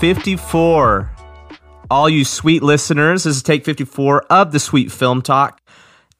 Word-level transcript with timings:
54. 0.00 1.10
All 1.90 2.08
you 2.08 2.24
sweet 2.24 2.62
listeners, 2.62 3.24
this 3.24 3.36
is 3.36 3.42
take 3.42 3.66
54 3.66 4.22
of 4.32 4.50
the 4.50 4.58
Sweet 4.58 4.90
Film 4.90 5.20
Talk. 5.20 5.60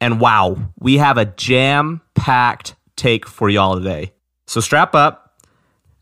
And 0.02 0.20
wow, 0.20 0.58
we 0.78 0.98
have 0.98 1.16
a 1.16 1.24
jam 1.24 2.02
packed 2.14 2.74
take 2.96 3.26
for 3.26 3.48
y'all 3.48 3.76
today. 3.76 4.12
So 4.46 4.60
strap 4.60 4.94
up 4.94 5.40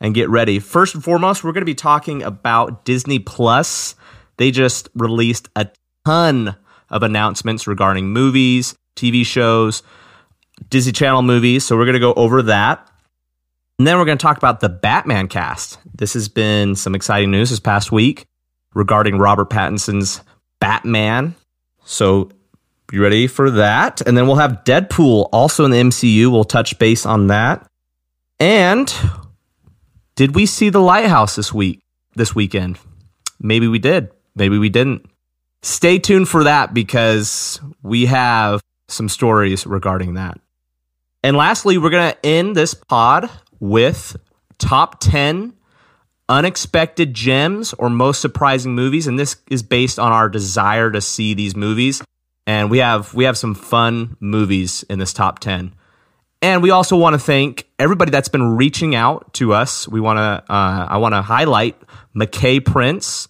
and 0.00 0.12
get 0.12 0.28
ready. 0.28 0.58
First 0.58 0.96
and 0.96 1.04
foremost, 1.04 1.44
we're 1.44 1.52
going 1.52 1.62
to 1.62 1.66
be 1.66 1.76
talking 1.76 2.24
about 2.24 2.84
Disney 2.84 3.20
Plus. 3.20 3.94
They 4.38 4.50
just 4.50 4.88
released 4.96 5.48
a 5.54 5.68
ton 6.04 6.56
of 6.90 7.04
announcements 7.04 7.68
regarding 7.68 8.08
movies, 8.08 8.74
TV 8.96 9.24
shows, 9.24 9.84
Disney 10.68 10.90
Channel 10.90 11.22
movies. 11.22 11.64
So 11.64 11.76
we're 11.76 11.84
going 11.84 11.94
to 11.94 12.00
go 12.00 12.14
over 12.14 12.42
that. 12.42 12.90
And 13.78 13.86
then 13.86 13.96
we're 13.96 14.04
going 14.04 14.18
to 14.18 14.22
talk 14.22 14.38
about 14.38 14.58
the 14.58 14.68
Batman 14.68 15.28
cast. 15.28 15.78
This 15.94 16.14
has 16.14 16.28
been 16.28 16.74
some 16.74 16.96
exciting 16.96 17.30
news 17.30 17.50
this 17.50 17.60
past 17.60 17.92
week 17.92 18.26
regarding 18.74 19.18
Robert 19.18 19.50
Pattinson's 19.50 20.20
Batman. 20.60 21.36
So 21.84 22.30
you 22.90 23.00
ready 23.00 23.28
for 23.28 23.52
that? 23.52 24.00
And 24.00 24.16
then 24.16 24.26
we'll 24.26 24.36
have 24.36 24.64
Deadpool 24.64 25.28
also 25.32 25.64
in 25.64 25.70
the 25.70 25.80
MCU. 25.80 26.30
We'll 26.30 26.42
touch 26.42 26.76
base 26.80 27.06
on 27.06 27.28
that. 27.28 27.68
And 28.40 28.92
did 30.16 30.34
we 30.34 30.46
see 30.46 30.70
the 30.70 30.80
lighthouse 30.80 31.36
this 31.36 31.52
week, 31.52 31.80
this 32.16 32.34
weekend? 32.34 32.80
Maybe 33.38 33.68
we 33.68 33.78
did. 33.78 34.10
Maybe 34.34 34.58
we 34.58 34.70
didn't. 34.70 35.06
Stay 35.62 36.00
tuned 36.00 36.28
for 36.28 36.44
that 36.44 36.74
because 36.74 37.60
we 37.82 38.06
have 38.06 38.60
some 38.88 39.08
stories 39.08 39.66
regarding 39.66 40.14
that. 40.14 40.40
And 41.22 41.36
lastly, 41.36 41.78
we're 41.78 41.90
going 41.90 42.12
to 42.12 42.26
end 42.26 42.56
this 42.56 42.74
pod 42.74 43.28
with 43.60 44.16
top 44.58 45.00
10 45.00 45.54
unexpected 46.28 47.14
gems 47.14 47.72
or 47.74 47.88
most 47.88 48.20
surprising 48.20 48.74
movies 48.74 49.06
and 49.06 49.18
this 49.18 49.36
is 49.50 49.62
based 49.62 49.98
on 49.98 50.12
our 50.12 50.28
desire 50.28 50.90
to 50.90 51.00
see 51.00 51.34
these 51.34 51.56
movies. 51.56 52.02
And 52.46 52.70
we 52.70 52.78
have 52.78 53.14
we 53.14 53.24
have 53.24 53.36
some 53.36 53.54
fun 53.54 54.16
movies 54.20 54.84
in 54.90 54.98
this 54.98 55.12
top 55.12 55.38
10 55.38 55.74
and 56.40 56.62
we 56.62 56.70
also 56.70 56.96
want 56.96 57.14
to 57.14 57.18
thank 57.18 57.66
everybody 57.78 58.10
that's 58.10 58.28
been 58.28 58.56
reaching 58.56 58.94
out 58.94 59.32
to 59.34 59.52
us. 59.52 59.88
We 59.88 60.00
want 60.00 60.18
to 60.18 60.52
uh, 60.52 60.86
i 60.88 60.98
want 60.98 61.14
to 61.14 61.22
highlight 61.22 61.80
mckay 62.14 62.64
prince 62.64 63.28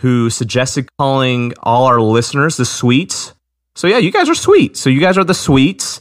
who 0.00 0.30
suggested 0.30 0.88
calling 0.98 1.54
all 1.62 1.86
our 1.86 2.00
listeners 2.00 2.56
the 2.56 2.64
sweets. 2.64 3.34
So 3.74 3.88
yeah 3.88 3.98
you 3.98 4.12
guys 4.12 4.28
are 4.28 4.34
sweet 4.34 4.76
so 4.76 4.88
you 4.88 5.00
guys 5.00 5.18
are 5.18 5.24
the 5.24 5.34
sweets. 5.34 6.00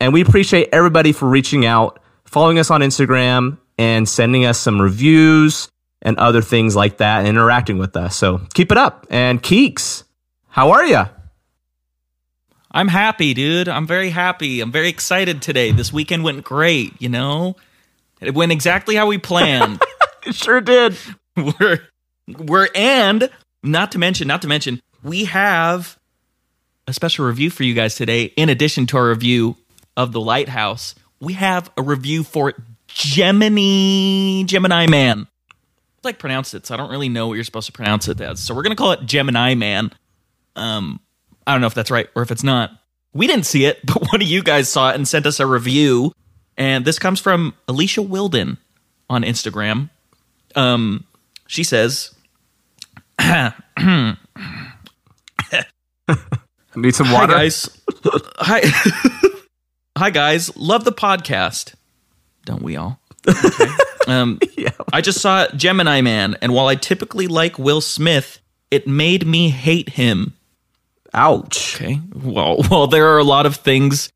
And 0.00 0.12
we 0.12 0.20
appreciate 0.20 0.68
everybody 0.72 1.12
for 1.12 1.28
reaching 1.28 1.64
out 1.64 2.00
following 2.34 2.58
us 2.58 2.68
on 2.68 2.80
Instagram 2.80 3.58
and 3.78 4.08
sending 4.08 4.44
us 4.44 4.58
some 4.58 4.82
reviews 4.82 5.68
and 6.02 6.18
other 6.18 6.42
things 6.42 6.74
like 6.74 6.96
that 6.96 7.20
and 7.20 7.28
interacting 7.28 7.78
with 7.78 7.96
us. 7.96 8.16
So 8.16 8.38
keep 8.54 8.72
it 8.72 8.76
up. 8.76 9.06
And 9.08 9.40
Keeks, 9.40 10.02
how 10.48 10.72
are 10.72 10.84
you? 10.84 11.04
I'm 12.72 12.88
happy, 12.88 13.34
dude. 13.34 13.68
I'm 13.68 13.86
very 13.86 14.10
happy. 14.10 14.60
I'm 14.60 14.72
very 14.72 14.88
excited 14.88 15.42
today. 15.42 15.70
This 15.70 15.92
weekend 15.92 16.24
went 16.24 16.42
great, 16.42 17.00
you 17.00 17.08
know? 17.08 17.54
It 18.20 18.34
went 18.34 18.50
exactly 18.50 18.96
how 18.96 19.06
we 19.06 19.16
planned. 19.16 19.80
it 20.26 20.34
sure 20.34 20.60
did. 20.60 20.96
We're 21.36 21.86
we're 22.26 22.68
and 22.74 23.30
not 23.62 23.92
to 23.92 23.98
mention, 23.98 24.26
not 24.26 24.42
to 24.42 24.48
mention, 24.48 24.80
we 25.04 25.26
have 25.26 26.00
a 26.88 26.92
special 26.92 27.26
review 27.26 27.50
for 27.50 27.62
you 27.62 27.74
guys 27.74 27.94
today 27.94 28.24
in 28.36 28.48
addition 28.48 28.86
to 28.86 28.96
our 28.96 29.08
review 29.08 29.56
of 29.96 30.10
The 30.12 30.20
Lighthouse 30.20 30.96
we 31.24 31.32
have 31.34 31.70
a 31.76 31.82
review 31.82 32.22
for 32.22 32.54
Gemini 32.86 34.44
Gemini 34.44 34.86
Man. 34.86 35.26
Like 36.02 36.18
pronounced 36.18 36.54
it, 36.54 36.66
so 36.66 36.74
I 36.74 36.76
don't 36.76 36.90
really 36.90 37.08
know 37.08 37.28
what 37.28 37.34
you're 37.34 37.44
supposed 37.44 37.66
to 37.66 37.72
pronounce 37.72 38.08
it 38.08 38.20
as. 38.20 38.40
So 38.40 38.54
we're 38.54 38.62
gonna 38.62 38.76
call 38.76 38.92
it 38.92 39.04
Gemini 39.06 39.54
Man. 39.54 39.90
Um, 40.54 41.00
I 41.46 41.52
don't 41.52 41.60
know 41.60 41.66
if 41.66 41.74
that's 41.74 41.90
right 41.90 42.08
or 42.14 42.22
if 42.22 42.30
it's 42.30 42.44
not. 42.44 42.70
We 43.12 43.26
didn't 43.26 43.46
see 43.46 43.64
it, 43.64 43.80
but 43.86 44.02
one 44.12 44.20
of 44.20 44.28
you 44.28 44.42
guys 44.42 44.68
saw 44.68 44.90
it 44.90 44.96
and 44.96 45.08
sent 45.08 45.26
us 45.26 45.40
a 45.40 45.46
review. 45.46 46.12
And 46.56 46.84
this 46.84 46.98
comes 46.98 47.20
from 47.20 47.54
Alicia 47.66 48.02
Wilden 48.02 48.58
on 49.10 49.22
Instagram. 49.22 49.90
Um, 50.54 51.04
she 51.46 51.64
says, 51.64 52.14
"I 53.18 53.52
"Need 56.76 56.94
some 56.94 57.10
water, 57.10 57.32
Hi 57.36 57.38
guys. 57.38 57.80
Hi." 58.38 59.40
Hi 59.96 60.10
guys, 60.10 60.56
love 60.56 60.84
the 60.84 60.90
podcast. 60.90 61.74
Don't 62.44 62.62
we 62.62 62.74
all? 62.74 62.98
Okay. 63.28 63.68
um, 64.08 64.40
yeah. 64.56 64.72
I 64.92 65.00
just 65.00 65.20
saw 65.20 65.46
Gemini 65.54 66.00
Man, 66.00 66.36
and 66.42 66.52
while 66.52 66.66
I 66.66 66.74
typically 66.74 67.28
like 67.28 67.60
Will 67.60 67.80
Smith, 67.80 68.40
it 68.72 68.88
made 68.88 69.24
me 69.24 69.50
hate 69.50 69.90
him. 69.90 70.32
Ouch. 71.12 71.76
Okay. 71.76 72.00
Well, 72.12 72.56
well, 72.70 72.88
there 72.88 73.14
are 73.14 73.18
a 73.18 73.24
lot 73.24 73.46
of 73.46 73.54
things 73.54 74.10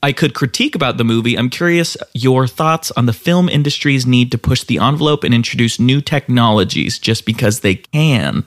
I 0.00 0.12
could 0.12 0.32
critique 0.32 0.76
about 0.76 0.96
the 0.96 1.02
movie. 1.02 1.36
I'm 1.36 1.50
curious 1.50 1.96
your 2.14 2.46
thoughts 2.46 2.92
on 2.92 3.06
the 3.06 3.12
film 3.12 3.48
industry's 3.48 4.06
need 4.06 4.30
to 4.30 4.38
push 4.38 4.62
the 4.62 4.78
envelope 4.78 5.24
and 5.24 5.34
introduce 5.34 5.80
new 5.80 6.00
technologies 6.00 7.00
just 7.00 7.26
because 7.26 7.60
they 7.60 7.74
can. 7.74 8.44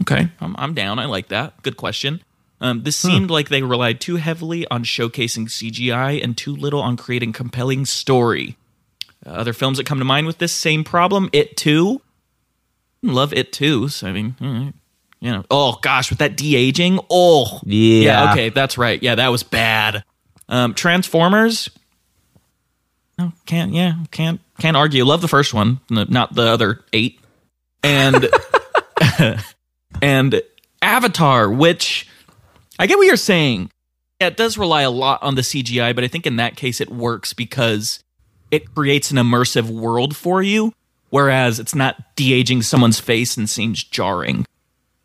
Okay, 0.00 0.28
I'm, 0.40 0.56
I'm 0.58 0.74
down. 0.74 0.98
I 0.98 1.04
like 1.04 1.28
that. 1.28 1.62
Good 1.62 1.76
question. 1.76 2.20
Um, 2.64 2.82
this 2.82 3.02
hmm. 3.02 3.08
seemed 3.08 3.30
like 3.30 3.50
they 3.50 3.62
relied 3.62 4.00
too 4.00 4.16
heavily 4.16 4.66
on 4.68 4.84
showcasing 4.84 5.48
CGI 5.48 6.24
and 6.24 6.34
too 6.34 6.56
little 6.56 6.80
on 6.80 6.96
creating 6.96 7.34
compelling 7.34 7.84
story. 7.84 8.56
Uh, 9.24 9.32
other 9.32 9.52
films 9.52 9.76
that 9.76 9.84
come 9.84 9.98
to 9.98 10.04
mind 10.06 10.26
with 10.26 10.38
this 10.38 10.54
same 10.54 10.82
problem, 10.82 11.28
It 11.34 11.58
Too. 11.58 12.00
Love 13.02 13.34
It 13.34 13.52
Too. 13.52 13.88
So, 13.88 14.06
I 14.06 14.12
mean, 14.12 14.72
you 15.20 15.30
know, 15.30 15.44
oh 15.50 15.78
gosh, 15.82 16.08
with 16.08 16.20
that 16.20 16.38
de 16.38 16.56
aging, 16.56 17.00
oh 17.10 17.60
yeah. 17.64 18.02
yeah, 18.02 18.32
okay, 18.32 18.48
that's 18.48 18.78
right. 18.78 19.02
Yeah, 19.02 19.16
that 19.16 19.28
was 19.28 19.42
bad. 19.42 20.02
Um, 20.48 20.72
Transformers. 20.72 21.68
No, 23.18 23.32
can't. 23.44 23.74
Yeah, 23.74 23.92
can't. 24.10 24.40
Can't 24.58 24.76
argue. 24.76 25.04
Love 25.04 25.20
the 25.20 25.28
first 25.28 25.52
one, 25.52 25.80
not 25.90 26.34
the 26.34 26.46
other 26.46 26.80
eight. 26.94 27.20
And 27.82 28.26
and 30.00 30.40
Avatar, 30.80 31.50
which 31.50 32.08
I 32.78 32.86
get 32.86 32.98
what 32.98 33.06
you're 33.06 33.16
saying. 33.16 33.70
Yeah, 34.20 34.28
it 34.28 34.36
does 34.36 34.56
rely 34.56 34.82
a 34.82 34.90
lot 34.90 35.22
on 35.22 35.34
the 35.34 35.42
CGI, 35.42 35.94
but 35.94 36.04
I 36.04 36.08
think 36.08 36.26
in 36.26 36.36
that 36.36 36.56
case 36.56 36.80
it 36.80 36.90
works 36.90 37.32
because 37.32 38.02
it 38.50 38.74
creates 38.74 39.10
an 39.10 39.16
immersive 39.16 39.68
world 39.68 40.16
for 40.16 40.42
you, 40.42 40.72
whereas 41.10 41.58
it's 41.58 41.74
not 41.74 42.16
de-aging 42.16 42.62
someone's 42.62 43.00
face 43.00 43.36
and 43.36 43.50
seems 43.50 43.82
jarring. 43.82 44.46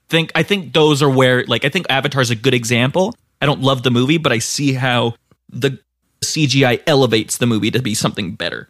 Think 0.09 0.31
I 0.35 0.44
think 0.44 0.74
those 0.74 1.02
are 1.03 1.09
where 1.09 1.44
like 1.46 1.66
I 1.66 1.69
think 1.69 1.85
Avatar's 1.90 2.30
a 2.31 2.35
good 2.35 2.53
example. 2.53 3.16
I 3.41 3.46
don't 3.46 3.62
love 3.62 3.84
the 3.84 3.91
movie, 3.91 4.18
but 4.18 4.31
I 4.31 4.40
see 4.40 4.74
how 4.74 5.16
the 5.50 5.80
CGI 6.22 6.81
elevates 6.88 7.38
the 7.38 7.46
movie 7.46 7.72
to 7.72 7.81
be 7.81 7.94
something 7.94 8.34
better. 8.34 8.69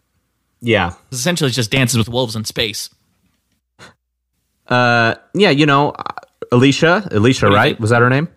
Yeah. 0.60 0.94
Essentially 1.10 1.48
it's 1.48 1.56
just 1.56 1.70
dances 1.70 1.96
with 1.98 2.08
wolves 2.08 2.36
in 2.36 2.44
space. 2.44 2.90
Uh 4.68 5.14
yeah, 5.34 5.50
you 5.50 5.66
know, 5.66 5.94
Alicia, 6.52 7.08
Alicia, 7.10 7.48
right? 7.48 7.78
Was 7.80 7.90
that 7.90 8.02
her 8.02 8.10
name? 8.10 8.28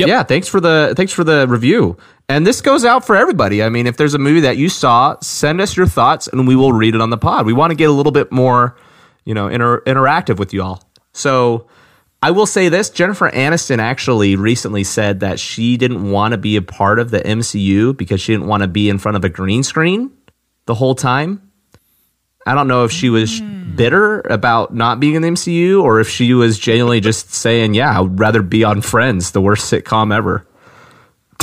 Yep. 0.00 0.08
Yeah, 0.08 0.22
thanks 0.22 0.48
for 0.48 0.60
the 0.60 0.94
thanks 0.96 1.12
for 1.12 1.24
the 1.24 1.46
review. 1.48 1.96
And 2.28 2.46
this 2.46 2.60
goes 2.60 2.84
out 2.84 3.06
for 3.06 3.16
everybody. 3.16 3.62
I 3.62 3.68
mean, 3.68 3.86
if 3.86 3.96
there's 3.96 4.14
a 4.14 4.18
movie 4.18 4.40
that 4.40 4.56
you 4.56 4.68
saw, 4.68 5.16
send 5.20 5.60
us 5.60 5.76
your 5.76 5.86
thoughts 5.86 6.28
and 6.28 6.46
we 6.46 6.54
will 6.56 6.72
read 6.72 6.94
it 6.94 7.00
on 7.00 7.10
the 7.10 7.18
pod. 7.18 7.46
We 7.46 7.52
want 7.52 7.70
to 7.72 7.74
get 7.74 7.88
a 7.88 7.92
little 7.92 8.12
bit 8.12 8.30
more, 8.30 8.76
you 9.24 9.34
know, 9.34 9.48
inter- 9.48 9.80
interactive 9.82 10.38
with 10.38 10.52
you 10.52 10.62
all. 10.62 10.82
So, 11.12 11.66
I 12.22 12.30
will 12.32 12.46
say 12.46 12.68
this, 12.68 12.90
Jennifer 12.90 13.30
Aniston 13.30 13.78
actually 13.78 14.36
recently 14.36 14.84
said 14.84 15.20
that 15.20 15.40
she 15.40 15.76
didn't 15.78 16.10
want 16.10 16.32
to 16.32 16.38
be 16.38 16.56
a 16.56 16.62
part 16.62 16.98
of 16.98 17.10
the 17.10 17.20
MCU 17.20 17.96
because 17.96 18.20
she 18.20 18.32
didn't 18.34 18.46
want 18.46 18.62
to 18.62 18.68
be 18.68 18.90
in 18.90 18.98
front 18.98 19.16
of 19.16 19.24
a 19.24 19.30
green 19.30 19.62
screen 19.62 20.10
the 20.66 20.74
whole 20.74 20.94
time. 20.94 21.49
I 22.46 22.54
don't 22.54 22.68
know 22.68 22.84
if 22.84 22.92
she 22.92 23.10
was 23.10 23.40
mm. 23.40 23.76
bitter 23.76 24.20
about 24.20 24.74
not 24.74 25.00
being 25.00 25.14
in 25.14 25.22
the 25.22 25.28
MCU 25.28 25.82
or 25.82 26.00
if 26.00 26.08
she 26.08 26.32
was 26.34 26.58
genuinely 26.58 27.00
just 27.00 27.32
saying, 27.34 27.74
"Yeah, 27.74 27.96
I 27.96 28.00
would 28.00 28.18
rather 28.18 28.42
be 28.42 28.64
on 28.64 28.80
Friends, 28.80 29.32
the 29.32 29.40
worst 29.40 29.70
sitcom 29.72 30.14
ever." 30.14 30.46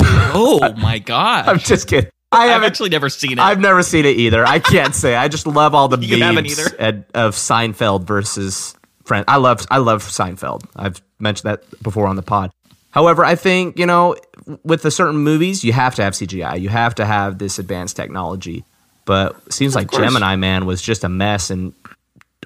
Oh 0.00 0.74
my 0.78 0.98
god! 0.98 1.48
I'm 1.48 1.58
just 1.58 1.88
kidding. 1.88 2.10
I 2.30 2.48
have 2.48 2.62
actually 2.62 2.90
never 2.90 3.08
seen 3.08 3.32
it. 3.32 3.38
I've 3.38 3.60
never 3.60 3.82
seen 3.82 4.04
it 4.04 4.16
either. 4.18 4.44
I 4.44 4.58
can't 4.58 4.94
say. 4.94 5.14
I 5.14 5.28
just 5.28 5.46
love 5.46 5.74
all 5.74 5.88
the 5.88 5.98
you 6.00 6.18
memes 6.18 6.58
of 6.58 7.34
Seinfeld 7.34 8.04
versus 8.04 8.74
Friends. 9.04 9.24
I 9.28 9.36
love 9.36 9.66
I 9.70 9.78
love 9.78 10.02
Seinfeld. 10.02 10.66
I've 10.76 11.00
mentioned 11.18 11.50
that 11.50 11.82
before 11.82 12.06
on 12.06 12.16
the 12.16 12.22
pod. 12.22 12.50
However, 12.90 13.24
I 13.24 13.34
think 13.34 13.78
you 13.78 13.86
know, 13.86 14.16
with 14.62 14.82
the 14.82 14.90
certain 14.90 15.18
movies, 15.18 15.64
you 15.64 15.72
have 15.72 15.94
to 15.94 16.02
have 16.02 16.12
CGI. 16.12 16.60
You 16.60 16.68
have 16.68 16.94
to 16.96 17.06
have 17.06 17.38
this 17.38 17.58
advanced 17.58 17.96
technology. 17.96 18.64
But 19.08 19.40
it 19.46 19.54
seems 19.54 19.74
like 19.74 19.90
Gemini 19.90 20.36
Man 20.36 20.66
was 20.66 20.82
just 20.82 21.02
a 21.02 21.08
mess. 21.08 21.48
And 21.48 21.72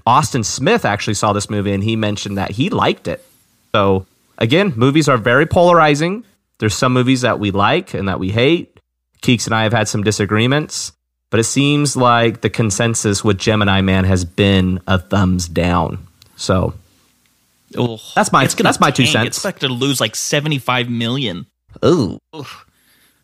Austin 0.07 0.45
Smith 0.45 0.85
actually 0.85 1.15
saw 1.15 1.33
this 1.33 1.51
movie 1.51 1.73
and 1.73 1.83
he 1.83 1.97
mentioned 1.97 2.39
that 2.39 2.53
he 2.53 2.71
liked 2.71 3.09
it. 3.09 3.25
So 3.75 4.07
again, 4.39 4.73
movies 4.77 5.09
are 5.09 5.17
very 5.19 5.45
polarizing. 5.45 6.23
There's 6.61 6.75
some 6.77 6.93
movies 6.93 7.23
that 7.23 7.41
we 7.41 7.51
like 7.51 7.95
and 7.95 8.09
that 8.09 8.21
we 8.21 8.31
hate. 8.31 8.79
Keeks 9.23 9.47
and 9.47 9.55
I 9.57 9.65
have 9.65 9.73
had 9.73 9.89
some 9.89 10.05
disagreements, 10.05 10.93
but 11.31 11.41
it 11.41 11.45
seems 11.45 11.97
like 11.97 12.43
the 12.43 12.51
consensus 12.51 13.25
with 13.25 13.39
Gemini 13.39 13.81
Man 13.81 14.05
has 14.05 14.25
been 14.25 14.79
a 14.87 15.01
thumbs 15.01 15.49
down. 15.49 16.07
So 16.37 16.75
Ugh. 17.77 17.99
That's 18.15 18.31
my- 18.31 18.47
that's 18.47 18.79
my 18.79 18.93
two 18.93 19.07
cents. 19.07 19.27
It's 19.27 19.37
expected 19.39 19.67
to 19.67 19.75
lose 19.75 20.01
like 20.01 20.15
seventy 20.15 20.59
five 20.59 20.89
million. 20.89 21.47
ooh, 21.85 22.19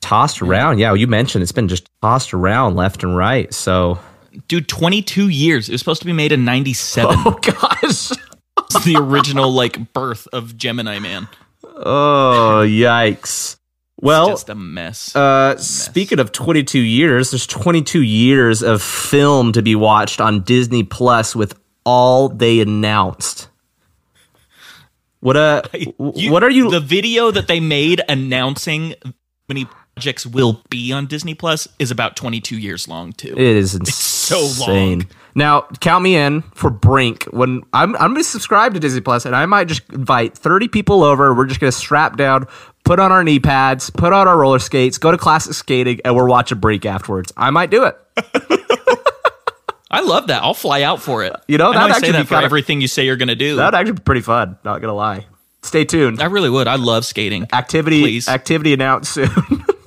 tossed 0.01 0.43
around. 0.43 0.79
Yeah, 0.79 0.95
you 0.95 1.07
mentioned 1.07 1.43
it's 1.43 1.53
been 1.53 1.69
just 1.69 1.89
tossed 2.03 2.33
around 2.35 2.77
left 2.77 3.03
and 3.03 3.17
right. 3.17 3.53
So 3.53 3.99
Dude, 4.47 4.69
twenty 4.69 5.03
two 5.03 5.29
years. 5.29 5.69
It 5.69 5.73
was 5.73 5.81
supposed 5.81 6.01
to 6.03 6.07
be 6.07 6.13
made 6.13 6.33
in 6.33 6.45
ninety 6.45 6.73
seven. 6.75 7.17
oh 7.27 7.33
gosh. 7.43 8.13
It's 8.71 8.85
the 8.85 8.97
original 8.99 9.51
like 9.53 9.93
birth 9.93 10.29
of 10.33 10.57
Gemini 10.57 10.99
Man. 10.99 11.29
Oh 11.65 12.65
yikes. 12.67 13.57
Well, 14.01 14.29
Just 14.29 14.49
a 14.49 14.55
mess. 14.55 15.17
Uh, 15.17 15.57
speaking 15.59 16.21
of 16.21 16.31
22 16.31 16.79
years, 16.79 17.33
there's 17.33 17.49
22 17.49 18.01
years 18.03 18.63
of 18.63 18.81
film 18.81 19.51
to 19.55 19.61
be 19.63 19.75
watched 19.75 20.21
on 20.21 20.43
Disney 20.43 20.85
Plus 20.85 21.35
with 21.35 21.59
all 21.85 22.29
they 22.29 22.61
announced. 22.61 23.49
What 25.19 25.37
uh, 25.37 25.63
You- 26.15 26.31
what 26.31 26.45
are 26.45 26.51
you? 26.51 26.71
The 26.71 26.79
video 26.79 27.33
that 27.33 27.49
they 27.49 27.59
made 27.59 28.01
announcing 28.09 28.95
many 29.49 29.67
projects 29.99 30.25
will 30.25 30.63
be 30.71 30.93
on 30.93 31.07
Disney 31.07 31.35
Plus 31.35 31.67
is 31.81 31.91
about 31.91 32.15
22 32.15 32.57
years 32.57 32.87
long 32.87 33.13
too. 33.13 33.33
it 33.33 33.39
is 33.39 33.73
so 33.93 34.43
insane. 34.43 34.99
long. 35.01 35.09
Now 35.35 35.63
count 35.81 36.05
me 36.05 36.15
in 36.17 36.43
for 36.55 36.71
Brink. 36.71 37.25
When 37.25 37.63
I'm 37.73 37.95
I'm 37.97 38.13
gonna 38.13 38.23
subscribe 38.23 38.75
to 38.75 38.81
Disney 38.81 39.01
Plus, 39.01 39.27
and 39.27 39.35
I 39.35 39.45
might 39.47 39.67
just 39.67 39.83
invite 39.93 40.39
30 40.39 40.69
people 40.69 41.03
over. 41.03 41.35
We're 41.35 41.47
just 41.47 41.59
gonna 41.61 41.73
strap 41.73 42.17
down, 42.17 42.47
put 42.85 43.01
on 43.01 43.11
our 43.11 43.25
knee 43.25 43.41
pads, 43.41 43.91
put 43.91 44.13
on 44.13 44.29
our 44.29 44.37
roller 44.39 44.59
skates, 44.61 44.99
go 44.99 45.11
to 45.11 45.19
classic 45.19 45.55
skating, 45.55 46.01
and 46.05 46.15
we're 46.15 46.29
watching 46.29 46.59
Brink 46.59 46.87
afterwards. 46.87 47.33
I 47.37 47.51
might 47.51 47.71
do 47.71 47.85
it. 47.85 47.97
I 49.91 50.01
love 50.03 50.27
that. 50.29 50.43
I'll 50.45 50.55
fly 50.55 50.83
out 50.83 51.01
for 51.03 51.25
it. 51.25 51.35
You 51.49 51.57
know, 51.59 51.71
I 51.71 51.75
know 51.75 51.79
that'd 51.81 51.91
I 51.91 51.95
say 51.95 51.97
actually 52.09 52.13
that 52.13 52.19
be 52.23 52.27
for 52.27 52.35
kinda- 52.35 52.45
everything 52.45 52.81
you 52.83 52.89
say 52.89 53.05
you're 53.07 53.17
going 53.17 53.29
to 53.29 53.35
do. 53.35 53.57
That'd 53.57 53.75
actually 53.79 53.95
be 53.95 54.03
pretty 54.03 54.21
fun. 54.21 54.59
Not 54.65 54.81
gonna 54.81 54.95
lie. 54.95 55.27
Stay 55.63 55.85
tuned. 55.85 56.21
I 56.23 56.27
really 56.27 56.51
would. 56.51 56.69
I 56.69 56.77
love 56.77 57.05
skating. 57.07 57.47
activity 57.53 58.03
Please. 58.03 58.29
activity 58.29 58.73
announced 58.75 59.13
soon. 59.13 59.29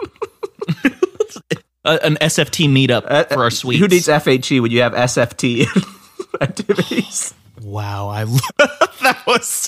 Uh, 1.83 1.98
an 2.04 2.16
SFT 2.22 2.69
meetup 2.69 3.30
for 3.30 3.44
our 3.44 3.50
suites. 3.50 3.81
Uh, 3.81 3.86
Who 3.86 3.88
needs 3.88 4.07
FHE 4.07 4.62
when 4.62 4.69
you 4.72 4.81
have 4.81 4.94
SFT 4.94 5.66
activities? 6.42 7.33
Wow, 7.62 8.10
I 8.10 8.24
love 8.24 8.42
that 9.01 9.24
was 9.25 9.68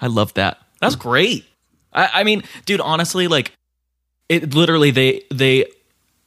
I 0.00 0.06
love 0.06 0.34
that. 0.34 0.58
That's 0.80 0.94
great. 0.96 1.44
I, 1.92 2.10
I 2.14 2.24
mean, 2.24 2.44
dude, 2.64 2.80
honestly, 2.80 3.28
like 3.28 3.52
it 4.28 4.54
literally 4.54 4.90
they 4.90 5.22
they 5.32 5.66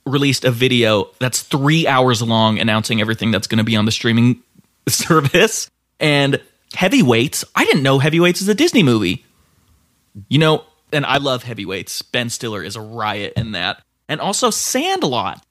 released 0.06 0.44
a 0.45 0.51
video 0.51 1.12
that's 1.19 1.42
three 1.42 1.88
hours 1.88 2.22
long 2.22 2.60
announcing 2.60 3.00
everything 3.00 3.31
that's 3.31 3.48
gonna 3.48 3.63
be 3.63 3.75
on 3.75 3.86
the 3.86 3.92
streaming 3.92 4.42
service. 4.89 5.69
And 6.00 6.42
Heavyweights, 6.74 7.45
I 7.56 7.66
didn't 7.66 7.84
know 7.84 8.00
Heavyweights 8.00 8.42
is 8.42 8.48
a 8.48 8.56
Disney 8.56 8.84
movie. 8.84 9.25
You 10.27 10.39
know, 10.39 10.66
and 10.92 11.06
I 11.06 11.18
love 11.18 11.44
Heavyweights. 11.44 12.01
Ben 12.01 12.30
Stiller 12.30 12.63
is 12.63 12.75
a 12.75 12.81
riot 12.81 13.34
in 13.38 13.54
that. 13.54 13.81
And 14.12 14.19
also 14.19 14.50
Sandlot. 14.50 15.42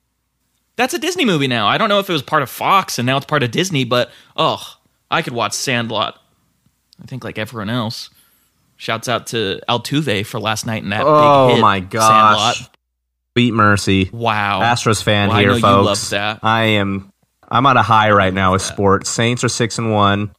That's 0.76 0.92
a 0.92 0.98
Disney 0.98 1.24
movie 1.24 1.46
now. 1.46 1.66
I 1.66 1.78
don't 1.78 1.88
know 1.88 1.98
if 1.98 2.10
it 2.10 2.12
was 2.12 2.20
part 2.20 2.42
of 2.42 2.50
Fox 2.50 2.98
and 2.98 3.06
now 3.06 3.16
it's 3.16 3.24
part 3.24 3.42
of 3.42 3.50
Disney, 3.50 3.84
but 3.84 4.10
oh, 4.36 4.62
I 5.10 5.22
could 5.22 5.32
watch 5.32 5.54
Sandlot. 5.54 6.20
I 7.02 7.06
think 7.06 7.24
like 7.24 7.38
everyone 7.38 7.70
else. 7.70 8.10
Shouts 8.76 9.08
out 9.08 9.28
to 9.28 9.60
Altuve 9.66 10.26
for 10.26 10.38
last 10.38 10.66
night 10.66 10.82
in 10.82 10.90
that 10.90 11.04
Oh 11.06 11.48
big 11.48 11.54
hit, 11.56 11.62
my 11.62 11.80
gosh. 11.80 12.56
Sandlot. 12.56 12.76
Sweet 13.34 13.52
mercy. 13.54 14.10
Wow. 14.12 14.60
Astros 14.60 15.02
fan 15.02 15.28
Well, 15.28 15.38
I 15.38 15.40
here, 15.40 15.52
you 15.52 15.60
folks. 15.60 15.86
love 15.86 16.10
that. 16.10 16.40
I 16.42 16.64
am 16.64 17.10
I'm 17.48 17.64
on 17.64 17.78
a 17.78 17.82
high 17.82 18.10
right 18.10 18.34
now 18.34 18.52
with 18.52 18.62
sports. 18.62 19.08
Saints 19.08 19.42
are 19.42 19.48
six 19.48 19.78
and 19.78 19.90
one. 19.92 20.34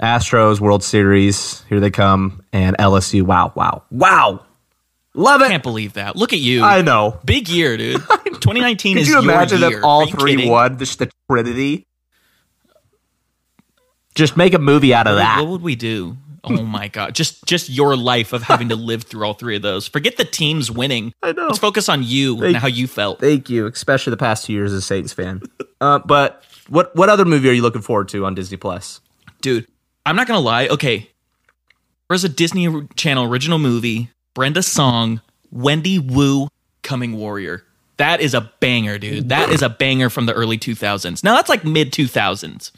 Astros 0.00 0.60
World 0.60 0.84
Series, 0.84 1.64
here 1.68 1.80
they 1.80 1.90
come, 1.90 2.42
and 2.52 2.76
LSU. 2.78 3.22
Wow, 3.22 3.52
wow, 3.56 3.82
wow. 3.90 4.46
Love 5.14 5.40
it. 5.40 5.44
I 5.46 5.48
can't 5.48 5.62
believe 5.62 5.94
that. 5.94 6.14
Look 6.16 6.32
at 6.32 6.38
you. 6.38 6.62
I 6.62 6.82
know. 6.82 7.18
Big 7.24 7.48
year, 7.48 7.76
dude. 7.76 8.00
2019 8.24 8.94
Could 8.94 9.00
is 9.02 9.08
you 9.08 9.14
your 9.14 9.22
imagine 9.22 9.60
year. 9.60 9.78
if 9.78 9.84
all 9.84 10.06
three 10.06 10.36
kidding? 10.36 10.50
won? 10.50 10.78
Just 10.78 10.98
the 11.00 11.10
Trinity. 11.28 11.86
Just 14.14 14.36
make 14.36 14.54
a 14.54 14.58
movie 14.58 14.92
out 14.94 15.06
of 15.06 15.16
that. 15.16 15.40
what 15.40 15.48
would 15.48 15.62
we 15.62 15.74
do? 15.76 16.16
Oh 16.42 16.62
my 16.62 16.88
god! 16.88 17.14
Just 17.14 17.44
just 17.44 17.68
your 17.68 17.96
life 17.96 18.32
of 18.32 18.42
having 18.42 18.70
to 18.70 18.76
live 18.76 19.02
through 19.02 19.26
all 19.26 19.34
three 19.34 19.56
of 19.56 19.62
those. 19.62 19.86
Forget 19.86 20.16
the 20.16 20.24
teams 20.24 20.70
winning. 20.70 21.12
I 21.22 21.32
know. 21.32 21.48
Let's 21.48 21.58
focus 21.58 21.88
on 21.90 22.02
you 22.02 22.42
and 22.42 22.56
how 22.56 22.66
you 22.66 22.86
felt. 22.86 23.20
Thank 23.20 23.50
you, 23.50 23.66
especially 23.66 24.12
the 24.12 24.16
past 24.16 24.46
two 24.46 24.54
years 24.54 24.72
as 24.72 24.78
a 24.78 24.82
Saints 24.82 25.12
fan. 25.12 25.42
uh, 25.82 25.98
but 25.98 26.42
what 26.68 26.96
what 26.96 27.10
other 27.10 27.26
movie 27.26 27.50
are 27.50 27.52
you 27.52 27.60
looking 27.60 27.82
forward 27.82 28.08
to 28.08 28.24
on 28.24 28.34
Disney 28.34 28.56
Plus? 28.56 29.00
dude 29.42 29.66
i'm 30.04 30.16
not 30.16 30.26
gonna 30.26 30.38
lie 30.38 30.68
okay 30.68 31.08
there's 32.10 32.24
a 32.24 32.28
disney 32.28 32.68
channel 32.94 33.24
original 33.24 33.58
movie 33.58 34.10
brenda 34.34 34.62
song 34.62 35.20
wendy 35.50 35.98
wu 35.98 36.48
coming 36.82 37.16
warrior 37.16 37.64
that 37.96 38.20
is 38.20 38.32
a 38.34 38.40
banger 38.60 38.98
dude 38.98 39.28
that 39.28 39.50
is 39.50 39.62
a 39.62 39.68
banger 39.68 40.08
from 40.08 40.26
the 40.26 40.32
early 40.32 40.58
2000s 40.58 41.22
now 41.24 41.34
that's 41.34 41.48
like 41.48 41.64
mid 41.64 41.92
2000s 41.92 42.70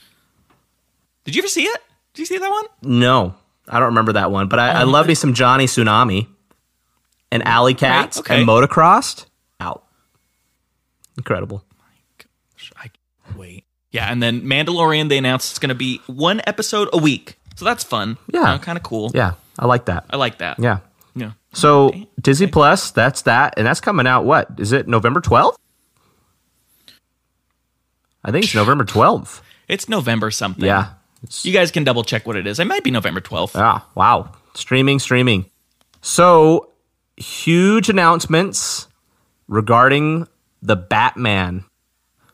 did 1.25 1.35
you 1.37 1.41
ever 1.43 1.49
see 1.49 1.65
it 1.65 1.81
did 2.15 2.23
you 2.23 2.27
see 2.27 2.39
that 2.39 2.51
one 2.51 2.65
No, 3.01 3.35
I 3.69 3.79
don't 3.79 3.89
remember 3.91 4.13
that 4.15 4.31
one. 4.31 4.49
But 4.49 4.59
I, 4.59 4.81
I 4.81 4.83
love 4.83 5.07
me 5.07 5.15
some 5.15 5.33
Johnny 5.33 5.65
Tsunami 5.65 6.27
and 7.31 7.47
Alley 7.47 7.73
Cats 7.75 8.19
okay. 8.19 8.41
and 8.41 8.47
Motocrossed. 8.49 9.25
Out, 9.61 9.85
incredible. 11.17 11.65
i 12.77 12.91
wait 13.37 13.65
yeah 13.93 14.07
and 14.13 14.23
then 14.23 14.43
mandalorian 14.43 15.09
they 15.09 15.17
announced 15.17 15.53
it's 15.53 15.59
gonna 15.59 15.75
be 15.75 16.01
one 16.07 16.43
episode 16.47 16.89
a 16.93 16.99
week 16.99 17.39
so 17.57 17.65
that's 17.65 17.85
fun 17.85 18.19
Yeah. 18.33 18.59
kind 18.59 18.77
of 18.77 18.83
cool 18.83 19.11
Yeah, 19.15 19.35
I 19.59 19.67
like 19.67 19.85
that. 19.87 20.05
i 20.11 20.17
like 20.17 20.39
that 20.39 20.59
Yeah. 20.59 20.79
So 21.53 21.93
Disney 22.21 22.47
Plus, 22.47 22.91
that's 22.93 23.23
that, 23.23 23.55
and 23.57 23.67
that's 23.67 23.81
coming 23.81 24.07
out. 24.07 24.25
What 24.25 24.49
is 24.59 24.73
it? 24.73 24.89
November 24.89 25.21
twelfth? 25.21 25.59
I 28.25 28.31
think 28.31 28.45
it's 28.45 28.55
November 28.55 28.85
twelfth. 28.85 29.43
it's 29.69 29.89
november 29.89 30.31
something 30.31 30.65
Yeah. 30.65 30.91
You 31.43 31.53
guys 31.53 31.71
can 31.71 31.85
double 31.85 32.03
check 32.05 32.27
what 32.27 32.37
it 32.37 32.47
is 32.47 32.59
it 32.59 32.67
might 32.67 32.83
be 32.85 32.91
november 32.91 33.21
12th 33.21 33.53
Ah, 33.55 33.87
wow. 33.95 34.33
Streaming, 34.55 34.99
streaming. 34.99 35.47
So, 36.03 36.69
huge 37.17 37.89
announcements 37.89 38.87
regarding 39.49 40.27
the 40.61 40.77
Batman. 40.77 41.65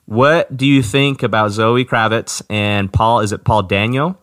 What 0.07 0.57
do 0.57 0.67
you 0.67 0.83
think 0.83 1.23
about 1.23 1.51
Zoe 1.53 1.85
Kravitz 1.85 2.43
and 2.51 2.93
Paul? 2.93 3.21
Is 3.21 3.31
it 3.33 3.45
Paul 3.45 3.63
Daniel? 3.65 4.19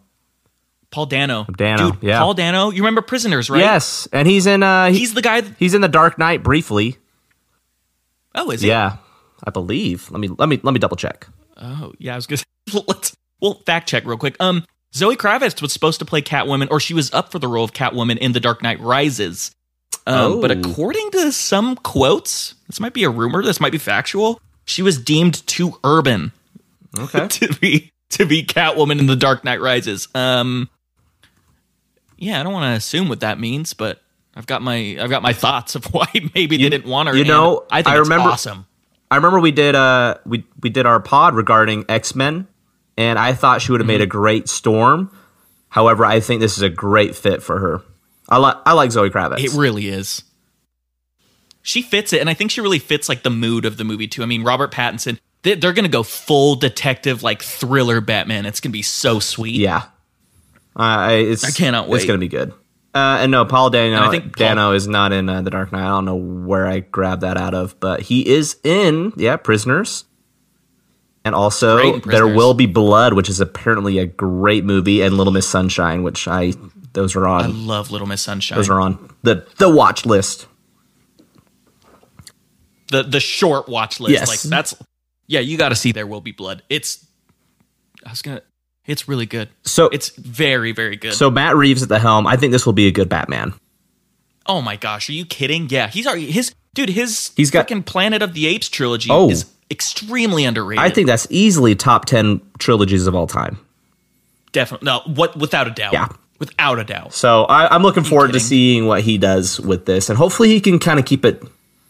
Paul 0.92 1.06
Dano. 1.08 1.46
Dano, 1.46 1.92
Dude, 1.92 2.04
yeah. 2.04 2.20
Paul 2.20 2.34
Dano. 2.34 2.70
You 2.72 2.82
remember 2.84 3.01
Prisoners, 3.01 3.50
right? 3.50 3.60
Yes, 3.60 4.08
and 4.13 4.27
he's 4.27 4.46
in. 4.46 4.63
Uh, 4.63 4.88
he- 4.92 5.00
He's 5.00 5.13
the 5.13 5.22
guy. 5.22 5.42
That, 5.42 5.56
he's 5.60 5.74
in 5.74 5.82
the 5.82 5.88
Dark 5.89 6.18
Knight 6.18 6.42
briefly. 6.44 6.98
oh, 8.34 8.51
is 8.51 8.62
he? 8.62 8.68
Yeah, 8.70 8.98
I 9.44 9.51
believe. 9.51 10.10
Let 10.12 10.20
me 10.20 10.27
let 10.30 10.50
me 10.50 10.60
let 10.63 10.74
me 10.74 10.80
double 10.80 10.98
check. 10.98 11.27
Oh, 11.58 11.94
yeah. 12.00 12.13
I 12.13 12.15
was 12.15 12.27
gonna. 12.27 12.42
Let's. 12.88 13.15
We'll 13.42 13.56
fact 13.65 13.89
check 13.89 14.06
real 14.06 14.18
quick. 14.18 14.36
Um, 14.39 14.63
Zoe 14.94 15.18
Kravitz 15.18 15.62
was 15.62 15.74
supposed 15.74 16.00
to 16.00 16.06
play 16.06 16.22
Catwoman, 16.22 16.70
or 16.72 16.80
she 16.80 16.94
was 16.94 17.13
up 17.13 17.32
for 17.32 17.39
the 17.39 17.48
role 17.48 17.65
of 17.65 17.74
Catwoman 17.74 18.18
in 18.18 18.32
The 18.32 18.39
Dark 18.39 18.63
Knight 18.63 18.80
Rises. 18.80 19.51
Um, 20.08 20.39
but 20.39 20.51
Oh. 20.51 20.60
according 20.60 21.12
to 21.12 21.32
some 21.32 21.75
quotes, 21.75 22.56
this 22.68 22.80
might 22.80 22.94
be 22.94 23.04
a 23.04 23.10
rumor. 23.10 23.44
This 23.44 23.60
might 23.60 23.72
be 23.72 23.77
factual. 23.77 24.39
She 24.65 24.82
was 24.82 24.98
deemed 24.98 25.46
too 25.48 25.77
urban 25.84 26.32
Okay. 26.98 27.27
to 27.30 27.54
be 27.60 27.92
to 28.12 28.25
be 28.25 28.44
Catwoman 28.44 29.00
in 29.00 29.08
The 29.08 29.15
Dark 29.15 29.44
Knight 29.44 29.60
Rises. 29.62 30.08
Um, 30.15 30.70
yeah, 32.17 32.39
I 32.39 32.43
don't 32.43 32.53
want 32.53 32.72
to 32.72 32.77
assume 32.77 33.10
what 33.10 33.19
that 33.22 33.39
means, 33.39 33.74
but 33.74 34.01
I've 34.36 34.45
got 34.48 34.62
my 34.62 34.98
I've 35.00 35.10
got 35.10 35.22
my 35.22 35.34
thoughts 35.34 35.75
of 35.75 35.86
why 35.93 36.07
maybe 36.34 36.57
they 36.57 36.69
didn't 36.69 36.86
want 36.89 37.10
her. 37.10 37.15
you 37.15 37.22
in. 37.22 37.27
know, 37.27 37.65
I 37.72 37.81
think 37.81 37.95
I 37.95 38.00
it's 38.00 38.10
remember- 38.10 38.29
awesome. 38.29 38.65
I 39.12 39.17
remember 39.17 39.39
we 39.39 39.51
did 39.51 39.75
uh 39.75 40.15
we 40.25 40.45
we 40.62 40.69
did 40.69 40.86
our 40.86 41.00
pod 41.00 41.36
regarding 41.36 41.86
X 41.88 42.15
Men, 42.15 42.48
and 42.98 43.19
I 43.19 43.34
thought 43.34 43.62
she 43.62 43.72
would 43.72 43.79
have 43.81 43.88
made 43.88 44.01
a 44.01 44.07
great 44.07 44.50
Storm. 44.50 45.15
However, 45.69 46.05
I 46.05 46.19
think 46.22 46.41
this 46.41 46.57
is 46.57 46.63
a 46.63 46.69
great 46.69 47.15
fit 47.15 47.43
for 47.43 47.60
her. 47.60 47.81
I 48.27 48.38
like 48.38 48.57
I 48.65 48.74
like 48.74 48.91
Zoe 48.91 49.10
Kravitz. 49.10 49.43
It 49.43 49.53
really 49.53 49.88
is. 49.88 50.24
She 51.62 51.81
fits 51.81 52.13
it, 52.13 52.22
and 52.22 52.29
I 52.29 52.34
think 52.34 52.51
she 52.51 52.62
really 52.62 52.79
fits 52.79 53.10
like 53.10 53.24
the 53.24 53.29
mood 53.29 53.65
of 53.65 53.77
the 53.77 53.84
movie 53.84 54.07
too. 54.07 54.22
I 54.24 54.25
mean, 54.27 54.43
Robert 54.43 54.72
Pattinson, 54.72 55.17
they, 55.43 55.55
they're 55.55 55.74
going 55.74 55.86
to 55.86 55.89
go 55.91 56.03
full 56.03 56.55
detective, 56.55 57.24
like 57.24 57.41
thriller 57.41 58.01
Batman. 58.01 58.45
It's 58.45 58.60
going 58.60 58.72
to 58.72 58.77
be 58.77 58.81
so 58.84 59.19
sweet. 59.19 59.55
yeah, 59.55 59.84
I- 60.75 61.13
it's 61.13 61.44
I 61.44 61.51
cannot 61.51 61.89
It's 61.89 62.05
gonna 62.05 62.17
be 62.20 62.27
good. 62.27 62.53
Uh, 62.94 63.20
and 63.22 63.32
no, 63.32 63.44
Paul 63.44 63.70
Dano. 63.70 63.98
And 63.98 64.05
I 64.05 64.10
think 64.10 64.38
Paul- 64.38 64.48
Dano 64.48 64.72
is 64.72 64.88
not 64.88 65.12
in 65.12 65.27
uh, 65.27 65.41
the 65.41 65.50
Dark 65.50 65.72
Knight. 65.72 65.84
I 65.84 65.89
don't 65.89 66.05
know 66.05 66.15
where 66.15 66.65
I 66.65 66.79
grabbed 66.79 67.22
that 67.24 67.36
out 67.38 67.53
of, 67.53 67.77
but 67.79 68.01
he 68.01 68.25
is 68.27 68.58
in 68.63 69.12
yeah 69.17 69.36
Prisoners. 69.38 70.05
And 71.25 71.34
also, 71.34 72.00
there 72.01 72.27
will 72.27 72.53
be 72.53 72.67
blood, 72.67 73.13
which 73.13 73.29
is 73.29 73.41
apparently 73.41 73.98
a 73.98 74.05
great 74.05 74.63
movie, 74.63 75.01
and 75.01 75.17
Little 75.17 75.34
Miss 75.34 75.48
Sunshine, 75.48 76.03
which 76.03 76.27
I 76.27 76.53
those 76.94 77.15
are 77.15 77.27
on. 77.27 77.44
I 77.44 77.48
love 77.48 77.89
Little 77.91 78.08
Miss 78.08 78.22
Sunshine. 78.22 78.58
Those 78.58 78.70
are 78.70 78.79
on 78.79 79.10
the 79.24 79.46
the 79.58 79.67
watch 79.70 80.05
list. 80.05 80.48
the 82.91 83.03
the 83.03 83.20
short 83.20 83.67
watch 83.67 84.00
list. 84.00 84.12
Yes. 84.13 84.27
Like 84.27 84.41
that's 84.41 84.75
yeah, 85.27 85.39
you 85.39 85.58
got 85.58 85.70
to 85.70 85.75
see 85.75 85.91
There 85.91 86.08
Will 86.08 86.22
Be 86.22 86.32
Blood. 86.32 86.63
It's 86.70 87.05
I 88.05 88.12
was 88.12 88.22
gonna 88.22 88.41
It's 88.88 89.08
really 89.08 89.25
good. 89.25 89.50
So 89.63 89.88
It's 89.88 90.10
very, 90.10 90.72
very 90.72 90.96
good. 90.96 91.13
so 91.13 91.32
Matt 91.32 91.56
Reeves 91.56 91.82
at 91.84 91.89
the 91.89 92.00
helm. 92.00 92.27
I 92.27 92.36
think 92.38 92.51
this 92.51 92.65
will 92.65 92.74
be 92.74 92.88
a 92.88 92.92
good 92.92 93.10
Batman. 93.10 93.54
oh 94.48 94.62
my 94.62 94.75
gosh, 94.75 95.10
are 95.10 95.13
you 95.13 95.25
kidding? 95.25 95.68
Yeah, 95.70 95.88
he's 95.88 96.06
already 96.06 96.30
his 96.32 96.54
dude. 96.75 96.89
His 96.89 97.32
He's 97.36 97.50
got- 97.51 97.62
fucking 97.62 97.84
Planet 97.84 98.22
of 98.22 98.34
the 98.34 98.46
Apes 98.48 98.70
trilogy 98.70 99.10
Oh. 99.12 99.30
is 99.30 99.46
extremely 99.72 100.46
underrated. 100.46 100.84
I 100.84 100.89
think 100.92 101.08
that's 101.08 101.25
easily 101.32 101.74
top 101.74 102.06
ten 102.06 102.42
trilogies 102.60 103.08
of 103.08 103.15
all 103.15 103.25
time. 103.27 103.58
definitely 104.51 104.86
no. 104.86 105.01
What 105.06 105.36
without 105.36 105.68
a 105.68 105.72
doubt. 105.72 105.94
Yeah. 105.94 106.08
without 106.39 106.77
a 106.80 106.84
doubt. 106.84 107.13
So 107.13 107.46
I, 107.46 107.74
I'm 107.74 107.82
looking 107.82 108.04
forward 108.04 108.34
to 108.34 108.39
seeing 108.39 108.86
what 108.86 109.01
he 109.01 109.18
does 109.18 109.60
with 109.60 109.86
this, 109.86 110.10
and 110.10 110.18
hopefully 110.18 110.50
he 110.50 110.60
can 110.62 110.77
kind 110.80 111.00
of 111.00 111.06
keep 111.06 111.25
it, 111.25 111.42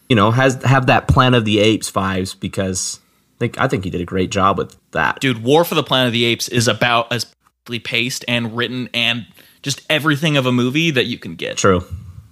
you 0.08 0.16
know, 0.16 0.32
has 0.32 0.62
have 0.64 0.86
that 0.88 1.08
Planet 1.08 1.40
of 1.40 1.46
the 1.46 1.60
Apes 1.60 1.92
vibes 1.92 2.40
because 2.40 3.00
think 3.39 3.60
I 3.60 3.68
think 3.68 3.84
he 3.84 3.89
did 3.89 4.01
a 4.01 4.06
great 4.06 4.32
job 4.32 4.58
with 4.58 4.75
that. 4.92 5.20
Dude, 5.20 5.44
War 5.44 5.63
for 5.63 5.75
the 5.75 5.84
Planet 5.84 6.08
of 6.08 6.13
the 6.13 6.25
Apes 6.25 6.48
is 6.48 6.68
about 6.68 7.12
as 7.12 7.25
perfectly 7.25 7.80
paced 7.80 8.24
and 8.27 8.56
written 8.56 8.89
and 8.94 9.25
just 9.62 9.82
everything 9.89 10.38
of 10.38 10.46
a 10.46 10.51
movie 10.51 10.92
that 10.92 11.06
you 11.06 11.18
can 11.18 11.36
get. 11.36 11.58
True. 11.58 11.84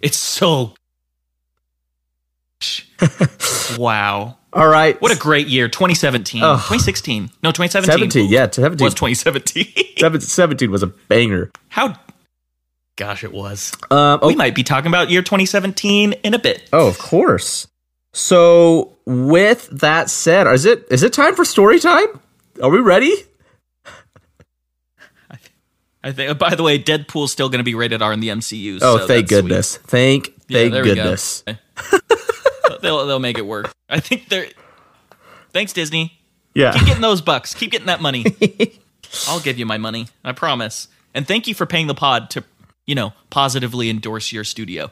It's 0.01 0.17
so. 0.17 0.75
wow. 3.77 4.37
All 4.53 4.67
right. 4.67 5.01
What 5.01 5.11
a 5.11 5.17
great 5.17 5.47
year. 5.47 5.67
2017. 5.67 6.43
Ugh. 6.43 6.57
2016. 6.57 7.31
No, 7.41 7.51
2017. 7.51 8.11
17, 8.11 8.31
yeah, 8.31 8.49
17. 8.49 8.85
Was 8.85 8.93
2017. 8.93 9.65
Seven- 9.97 10.21
17 10.21 10.71
was 10.71 10.83
a 10.83 10.87
banger. 10.87 11.51
How. 11.69 11.95
Gosh, 12.95 13.23
it 13.23 13.33
was. 13.33 13.71
Um, 13.89 14.19
We 14.21 14.35
oh, 14.35 14.37
might 14.37 14.53
be 14.53 14.61
talking 14.63 14.87
about 14.87 15.09
year 15.09 15.23
2017 15.23 16.13
in 16.13 16.33
a 16.35 16.39
bit. 16.39 16.69
oh, 16.71 16.87
of 16.87 16.99
course. 16.99 17.67
So 18.13 18.97
with 19.05 19.67
that 19.71 20.09
said, 20.09 20.47
is 20.47 20.65
it 20.65 20.85
is 20.91 21.03
it 21.03 21.13
time 21.13 21.35
for 21.35 21.43
story 21.43 21.79
time? 21.79 22.19
Are 22.61 22.69
we 22.69 22.79
ready? 22.79 23.13
I 26.05 26.11
think. 26.11 26.37
By 26.37 26.55
the 26.55 26.63
way, 26.63 26.77
Deadpool's 26.77 27.31
still 27.31 27.49
going 27.49 27.59
to 27.59 27.63
be 27.63 27.75
rated 27.75 28.01
R 28.01 28.11
in 28.11 28.19
the 28.19 28.27
MCU. 28.29 28.79
Oh, 28.81 28.97
so 28.97 29.07
thank 29.07 29.07
that's 29.07 29.39
sweet. 29.39 29.41
goodness. 29.47 29.77
Thank 29.77 30.33
Yeah, 30.49 30.59
thank 30.59 30.73
we 30.73 30.79
go. 30.79 30.83
goodness. 30.95 31.43
they'll 32.81 33.05
they'll 33.07 33.19
make 33.19 33.37
it 33.37 33.45
work. 33.45 33.73
I 33.89 33.99
think 33.99 34.27
they're. 34.29 34.47
Thanks, 35.53 35.71
Disney. 35.71 36.19
Yeah. 36.53 36.73
Keep 36.73 36.85
getting 36.87 37.01
those 37.01 37.21
bucks. 37.21 37.53
Keep 37.53 37.71
getting 37.71 37.87
that 37.87 38.01
money. 38.01 38.25
I'll 39.27 39.39
give 39.39 39.57
you 39.57 39.65
my 39.65 39.77
money. 39.77 40.07
I 40.23 40.33
promise. 40.33 40.87
And 41.13 41.27
thank 41.27 41.47
you 41.47 41.53
for 41.55 41.65
paying 41.65 41.87
the 41.87 41.95
pod 41.95 42.29
to, 42.31 42.43
you 42.85 42.95
know, 42.95 43.13
positively 43.29 43.89
endorse 43.89 44.31
your 44.31 44.43
studio. 44.43 44.91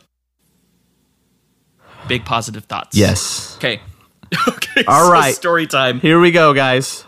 Big 2.12 2.26
positive 2.26 2.66
thoughts. 2.66 2.98
yes. 2.98 3.56
Okay. 3.58 3.80
okay. 4.48 4.84
All 4.88 5.06
so 5.08 5.12
right. 5.12 5.36
Story 5.36 5.68
time. 5.68 6.00
Here 6.00 6.20
we 6.20 6.32
go, 6.32 6.54
guys. 6.54 7.04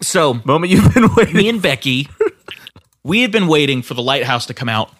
So 0.00 0.40
Moment 0.44 0.70
you've 0.72 0.94
been 0.94 1.12
waiting. 1.14 1.36
me 1.36 1.48
and 1.48 1.60
Becky, 1.60 2.08
we 3.02 3.22
had 3.22 3.32
been 3.32 3.48
waiting 3.48 3.82
for 3.82 3.94
the 3.94 4.02
lighthouse 4.02 4.46
to 4.46 4.54
come 4.54 4.68
out. 4.68 4.90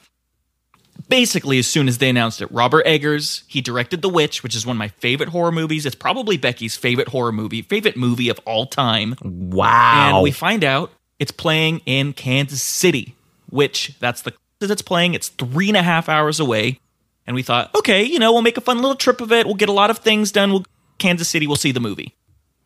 Basically, 1.09 1.59
as 1.59 1.67
soon 1.67 1.89
as 1.89 1.99
they 1.99 2.11
announced 2.11 2.43
it, 2.43 2.51
Robert 2.51 2.83
Eggers, 2.85 3.45
he 3.47 3.61
directed 3.63 4.03
The 4.03 4.09
Witch, 4.11 4.43
which 4.43 4.55
is 4.55 4.67
one 4.67 4.77
of 4.77 4.79
my 4.79 4.89
favorite 4.89 5.31
horror 5.31 5.53
movies. 5.53 5.87
It's 5.87 5.95
probably 5.95 6.37
Becky's 6.37 6.77
favorite 6.77 7.09
horror 7.09 7.33
movie, 7.33 7.63
favorite 7.63 7.97
movie 7.97 8.29
of 8.29 8.39
all 8.45 8.67
time. 8.67 9.15
Wow. 9.23 10.17
And 10.17 10.23
we 10.23 10.33
find 10.33 10.65
out 10.65 10.93
it's 11.19 11.31
playing 11.31 11.81
in 11.87 12.13
Kansas 12.13 12.63
City, 12.63 13.15
which 13.49 13.95
that's 14.01 14.21
the 14.23 14.33
closest 14.33 14.73
it's 14.73 14.83
playing. 14.83 15.15
It's 15.15 15.29
three 15.29 15.69
and 15.69 15.77
a 15.79 15.83
half 15.83 16.09
hours 16.11 16.41
away. 16.41 16.81
And 17.29 17.35
we 17.35 17.43
thought, 17.43 17.75
okay, 17.75 18.03
you 18.03 18.19
know, 18.19 18.33
we'll 18.33 18.41
make 18.41 18.57
a 18.57 18.63
fun 18.63 18.79
little 18.79 18.95
trip 18.95 19.21
of 19.21 19.31
it. 19.33 19.45
We'll 19.45 19.55
get 19.55 19.69
a 19.69 19.73
lot 19.73 19.91
of 19.91 19.99
things 19.99 20.33
done. 20.33 20.51
We'll 20.51 20.65
Kansas 20.97 21.29
City, 21.29 21.47
we'll 21.47 21.57
see 21.57 21.73
the 21.73 21.79
movie. 21.79 22.17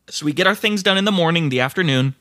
So 0.09 0.25
we 0.25 0.33
get 0.33 0.47
our 0.47 0.55
things 0.55 0.85
done 0.85 0.97
in 0.97 1.05
the 1.05 1.11
morning, 1.11 1.49
the 1.49 1.59
afternoon. 1.59 2.15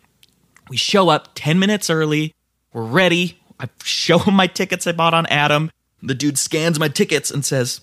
We 0.68 0.76
show 0.76 1.10
up 1.10 1.30
10 1.36 1.60
minutes 1.60 1.92
early. 1.92 2.34
We're 2.74 2.82
ready. 2.82 3.40
I 3.60 3.70
show 3.84 4.18
him 4.18 4.34
my 4.34 4.48
tickets 4.48 4.88
I 4.88 4.92
bought 4.92 5.14
on 5.14 5.28
Atom. 5.28 5.70
The 6.02 6.16
dude 6.16 6.40
scans 6.40 6.80
my 6.80 6.88
tickets 6.88 7.30
and 7.30 7.46
says, 7.46 7.82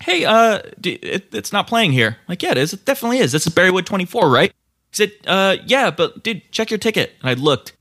Hey, 0.00 0.24
uh, 0.24 0.62
it, 0.82 1.28
it's 1.32 1.52
not 1.52 1.68
playing 1.68 1.92
here. 1.92 2.08
I'm 2.08 2.24
like, 2.28 2.42
yeah, 2.42 2.50
it 2.50 2.58
is. 2.58 2.72
It 2.72 2.84
definitely 2.84 3.18
is. 3.18 3.30
This 3.30 3.46
is 3.46 3.54
Barrywood 3.54 3.86
24, 3.86 4.28
right? 4.28 4.50
He 4.90 4.96
said, 4.96 5.12
uh, 5.28 5.58
yeah, 5.64 5.92
but 5.92 6.24
dude, 6.24 6.42
check 6.50 6.72
your 6.72 6.78
ticket. 6.78 7.12
And 7.20 7.30
I 7.30 7.34
looked. 7.34 7.72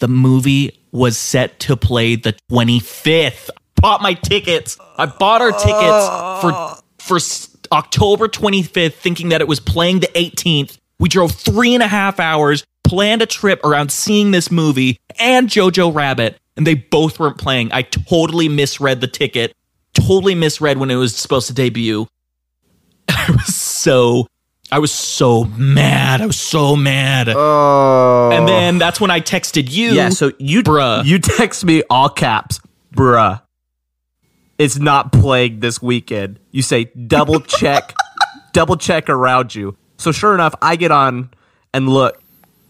The 0.00 0.06
movie 0.06 0.78
was 0.92 1.16
set 1.16 1.58
to 1.60 1.76
play 1.76 2.14
the 2.14 2.34
25th. 2.52 3.48
Bought 3.80 4.02
my 4.02 4.14
tickets. 4.14 4.78
I 4.96 5.06
bought 5.06 5.40
our 5.40 5.52
tickets 5.52 6.40
for 6.40 6.82
for 6.98 7.18
October 7.72 8.28
25th, 8.28 8.94
thinking 8.94 9.30
that 9.30 9.40
it 9.40 9.48
was 9.48 9.60
playing 9.60 10.00
the 10.00 10.08
18th. 10.08 10.78
We 10.98 11.08
drove 11.08 11.32
three 11.32 11.74
and 11.74 11.82
a 11.82 11.86
half 11.86 12.18
hours, 12.18 12.64
planned 12.84 13.22
a 13.22 13.26
trip 13.26 13.64
around 13.64 13.92
seeing 13.92 14.30
this 14.30 14.50
movie 14.50 14.98
and 15.18 15.48
Jojo 15.48 15.94
Rabbit, 15.94 16.38
and 16.56 16.66
they 16.66 16.74
both 16.74 17.20
weren't 17.20 17.38
playing. 17.38 17.70
I 17.72 17.82
totally 17.82 18.48
misread 18.48 19.00
the 19.00 19.06
ticket. 19.06 19.54
Totally 19.94 20.34
misread 20.34 20.78
when 20.78 20.90
it 20.90 20.96
was 20.96 21.14
supposed 21.16 21.46
to 21.48 21.54
debut. 21.54 22.06
I 23.08 23.30
was 23.30 23.54
so 23.54 24.26
I 24.70 24.80
was 24.80 24.92
so 24.92 25.44
mad. 25.44 26.20
I 26.20 26.26
was 26.26 26.38
so 26.38 26.76
mad. 26.76 27.28
Oh. 27.30 28.30
and 28.32 28.46
then 28.46 28.78
that's 28.78 29.00
when 29.00 29.10
I 29.10 29.20
texted 29.20 29.70
you. 29.70 29.92
yeah, 29.92 30.10
so 30.10 30.32
you 30.38 30.62
Bruh. 30.62 31.04
you 31.04 31.18
text 31.18 31.64
me 31.64 31.82
all 31.88 32.08
caps, 32.08 32.60
bruh. 32.94 33.40
It's 34.58 34.78
not 34.78 35.12
playing 35.12 35.60
this 35.60 35.80
weekend. 35.80 36.40
You 36.50 36.62
say 36.62 36.84
double 36.84 37.40
check, 37.40 37.94
double 38.52 38.76
check 38.76 39.08
around 39.08 39.54
you. 39.54 39.76
So 39.98 40.10
sure 40.10 40.34
enough, 40.34 40.54
I 40.60 40.76
get 40.76 40.90
on 40.90 41.30
and 41.72 41.88
look. 41.88 42.20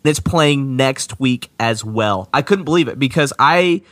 It's 0.05 0.21
playing 0.21 0.77
next 0.77 1.19
week 1.19 1.51
as 1.59 1.85
well. 1.85 2.29
I 2.33 2.43
couldn't 2.43 2.65
believe 2.65 2.89
it 2.89 2.99
because 2.99 3.33
I, 3.39 3.83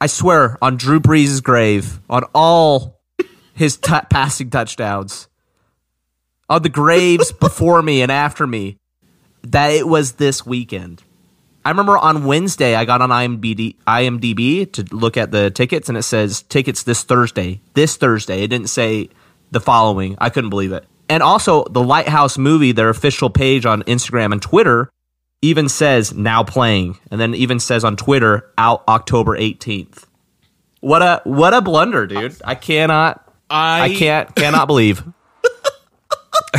I 0.00 0.06
swear 0.06 0.56
on 0.62 0.76
Drew 0.76 1.00
Brees' 1.00 1.42
grave, 1.42 2.00
on 2.08 2.24
all 2.34 3.00
his 3.54 3.76
t- 3.76 3.92
passing 4.10 4.50
touchdowns, 4.50 5.28
on 6.48 6.62
the 6.62 6.68
graves 6.68 7.32
before 7.40 7.82
me 7.82 8.02
and 8.02 8.12
after 8.12 8.46
me, 8.46 8.76
that 9.42 9.72
it 9.72 9.86
was 9.86 10.12
this 10.12 10.46
weekend. 10.46 11.02
I 11.64 11.70
remember 11.70 11.98
on 11.98 12.24
Wednesday 12.24 12.74
I 12.74 12.84
got 12.84 13.02
on 13.02 13.10
IMDb, 13.10 13.76
IMDb 13.86 14.72
to 14.72 14.84
look 14.94 15.16
at 15.16 15.30
the 15.30 15.50
tickets 15.50 15.88
and 15.88 15.98
it 15.98 16.02
says 16.02 16.42
tickets 16.42 16.82
this 16.82 17.02
Thursday. 17.02 17.60
This 17.74 17.96
Thursday. 17.96 18.42
It 18.42 18.48
didn't 18.48 18.68
say 18.68 19.10
the 19.50 19.60
following. 19.60 20.16
I 20.20 20.30
couldn't 20.30 20.50
believe 20.50 20.72
it. 20.72 20.84
And 21.08 21.22
also 21.22 21.64
the 21.64 21.82
Lighthouse 21.82 22.38
movie, 22.38 22.72
their 22.72 22.90
official 22.90 23.30
page 23.30 23.66
on 23.66 23.82
Instagram 23.84 24.32
and 24.32 24.42
Twitter 24.42 24.90
even 25.40 25.68
says 25.68 26.14
now 26.14 26.42
playing 26.42 26.98
and 27.10 27.20
then 27.20 27.34
even 27.34 27.60
says 27.60 27.84
on 27.84 27.96
Twitter 27.96 28.50
out 28.58 28.84
October 28.88 29.36
18th. 29.38 30.04
What 30.80 31.02
a 31.02 31.20
what 31.24 31.54
a 31.54 31.60
blunder, 31.60 32.06
dude. 32.06 32.36
I 32.44 32.54
cannot 32.54 33.24
I, 33.50 33.82
I 33.82 33.94
can't 33.94 34.34
cannot 34.34 34.66
believe. 34.66 35.02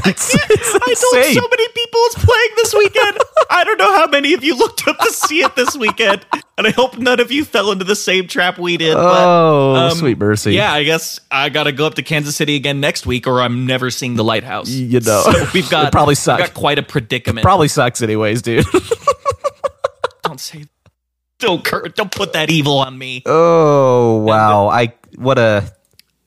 It's- 0.06 0.34
it's 0.50 0.76
I 0.76 0.80
told 0.80 1.26
so 1.36 1.48
many 1.50 1.68
people 1.70 2.00
it's 2.06 2.24
playing 2.24 2.50
this 2.58 2.74
weekend. 2.74 3.18
I 3.50 3.64
don't 3.64 3.78
know 3.78 3.96
how 3.98 4.08
many 4.08 4.34
of 4.34 4.44
you 4.44 4.56
looked 4.56 4.88
up 4.88 4.98
to 5.00 5.12
see 5.12 5.42
it 5.42 5.56
this 5.56 5.76
weekend, 5.76 6.26
and 6.58 6.68
I 6.68 6.72
hope 6.72 6.98
none 6.98 7.20
of 7.20 7.32
you 7.32 7.44
fell 7.44 7.72
into 7.72 7.86
the 7.86 7.96
same 7.96 8.28
trap 8.28 8.60
we 8.60 8.78
did. 8.78 8.96
Oh, 8.96 9.74
but, 9.74 9.92
um, 9.92 9.98
sweet 9.98 10.18
mercy. 10.20 10.54
Yeah, 10.54 10.72
I 10.72 10.84
guess 10.84 11.20
I 11.32 11.50
got 11.50 11.64
to 11.64 11.72
go 11.72 11.86
up 11.88 11.96
to 11.96 12.04
Kansas 12.04 12.36
City 12.36 12.56
again 12.56 12.80
next 12.80 13.06
week, 13.08 13.26
or 13.28 13.42
I'm 13.42 13.66
never 13.66 13.90
seeing 13.90 14.16
the 14.16 14.24
lighthouse. 14.24 14.70
You 14.70 15.00
know. 15.00 15.24
so 15.24 15.46
we've 15.54 15.70
got 15.72 15.88
It 15.88 15.92
probably 15.92 16.16
sucks. 16.16 16.44
got 16.44 16.54
quite 16.54 16.78
a 16.78 16.84
predicament. 16.84 17.44
Probably 17.44 17.68
sucks 17.68 18.02
anyways, 18.02 18.42
dude. 18.44 18.66
don't 20.24 20.40
say, 20.40 20.66
don't 21.40 21.64
cur- 21.64 21.88
don't 21.90 22.12
put 22.12 22.34
that 22.34 22.52
evil 22.52 22.78
on 22.80 22.98
me. 22.98 23.24
Oh 23.26 24.18
wow! 24.18 24.68
I 24.68 24.94
what 25.16 25.40
a 25.40 25.72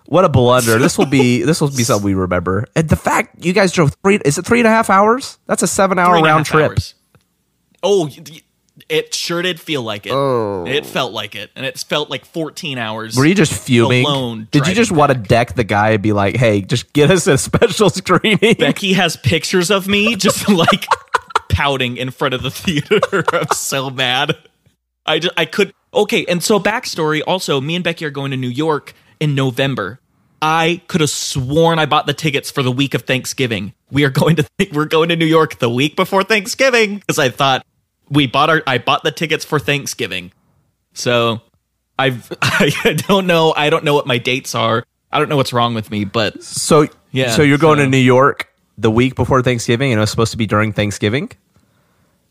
what 0.06 0.24
a 0.24 0.28
blunder. 0.28 0.78
This 0.78 0.98
will 0.98 1.06
be 1.06 1.42
this 1.44 1.60
will 1.60 1.68
be 1.68 1.84
something 1.84 2.04
we 2.04 2.14
remember. 2.14 2.66
And 2.74 2.88
the 2.88 2.96
fact 2.96 3.44
you 3.44 3.52
guys 3.52 3.72
drove 3.72 3.94
three 4.02 4.18
is 4.24 4.38
it 4.38 4.46
three 4.46 4.60
and 4.60 4.66
a 4.66 4.70
half 4.70 4.90
hours? 4.90 5.38
That's 5.46 5.62
a 5.62 5.66
seven 5.66 5.98
hour 5.98 6.22
round 6.22 6.46
trip. 6.46 6.70
hours. 6.70 6.94
Oh, 7.82 8.08
it 8.88 9.14
sure 9.14 9.42
did 9.42 9.60
feel 9.60 9.82
like 9.82 10.06
it. 10.06 10.12
Oh. 10.12 10.64
It 10.66 10.86
felt 10.86 11.12
like 11.12 11.34
it, 11.34 11.50
and 11.56 11.66
it 11.66 11.78
felt 11.78 12.10
like 12.10 12.24
14 12.24 12.78
hours. 12.78 13.16
Were 13.16 13.26
you 13.26 13.34
just 13.34 13.52
fuming? 13.52 14.04
Alone 14.04 14.48
Did 14.50 14.66
you 14.66 14.74
just 14.74 14.92
want 14.92 15.12
to 15.12 15.18
deck 15.18 15.54
the 15.54 15.64
guy 15.64 15.90
and 15.90 16.02
be 16.02 16.12
like, 16.12 16.36
"Hey, 16.36 16.62
just 16.62 16.92
get 16.92 17.10
us 17.10 17.26
a 17.26 17.38
special 17.38 17.90
screening"? 17.90 18.54
Becky 18.58 18.92
has 18.94 19.16
pictures 19.16 19.70
of 19.70 19.88
me 19.88 20.16
just 20.16 20.48
like 20.48 20.86
pouting 21.48 21.96
in 21.96 22.10
front 22.10 22.34
of 22.34 22.42
the 22.42 22.50
theater. 22.50 23.24
I'm 23.32 23.48
so 23.54 23.90
mad. 23.90 24.36
I 25.04 25.18
just 25.18 25.34
I 25.36 25.44
could 25.44 25.74
okay. 25.92 26.24
And 26.26 26.42
so 26.42 26.58
backstory. 26.60 27.22
Also, 27.26 27.60
me 27.60 27.74
and 27.74 27.84
Becky 27.84 28.04
are 28.04 28.10
going 28.10 28.30
to 28.30 28.36
New 28.36 28.48
York 28.48 28.94
in 29.22 29.36
November. 29.36 30.00
I 30.42 30.82
could 30.88 31.00
have 31.00 31.10
sworn 31.10 31.78
I 31.78 31.86
bought 31.86 32.06
the 32.08 32.12
tickets 32.12 32.50
for 32.50 32.64
the 32.64 32.72
week 32.72 32.94
of 32.94 33.02
Thanksgiving. 33.02 33.72
We 33.92 34.02
are 34.02 34.10
going 34.10 34.34
to 34.36 34.42
think 34.58 34.72
we're 34.72 34.86
going 34.86 35.10
to 35.10 35.16
New 35.16 35.26
York 35.26 35.60
the 35.60 35.70
week 35.70 35.94
before 35.94 36.24
Thanksgiving 36.24 36.98
because 36.98 37.20
I 37.20 37.28
thought 37.28 37.64
we 38.10 38.26
bought 38.26 38.50
our 38.50 38.62
I 38.66 38.78
bought 38.78 39.04
the 39.04 39.12
tickets 39.12 39.44
for 39.44 39.60
Thanksgiving. 39.60 40.32
So 40.94 41.40
I've 41.96 42.32
I 42.42 42.94
don't 43.06 43.28
know 43.28 43.54
I 43.56 43.70
don't 43.70 43.84
know 43.84 43.94
what 43.94 44.08
my 44.08 44.18
dates 44.18 44.56
are. 44.56 44.84
I 45.12 45.20
don't 45.20 45.28
know 45.28 45.36
what's 45.36 45.52
wrong 45.52 45.74
with 45.74 45.88
me, 45.92 46.04
but 46.04 46.42
So 46.42 46.88
Yeah, 47.12 47.30
so 47.30 47.42
you're 47.42 47.58
going 47.58 47.78
so- 47.78 47.84
to 47.84 47.88
New 47.90 47.98
York 47.98 48.48
the 48.76 48.90
week 48.90 49.14
before 49.14 49.40
Thanksgiving, 49.42 49.92
and 49.92 49.98
it 49.98 50.00
was 50.00 50.10
supposed 50.10 50.32
to 50.32 50.38
be 50.38 50.46
during 50.46 50.72
Thanksgiving. 50.72 51.30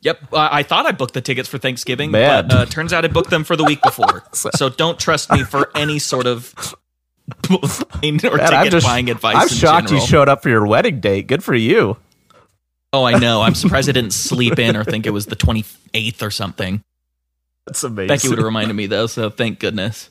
Yep, 0.01 0.33
uh, 0.33 0.50
I 0.51 0.63
thought 0.63 0.88
I 0.88 0.91
booked 0.91 1.13
the 1.13 1.21
tickets 1.21 1.48
for 1.48 1.60
Thanksgiving, 1.60 2.10
Man. 2.10 2.48
but 2.48 2.55
uh, 2.55 2.65
turns 2.65 2.91
out 2.91 3.05
I 3.05 3.07
booked 3.07 3.29
them 3.29 3.43
for 3.43 3.55
the 3.55 3.63
week 3.63 3.81
before. 3.83 4.24
so 4.33 4.67
don't 4.67 5.00
trust 5.00 5.31
me 5.31 5.43
for 5.43 5.69
any 5.75 6.00
sort 6.00 6.25
of 6.25 6.55
or 7.50 7.59
Man, 8.01 8.19
ticket 8.19 8.41
I'm 8.41 8.69
just, 8.69 8.85
buying 8.85 9.09
advice. 9.09 9.35
I'm 9.35 9.47
shocked 9.47 9.88
general. 9.88 10.03
you 10.03 10.09
showed 10.09 10.29
up 10.29 10.43
for 10.43 10.50
your 10.50 10.65
wedding 10.65 11.00
date. 11.00 11.27
Good 11.27 11.43
for 11.43 11.55
you. 11.55 11.97
Oh, 12.93 13.03
I 13.03 13.17
know. 13.17 13.41
I'm 13.41 13.55
surprised 13.55 13.89
I 13.89 13.93
didn't 13.93 14.11
sleep 14.11 14.59
in 14.59 14.75
or 14.75 14.83
think 14.83 15.05
it 15.05 15.11
was 15.11 15.25
the 15.25 15.35
28th 15.35 16.21
or 16.21 16.31
something. 16.31 16.83
That's 17.65 17.83
amazing. 17.83 18.07
Becky 18.07 18.29
would 18.29 18.38
have 18.38 18.45
reminded 18.45 18.73
me 18.73 18.88
though, 18.88 19.07
so 19.07 19.29
thank 19.29 19.59
goodness. 19.59 20.09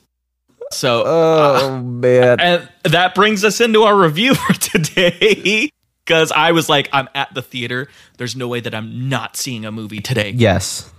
So 0.72 1.02
Oh 1.04 1.74
uh, 1.74 1.82
man. 1.82 2.40
and 2.40 2.68
that 2.84 3.14
brings 3.14 3.44
us 3.44 3.60
into 3.60 3.82
our 3.82 3.96
review 3.96 4.34
for 4.34 4.52
today. 4.54 5.70
Because 6.04 6.32
I 6.32 6.52
was 6.52 6.68
like, 6.68 6.88
I'm 6.92 7.08
at 7.14 7.34
the 7.34 7.42
theater. 7.42 7.88
There's 8.16 8.34
no 8.34 8.48
way 8.48 8.60
that 8.60 8.74
I'm 8.74 9.08
not 9.08 9.36
seeing 9.36 9.64
a 9.64 9.70
movie 9.70 10.00
today 10.00 10.30
yes. 10.30 10.90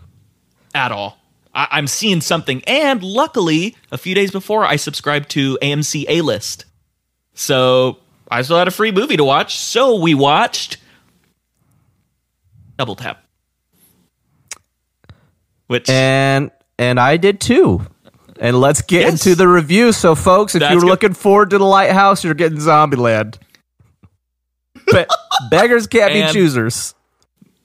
at 0.74 0.92
all. 0.92 1.18
I- 1.54 1.68
I'm 1.72 1.88
seeing 1.88 2.22
something. 2.22 2.64
And 2.66 3.04
luckily, 3.04 3.76
a 3.92 3.98
few 3.98 4.16
days 4.16 4.32
before, 4.32 4.66
I 4.66 4.76
subscribed 4.78 5.30
to 5.32 5.58
AMC 5.62 6.06
A 6.08 6.22
List. 6.22 6.66
So 7.34 7.98
I 8.30 8.42
still 8.44 8.58
had 8.58 8.68
a 8.68 8.72
free 8.72 8.92
movie 8.92 9.18
to 9.18 9.24
watch. 9.24 9.58
So 9.58 10.00
we 10.00 10.14
watched 10.14 10.78
Double 12.78 12.96
Tap. 12.96 13.24
Which 15.68 15.90
And 15.90 16.52
and 16.78 17.00
I 17.00 17.18
did 17.18 17.40
too. 17.40 17.86
And 18.40 18.60
let's 18.60 18.82
get 18.82 19.02
Yes. 19.02 19.26
into 19.26 19.36
the 19.36 19.48
review. 19.48 19.92
So, 19.92 20.16
folks, 20.16 20.56
if 20.56 20.62
That's 20.62 20.72
you're 20.72 20.82
good. 20.82 20.88
looking 20.88 21.14
forward 21.14 21.52
to 21.52 21.60
the 21.60 21.64
lighthouse, 21.66 22.24
you're 22.24 22.34
getting 22.34 22.58
Zombieland. 22.58 23.38
Be- 24.92 25.06
beggars 25.52 25.86
can't 25.88 26.12
be 26.12 26.28
choosers. 26.34 26.96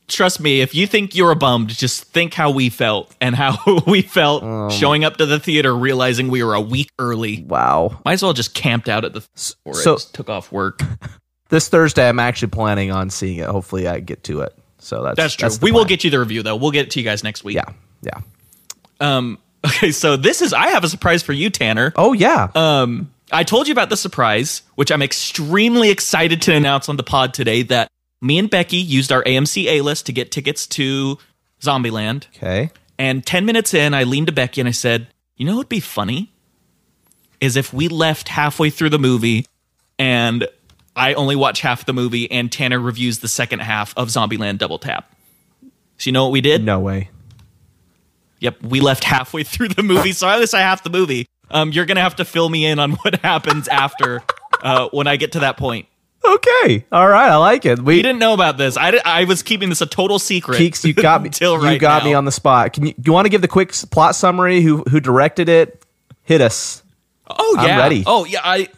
Trust 0.08 0.40
me, 0.40 0.60
if 0.60 0.74
you 0.74 0.86
think 0.86 1.14
you're 1.14 1.30
a 1.30 1.36
bummed, 1.36 1.68
just 1.70 2.04
think 2.04 2.34
how 2.34 2.50
we 2.50 2.68
felt 2.68 3.14
and 3.20 3.34
how 3.34 3.56
we 3.86 4.02
felt 4.02 4.42
Oh. 4.44 4.70
showing 4.70 5.04
up 5.04 5.16
to 5.18 5.26
the 5.26 5.38
theater, 5.40 5.74
realizing 5.74 6.28
we 6.28 6.42
were 6.42 6.54
a 6.54 6.60
week 6.60 6.88
early. 6.98 7.42
Wow. 7.42 8.00
Might 8.04 8.14
as 8.14 8.22
well 8.22 8.32
just 8.32 8.54
camped 8.54 8.88
out 8.88 9.04
at 9.04 9.12
the 9.12 9.20
or 9.64 9.74
so- 9.74 9.94
just 9.94 10.14
took 10.14 10.28
off 10.28 10.50
work. 10.52 10.80
This 11.48 11.68
Thursday, 11.68 12.08
I'm 12.08 12.18
actually 12.18 12.48
planning 12.48 12.90
on 12.90 13.08
seeing 13.08 13.38
it. 13.38 13.46
Hopefully, 13.48 13.86
I 13.86 14.00
get 14.00 14.24
to 14.24 14.40
it. 14.40 14.52
So 14.78 15.04
that's 15.04 15.16
That's 15.16 15.34
true. 15.36 15.48
the 15.48 15.58
we 15.62 15.70
will 15.70 15.84
get 15.84 16.02
you 16.02 16.10
the 16.10 16.18
review 16.18 16.42
though. 16.42 16.56
We'll 16.56 16.72
get 16.72 16.86
it 16.86 16.90
to 16.90 16.98
you 17.00 17.04
guys 17.04 17.22
next 17.22 17.44
week. 17.44 17.54
Yeah. 17.54 17.72
Yeah. 18.02 18.20
Um. 19.00 19.38
Okay. 19.64 19.90
So 19.92 20.16
this 20.16 20.42
is 20.42 20.52
I 20.52 20.68
have 20.68 20.82
a 20.84 20.88
surprise 20.88 21.22
for 21.22 21.32
you, 21.32 21.48
Tanner. 21.50 21.92
Oh 21.96 22.12
yeah. 22.14 22.48
Um. 22.56 23.12
I 23.32 23.44
told 23.44 23.68
you 23.68 23.72
about 23.72 23.90
the 23.90 23.96
surprise, 23.96 24.62
which 24.74 24.90
I'm 24.90 25.02
extremely 25.02 25.90
excited 25.90 26.42
to 26.42 26.52
announce 26.52 26.88
on 26.88 26.96
the 26.96 27.02
pod 27.04 27.32
today. 27.32 27.62
That 27.62 27.88
me 28.20 28.38
and 28.38 28.48
Becky 28.50 28.76
used 28.76 29.12
our 29.12 29.22
AMC 29.24 29.66
A 29.66 29.80
list 29.82 30.06
to 30.06 30.12
get 30.12 30.30
tickets 30.32 30.66
to 30.68 31.18
Zombieland. 31.60 32.26
okay. 32.36 32.70
And 32.98 33.24
10 33.26 33.44
minutes 33.44 33.74
in, 33.74 33.92
I 33.92 34.04
leaned 34.04 34.28
to 34.28 34.32
Becky 34.32 34.60
and 34.60 34.68
I 34.68 34.72
said, 34.72 35.08
You 35.36 35.44
know 35.46 35.52
what 35.52 35.58
would 35.58 35.68
be 35.68 35.80
funny? 35.80 36.32
Is 37.40 37.56
if 37.56 37.72
we 37.72 37.88
left 37.88 38.28
halfway 38.28 38.70
through 38.70 38.88
the 38.90 38.98
movie 38.98 39.46
and 39.98 40.48
I 40.94 41.12
only 41.14 41.36
watch 41.36 41.60
half 41.60 41.84
the 41.84 41.92
movie 41.92 42.30
and 42.30 42.50
Tanner 42.50 42.80
reviews 42.80 43.18
the 43.18 43.28
second 43.28 43.58
half 43.60 43.92
of 43.98 44.08
Zombieland 44.08 44.58
Double 44.58 44.78
Tap. 44.78 45.14
So 45.98 46.08
you 46.08 46.12
know 46.12 46.24
what 46.24 46.32
we 46.32 46.40
did? 46.40 46.64
No 46.64 46.80
way. 46.80 47.10
Yep, 48.40 48.62
we 48.62 48.80
left 48.80 49.04
halfway 49.04 49.42
through 49.44 49.68
the 49.68 49.82
movie. 49.82 50.12
So 50.12 50.26
at 50.28 50.40
least 50.40 50.54
I 50.54 50.60
half 50.60 50.82
the 50.82 50.90
movie. 50.90 51.26
Um, 51.50 51.70
you're 51.70 51.84
gonna 51.86 52.00
have 52.00 52.16
to 52.16 52.24
fill 52.24 52.48
me 52.48 52.64
in 52.66 52.78
on 52.78 52.92
what 52.92 53.16
happens 53.22 53.68
after 53.68 54.22
uh, 54.62 54.88
when 54.90 55.06
I 55.06 55.16
get 55.16 55.32
to 55.32 55.40
that 55.40 55.56
point. 55.58 55.86
Okay. 56.26 56.84
All 56.90 57.08
right. 57.08 57.30
I 57.30 57.36
like 57.36 57.64
it. 57.64 57.78
You 57.78 57.84
We 57.84 58.02
didn't 58.02 58.18
know 58.18 58.34
about 58.34 58.58
this. 58.58 58.76
I, 58.76 58.98
I 59.04 59.24
was 59.24 59.42
keeping 59.42 59.68
this 59.68 59.80
a 59.80 59.86
total 59.86 60.18
secret. 60.18 60.58
Keeks, 60.58 60.84
you 60.84 60.94
got 60.94 61.22
me. 61.22 61.30
you 61.40 61.56
right 61.56 61.80
got 61.80 62.02
now. 62.02 62.08
me 62.08 62.14
on 62.14 62.24
the 62.24 62.32
spot. 62.32 62.72
Can 62.72 62.86
you? 62.86 62.94
You 63.02 63.12
want 63.12 63.26
to 63.26 63.30
give 63.30 63.42
the 63.42 63.48
quick 63.48 63.72
plot 63.90 64.14
summary? 64.14 64.60
Who 64.62 64.82
who 64.90 65.00
directed 65.00 65.48
it? 65.48 65.84
Hit 66.22 66.40
us. 66.40 66.82
Oh 67.28 67.56
I'm 67.58 67.66
yeah. 67.66 67.78
ready. 67.78 68.04
Oh 68.06 68.24
yeah. 68.24 68.40
I. 68.42 68.68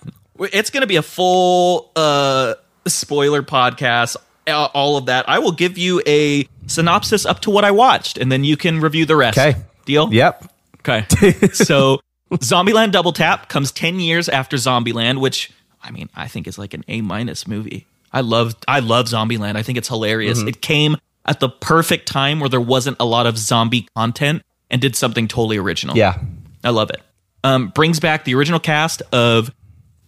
It's 0.40 0.70
going 0.70 0.82
to 0.82 0.86
be 0.86 0.96
a 0.96 1.02
full 1.02 1.90
uh 1.96 2.54
spoiler 2.86 3.42
podcast. 3.42 4.16
All 4.46 4.96
of 4.96 5.06
that. 5.06 5.28
I 5.28 5.40
will 5.40 5.52
give 5.52 5.76
you 5.76 6.02
a 6.06 6.48
synopsis 6.66 7.26
up 7.26 7.40
to 7.40 7.50
what 7.50 7.64
I 7.64 7.70
watched, 7.70 8.16
and 8.16 8.30
then 8.32 8.44
you 8.44 8.56
can 8.56 8.80
review 8.80 9.04
the 9.04 9.16
rest. 9.16 9.38
Okay. 9.38 9.58
Deal. 9.84 10.12
Yep. 10.12 10.52
Okay. 10.80 11.04
so, 11.52 12.00
Zombieland 12.32 12.92
Double 12.92 13.12
Tap 13.12 13.48
comes 13.48 13.72
ten 13.72 14.00
years 14.00 14.28
after 14.28 14.56
Zombieland, 14.56 15.20
which 15.20 15.50
I 15.82 15.90
mean, 15.90 16.08
I 16.14 16.28
think 16.28 16.46
is 16.46 16.58
like 16.58 16.74
an 16.74 16.84
A 16.88 17.00
minus 17.00 17.46
movie. 17.46 17.86
I 18.12 18.22
love 18.22 18.56
I 18.66 18.80
love 18.80 19.06
Zombieland. 19.06 19.56
I 19.56 19.62
think 19.62 19.78
it's 19.78 19.88
hilarious. 19.88 20.38
Mm-hmm. 20.38 20.48
It 20.48 20.62
came 20.62 20.96
at 21.24 21.40
the 21.40 21.48
perfect 21.48 22.08
time 22.08 22.40
where 22.40 22.48
there 22.48 22.60
wasn't 22.60 22.96
a 22.98 23.04
lot 23.04 23.26
of 23.26 23.36
zombie 23.36 23.86
content 23.94 24.42
and 24.70 24.80
did 24.80 24.96
something 24.96 25.28
totally 25.28 25.58
original. 25.58 25.96
Yeah. 25.96 26.18
I 26.64 26.70
love 26.70 26.90
it. 26.90 27.02
Um, 27.44 27.68
brings 27.68 28.00
back 28.00 28.24
the 28.24 28.34
original 28.34 28.58
cast 28.58 29.02
of 29.12 29.54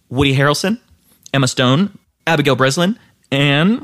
Woody 0.09 0.35
Harrelson, 0.35 0.79
Emma 1.33 1.47
Stone, 1.47 1.97
Abigail 2.27 2.55
Breslin, 2.55 2.99
and 3.31 3.81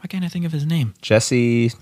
why 0.00 0.06
can't 0.08 0.24
I 0.24 0.28
think 0.28 0.44
of 0.44 0.52
his 0.52 0.64
name? 0.64 0.94
Jesse. 1.02 1.72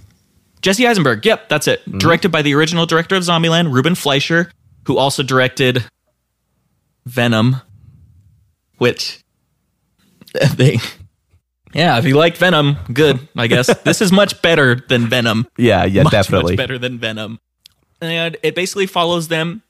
Jesse 0.62 0.86
Eisenberg. 0.86 1.24
Yep, 1.24 1.48
that's 1.48 1.68
it. 1.68 1.80
Directed 1.98 2.30
by 2.30 2.42
the 2.42 2.54
original 2.54 2.84
director 2.86 3.14
of 3.14 3.22
Zombieland, 3.22 3.72
Ruben 3.72 3.94
Fleischer, 3.94 4.50
who 4.86 4.98
also 4.98 5.22
directed 5.22 5.84
Venom, 7.06 7.56
which 8.80 9.20
they. 10.56 10.78
Yeah, 11.72 11.98
if 11.98 12.04
you 12.04 12.16
like 12.16 12.36
Venom, 12.36 12.76
good. 12.92 13.28
I 13.36 13.46
guess 13.46 13.68
this 13.84 14.00
is 14.02 14.10
much 14.10 14.42
better 14.42 14.74
than 14.88 15.06
Venom 15.06 15.46
Yeah. 15.56 15.84
Yeah. 15.84 16.02
much, 16.02 16.10
definitely. 16.10 16.54
much 16.54 16.58
better 16.58 16.78
than 16.78 16.98
Venom. 16.98 17.38
And 18.00 18.36
it 18.42 18.54
basically 18.56 18.86
follows 18.86 19.28
them. 19.28 19.62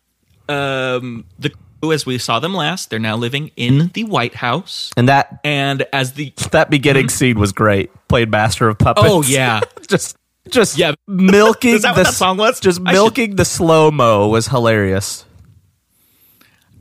Um, 0.49 1.27
the 1.39 1.51
crew 1.83 1.93
as 1.93 2.07
we 2.07 2.17
saw 2.19 2.41
them 2.41 2.55
last, 2.55 2.89
they're 2.91 2.99
now 2.99 3.17
living 3.17 3.51
in 3.57 3.89
the 3.95 4.05
White 4.05 4.35
House. 4.37 4.91
And 4.97 5.09
that 5.09 5.41
And 5.45 5.85
as 5.93 6.15
the 6.15 6.33
that 6.53 6.71
beginning 6.71 7.09
scene 7.11 7.39
was 7.39 7.53
great. 7.53 7.91
Played 8.09 8.31
Master 8.31 8.69
of 8.69 8.79
Puppets. 8.79 9.07
oh 9.09 9.23
yeah, 9.23 9.61
just 9.89 10.17
just 10.49 10.79
Yeah. 10.79 10.93
milking 11.07 11.81
the 11.83 12.05
song 12.05 12.39
was? 12.39 12.61
Just 12.61 12.81
I 12.81 12.93
should- 12.93 12.97
milking 12.99 13.37
the 13.37 13.45
slow 13.45 13.91
mo 13.91 14.29
was 14.29 14.49
hilarious. 14.49 15.25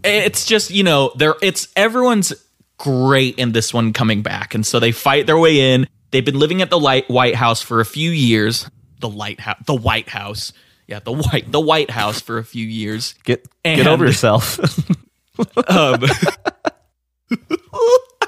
It's 0.03 0.45
just 0.45 0.71
you 0.71 0.83
know 0.83 1.11
there 1.15 1.35
it's 1.41 1.67
everyone's 1.75 2.33
great 2.77 3.37
in 3.37 3.51
this 3.51 3.73
one 3.73 3.93
coming 3.93 4.21
back, 4.21 4.55
and 4.55 4.65
so 4.65 4.79
they 4.79 4.91
fight 4.91 5.27
their 5.27 5.37
way 5.37 5.73
in. 5.73 5.87
They've 6.11 6.25
been 6.25 6.39
living 6.39 6.61
at 6.61 6.69
the 6.69 6.79
light 6.79 7.09
White 7.09 7.35
House 7.35 7.61
for 7.61 7.79
a 7.79 7.85
few 7.85 8.11
years. 8.11 8.69
The 8.99 9.09
lighthouse, 9.09 9.63
the 9.65 9.75
White 9.75 10.09
House, 10.09 10.51
yeah, 10.87 10.99
the 10.99 11.13
white 11.13 11.51
the 11.51 11.59
White 11.59 11.89
House 11.89 12.19
for 12.19 12.37
a 12.37 12.43
few 12.43 12.65
years. 12.65 13.13
Get 13.23 13.47
get 13.63 13.87
over 13.87 14.05
yourself. 14.05 14.59
Um, 15.67 16.03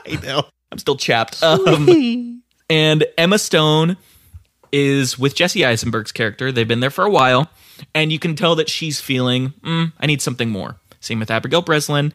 I 0.05 0.19
know. 0.23 0.43
I'm 0.71 0.77
still 0.77 0.95
chapped. 0.95 1.43
Um, 1.43 2.41
and 2.69 3.05
Emma 3.17 3.37
Stone 3.37 3.97
is 4.71 5.19
with 5.19 5.35
Jesse 5.35 5.65
Eisenberg's 5.65 6.11
character. 6.11 6.51
They've 6.51 6.67
been 6.67 6.79
there 6.79 6.89
for 6.89 7.03
a 7.03 7.09
while, 7.09 7.49
and 7.93 8.11
you 8.11 8.19
can 8.19 8.35
tell 8.35 8.55
that 8.55 8.69
she's 8.69 9.01
feeling, 9.01 9.49
mm, 9.61 9.91
I 9.99 10.05
need 10.05 10.21
something 10.21 10.49
more. 10.49 10.77
Same 11.01 11.19
with 11.19 11.29
Abigail 11.29 11.61
Breslin. 11.61 12.13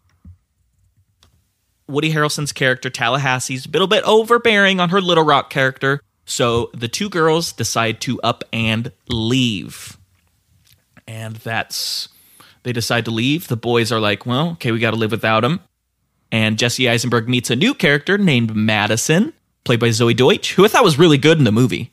Woody 1.88 2.12
Harrelson's 2.12 2.52
character, 2.52 2.88
Tallahassee's 2.88 3.66
a 3.66 3.70
little 3.70 3.86
bit 3.86 4.02
overbearing 4.04 4.80
on 4.80 4.88
her 4.88 5.00
Little 5.00 5.24
Rock 5.24 5.50
character. 5.50 6.00
So 6.24 6.70
the 6.72 6.88
two 6.88 7.08
girls 7.08 7.52
decide 7.52 8.00
to 8.02 8.20
up 8.22 8.42
and 8.52 8.90
leave. 9.08 9.96
And 11.06 11.36
that's 11.36 12.08
they 12.64 12.72
decide 12.72 13.04
to 13.04 13.12
leave. 13.12 13.46
The 13.46 13.56
boys 13.56 13.92
are 13.92 14.00
like, 14.00 14.26
well, 14.26 14.50
okay, 14.52 14.72
we 14.72 14.80
got 14.80 14.90
to 14.90 14.96
live 14.96 15.12
without 15.12 15.44
him. 15.44 15.60
And 16.32 16.58
Jesse 16.58 16.88
Eisenberg 16.88 17.28
meets 17.28 17.50
a 17.50 17.54
new 17.54 17.74
character 17.74 18.18
named 18.18 18.56
Madison, 18.56 19.32
played 19.62 19.78
by 19.78 19.90
Zoey 19.90 20.16
Deutch, 20.16 20.54
who 20.54 20.64
I 20.64 20.68
thought 20.68 20.82
was 20.82 20.98
really 20.98 21.18
good 21.18 21.38
in 21.38 21.44
the 21.44 21.52
movie. 21.52 21.92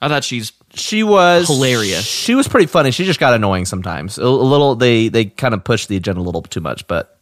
I 0.00 0.08
thought 0.08 0.24
she's 0.24 0.52
she 0.76 1.02
was 1.02 1.48
Hilarious. 1.48 2.04
She 2.04 2.34
was 2.34 2.46
pretty 2.48 2.66
funny. 2.66 2.90
She 2.90 3.04
just 3.04 3.18
got 3.20 3.34
annoying 3.34 3.64
sometimes. 3.64 4.18
A, 4.18 4.28
little. 4.28 4.74
They 4.76 5.08
they 5.08 5.24
kind 5.26 5.54
of 5.54 5.64
pushed 5.64 5.88
the 5.88 5.96
agenda 5.96 6.20
a 6.20 6.22
little 6.22 6.42
too 6.42 6.60
much, 6.60 6.86
but 6.86 7.18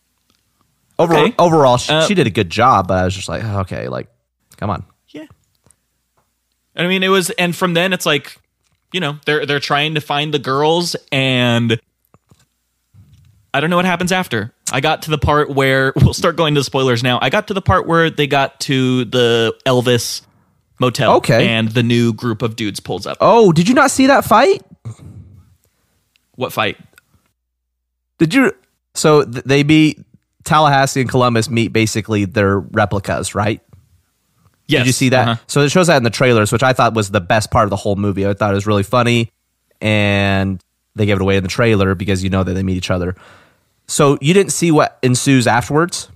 over, 0.99 1.15
Okay. 1.15 1.35
overall, 1.39 1.77
she, 1.77 1.93
Uh, 1.93 2.07
she 2.07 2.15
did 2.15 2.27
a 2.27 2.31
good 2.31 2.51
job. 2.51 2.89
But 2.89 2.99
I 2.99 3.05
was 3.05 3.15
just 3.15 3.29
like, 3.29 3.43
okay, 3.45 3.89
like, 3.89 4.09
come 4.57 4.71
on. 4.71 4.85
yeah. 5.11 5.25
I 6.77 6.87
mean, 6.87 7.03
it 7.03 7.09
was, 7.09 7.31
and 7.31 7.55
from 7.55 7.75
then 7.75 7.93
it's 7.93 8.05
like, 8.07 8.37
you 8.93 9.01
know, 9.01 9.19
they're 9.27 9.47
they're 9.47 9.61
trying 9.61 9.95
to 9.95 10.01
find 10.01 10.33
the 10.35 10.39
girls, 10.39 10.95
and 11.13 11.81
I 13.53 13.61
don't 13.61 13.71
know 13.71 13.77
what 13.77 13.85
happens 13.85 14.13
after. 14.13 14.53
I 14.73 14.81
got 14.81 15.03
to 15.03 15.11
the 15.11 15.19
part 15.19 15.51
where 15.51 15.93
we'll 15.97 16.15
start 16.15 16.37
going 16.37 16.55
to 16.57 16.65
spoilers 16.65 17.03
now. 17.03 17.19
I 17.23 17.31
got 17.31 17.49
to 17.49 17.55
the 17.55 17.63
part 17.63 17.87
where 17.87 18.11
they 18.11 18.27
got 18.27 18.61
to 18.61 19.05
the 19.05 19.55
Elvis 19.67 20.23
motel, 20.79 21.15
Okay. 21.17 21.49
and 21.49 21.69
the 21.69 21.83
new 21.83 22.13
group 22.13 22.43
of 22.43 22.57
dudes 22.57 22.81
pulls 22.81 23.07
up. 23.07 23.17
Oh, 23.21 23.53
did 23.53 23.69
you 23.69 23.75
not 23.75 23.91
see 23.91 24.07
that 24.07 24.25
fight? 24.25 24.63
What 26.37 26.53
fight? 26.53 26.77
Did 28.19 28.35
you? 28.35 28.53
So 28.95 29.25
th- 29.25 29.45
they 29.45 29.63
meet 29.65 30.01
Tallahassee 30.45 31.01
and 31.01 31.09
Columbus 31.11 31.49
meet 31.49 31.69
basically 31.69 32.25
their 32.25 32.59
replicas, 32.59 33.35
right? 33.35 33.61
Yes. 34.67 34.81
Did 34.81 34.87
you 34.87 34.93
see 34.93 35.09
that? 35.11 35.29
uh-huh. 35.29 35.43
So 35.47 35.61
it 35.61 35.69
shows 35.71 35.89
that 35.89 35.97
in 35.97 36.03
the 36.05 36.11
trailers, 36.11 36.51
which 36.51 36.63
I 36.63 36.73
thought 36.73 36.95
was 36.95 37.11
the 37.11 37.21
best 37.21 37.51
part 37.51 37.65
of 37.65 37.71
the 37.71 37.77
whole 37.77 37.97
movie. 37.97 38.27
I 38.27 38.35
thought 38.35 38.51
it 38.51 38.55
was 38.55 38.67
really 38.67 38.83
funny, 38.83 39.31
and 39.81 40.61
they 40.97 41.07
gave 41.07 41.17
it 41.17 41.23
away 41.23 41.37
in 41.37 41.43
the 41.43 41.49
trailer 41.49 41.95
because 41.95 42.25
you 42.25 42.31
know 42.31 42.43
that 42.45 42.55
they 42.55 42.63
meet 42.63 42.77
each 42.77 42.91
other. 42.91 43.15
So 43.87 44.17
you 44.21 44.33
didn't 44.33 44.53
see 44.53 44.71
what 44.71 44.99
ensues 45.03 45.47
afterwards. 45.47 46.09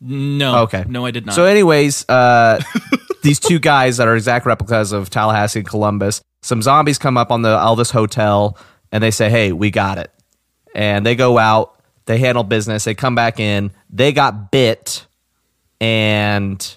No. 0.00 0.62
Okay. 0.64 0.84
No, 0.88 1.06
I 1.06 1.10
did 1.12 1.24
not. 1.24 1.34
So, 1.34 1.44
anyways, 1.44 2.06
uh, 2.08 2.60
these 3.22 3.40
two 3.40 3.58
guys 3.58 3.96
that 3.96 4.08
are 4.08 4.14
exact 4.14 4.46
replicas 4.46 4.92
of 4.92 5.10
Tallahassee 5.10 5.60
and 5.60 5.68
Columbus, 5.68 6.20
some 6.42 6.60
zombies 6.62 6.98
come 6.98 7.16
up 7.16 7.30
on 7.30 7.42
the 7.42 7.56
Elvis 7.56 7.90
Hotel 7.90 8.56
and 8.90 9.02
they 9.02 9.10
say, 9.10 9.30
Hey, 9.30 9.52
we 9.52 9.70
got 9.70 9.98
it. 9.98 10.10
And 10.74 11.04
they 11.06 11.16
go 11.16 11.38
out, 11.38 11.80
they 12.06 12.18
handle 12.18 12.44
business, 12.44 12.84
they 12.84 12.94
come 12.94 13.14
back 13.14 13.38
in, 13.40 13.72
they 13.90 14.12
got 14.12 14.50
bit, 14.50 15.06
and 15.80 16.76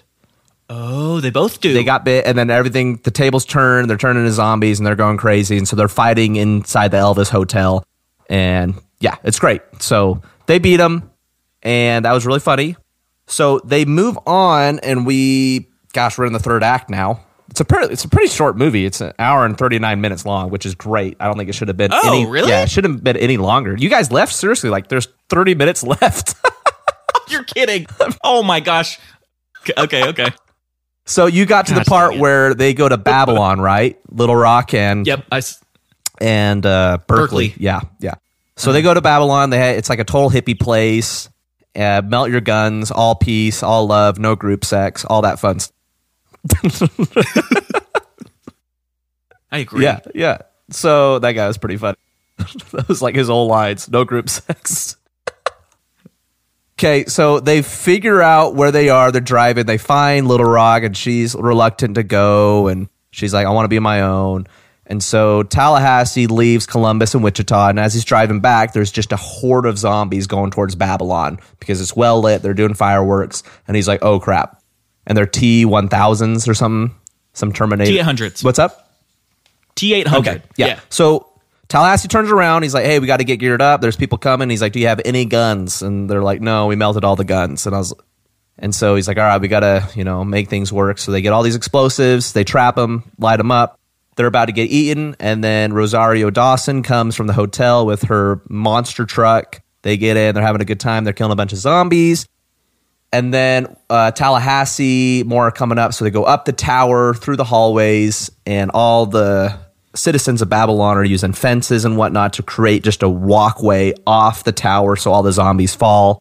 oh, 0.68 1.20
they 1.20 1.30
both 1.30 1.60
do. 1.60 1.72
they 1.72 1.84
got 1.84 2.04
bit, 2.04 2.26
and 2.26 2.36
then 2.36 2.50
everything, 2.50 2.96
the 2.96 3.10
tables 3.10 3.44
turn, 3.44 3.88
they're 3.88 3.96
turning 3.96 4.22
into 4.22 4.34
zombies 4.34 4.78
and 4.78 4.86
they're 4.86 4.96
going 4.96 5.16
crazy. 5.16 5.56
And 5.56 5.66
so 5.66 5.76
they're 5.76 5.88
fighting 5.88 6.36
inside 6.36 6.90
the 6.90 6.98
Elvis 6.98 7.30
Hotel. 7.30 7.84
And 8.28 8.74
yeah, 9.00 9.16
it's 9.24 9.38
great. 9.38 9.62
So 9.80 10.22
they 10.46 10.58
beat 10.58 10.76
them, 10.76 11.10
and 11.62 12.04
that 12.04 12.12
was 12.12 12.26
really 12.26 12.40
funny. 12.40 12.76
So 13.26 13.60
they 13.64 13.84
move 13.84 14.18
on, 14.26 14.78
and 14.80 15.06
we, 15.06 15.68
gosh, 15.96 16.18
we're 16.18 16.26
in 16.26 16.32
the 16.32 16.38
third 16.38 16.62
act 16.62 16.90
now. 16.90 17.20
It's 17.48 17.60
a 17.60 17.64
pretty, 17.64 17.92
it's 17.92 18.04
a 18.04 18.08
pretty 18.08 18.28
short 18.28 18.56
movie. 18.56 18.84
It's 18.84 19.00
an 19.00 19.12
hour 19.18 19.46
and 19.46 19.56
thirty 19.56 19.78
nine 19.78 20.00
minutes 20.00 20.26
long, 20.26 20.50
which 20.50 20.66
is 20.66 20.74
great. 20.74 21.16
I 21.18 21.26
don't 21.26 21.38
think 21.38 21.48
it 21.48 21.54
should 21.54 21.68
have 21.68 21.76
been. 21.76 21.90
Oh, 21.92 22.12
any, 22.12 22.26
really? 22.26 22.50
Yeah, 22.50 22.62
it 22.62 22.70
shouldn't 22.70 22.94
have 22.94 23.04
been 23.04 23.16
any 23.16 23.38
longer. 23.38 23.74
You 23.76 23.88
guys 23.88 24.12
left 24.12 24.34
seriously. 24.34 24.68
Like, 24.68 24.88
there's 24.88 25.08
thirty 25.28 25.54
minutes 25.54 25.82
left. 25.82 26.34
You're 27.28 27.44
kidding. 27.44 27.86
oh 28.22 28.42
my 28.42 28.60
gosh. 28.60 28.98
Okay, 29.76 30.06
okay. 30.08 30.28
so 31.06 31.26
you 31.26 31.46
got 31.46 31.66
to 31.68 31.74
the 31.74 31.84
part 31.84 32.16
where 32.18 32.54
they 32.54 32.72
go 32.72 32.88
to 32.88 32.96
Babylon, 32.96 33.60
right? 33.60 33.98
Little 34.10 34.36
Rock 34.36 34.74
and 34.74 35.06
Yep. 35.06 35.24
I 35.32 35.42
and 36.20 36.64
uh, 36.64 36.98
Berkeley. 37.06 37.48
Berkeley. 37.48 37.64
Yeah, 37.64 37.80
yeah. 38.00 38.14
So 38.56 38.72
they 38.72 38.82
go 38.82 38.94
to 38.94 39.00
Babylon. 39.00 39.50
They 39.50 39.76
it's 39.76 39.88
like 39.88 39.98
a 39.98 40.04
total 40.04 40.30
hippie 40.30 40.58
place. 40.58 41.28
Uh, 41.74 42.00
melt 42.04 42.30
your 42.30 42.40
guns, 42.40 42.90
all 42.90 43.14
peace, 43.14 43.62
all 43.62 43.86
love, 43.86 44.18
no 44.18 44.34
group 44.34 44.64
sex, 44.64 45.04
all 45.04 45.22
that 45.22 45.38
fun. 45.38 45.60
Stuff. 45.60 45.75
I 49.50 49.58
agree. 49.58 49.84
Yeah, 49.84 50.00
yeah. 50.14 50.38
So 50.70 51.18
that 51.18 51.32
guy 51.32 51.46
was 51.46 51.58
pretty 51.58 51.76
funny. 51.76 51.98
that 52.72 52.86
was 52.88 53.00
like 53.00 53.14
his 53.14 53.28
whole 53.28 53.46
lines. 53.46 53.88
No 53.88 54.04
group 54.04 54.28
sex. 54.28 54.96
Okay, 56.78 57.06
so 57.06 57.40
they 57.40 57.62
figure 57.62 58.20
out 58.20 58.54
where 58.54 58.70
they 58.70 58.90
are. 58.90 59.10
They're 59.10 59.22
driving. 59.22 59.64
They 59.64 59.78
find 59.78 60.28
Little 60.28 60.44
Rock, 60.44 60.82
and 60.82 60.94
she's 60.94 61.34
reluctant 61.34 61.94
to 61.94 62.02
go. 62.02 62.68
And 62.68 62.90
she's 63.10 63.32
like, 63.32 63.46
I 63.46 63.50
want 63.50 63.64
to 63.64 63.70
be 63.70 63.78
my 63.78 64.02
own. 64.02 64.46
And 64.86 65.02
so 65.02 65.42
Tallahassee 65.42 66.26
leaves 66.26 66.66
Columbus 66.66 67.14
and 67.14 67.24
Wichita. 67.24 67.70
And 67.70 67.80
as 67.80 67.94
he's 67.94 68.04
driving 68.04 68.40
back, 68.40 68.74
there's 68.74 68.92
just 68.92 69.12
a 69.12 69.16
horde 69.16 69.64
of 69.64 69.78
zombies 69.78 70.26
going 70.26 70.50
towards 70.50 70.74
Babylon 70.74 71.38
because 71.58 71.80
it's 71.80 71.96
well 71.96 72.20
lit. 72.20 72.42
They're 72.42 72.54
doing 72.54 72.74
fireworks. 72.74 73.42
And 73.66 73.74
he's 73.74 73.88
like, 73.88 74.02
oh 74.02 74.20
crap. 74.20 74.62
And 75.06 75.16
they're 75.16 75.26
T 75.26 75.64
1000s 75.64 76.48
or 76.48 76.54
some 76.54 76.96
some 77.32 77.52
Terminator. 77.52 77.90
T800s. 77.90 78.42
What's 78.42 78.58
up? 78.58 78.90
T800. 79.76 80.18
Okay. 80.18 80.42
Yeah. 80.56 80.80
So 80.88 81.26
Tallahassee 81.68 82.08
turns 82.08 82.30
around. 82.30 82.62
He's 82.62 82.74
like, 82.74 82.84
"Hey, 82.84 82.98
we 82.98 83.06
got 83.06 83.18
to 83.18 83.24
get 83.24 83.38
geared 83.38 83.62
up. 83.62 83.80
There's 83.80 83.96
people 83.96 84.18
coming." 84.18 84.50
He's 84.50 84.62
like, 84.62 84.72
"Do 84.72 84.80
you 84.80 84.86
have 84.88 85.00
any 85.04 85.24
guns?" 85.24 85.82
And 85.82 86.08
they're 86.08 86.22
like, 86.22 86.40
"No, 86.40 86.66
we 86.66 86.76
melted 86.76 87.04
all 87.04 87.16
the 87.16 87.24
guns." 87.24 87.66
And 87.66 87.74
I 87.74 87.78
was, 87.78 87.92
and 88.58 88.74
so 88.74 88.94
he's 88.94 89.08
like, 89.08 89.18
"All 89.18 89.24
right, 89.24 89.40
we 89.40 89.48
got 89.48 89.60
to, 89.60 89.88
you 89.94 90.04
know, 90.04 90.24
make 90.24 90.48
things 90.48 90.72
work." 90.72 90.98
So 90.98 91.12
they 91.12 91.20
get 91.22 91.32
all 91.32 91.42
these 91.42 91.56
explosives. 91.56 92.32
They 92.32 92.44
trap 92.44 92.76
them, 92.76 93.10
light 93.18 93.36
them 93.38 93.50
up. 93.50 93.78
They're 94.16 94.26
about 94.26 94.46
to 94.46 94.52
get 94.52 94.70
eaten, 94.70 95.16
and 95.20 95.44
then 95.44 95.72
Rosario 95.72 96.30
Dawson 96.30 96.82
comes 96.82 97.14
from 97.16 97.26
the 97.26 97.34
hotel 97.34 97.84
with 97.84 98.04
her 98.04 98.40
monster 98.48 99.04
truck. 99.04 99.60
They 99.82 99.96
get 99.96 100.16
in. 100.16 100.34
They're 100.34 100.44
having 100.44 100.62
a 100.62 100.64
good 100.64 100.80
time. 100.80 101.04
They're 101.04 101.12
killing 101.12 101.32
a 101.32 101.36
bunch 101.36 101.52
of 101.52 101.58
zombies. 101.58 102.26
And 103.12 103.32
then 103.32 103.74
uh, 103.88 104.10
Tallahassee, 104.10 105.22
more 105.24 105.46
are 105.46 105.52
coming 105.52 105.78
up. 105.78 105.94
So 105.94 106.04
they 106.04 106.10
go 106.10 106.24
up 106.24 106.44
the 106.44 106.52
tower, 106.52 107.14
through 107.14 107.36
the 107.36 107.44
hallways, 107.44 108.30
and 108.44 108.70
all 108.72 109.06
the 109.06 109.58
citizens 109.94 110.42
of 110.42 110.48
Babylon 110.48 110.96
are 110.96 111.04
using 111.04 111.32
fences 111.32 111.84
and 111.84 111.96
whatnot 111.96 112.34
to 112.34 112.42
create 112.42 112.84
just 112.84 113.02
a 113.02 113.08
walkway 113.08 113.94
off 114.06 114.44
the 114.44 114.52
tower 114.52 114.96
so 114.96 115.12
all 115.12 115.22
the 115.22 115.32
zombies 115.32 115.74
fall. 115.74 116.20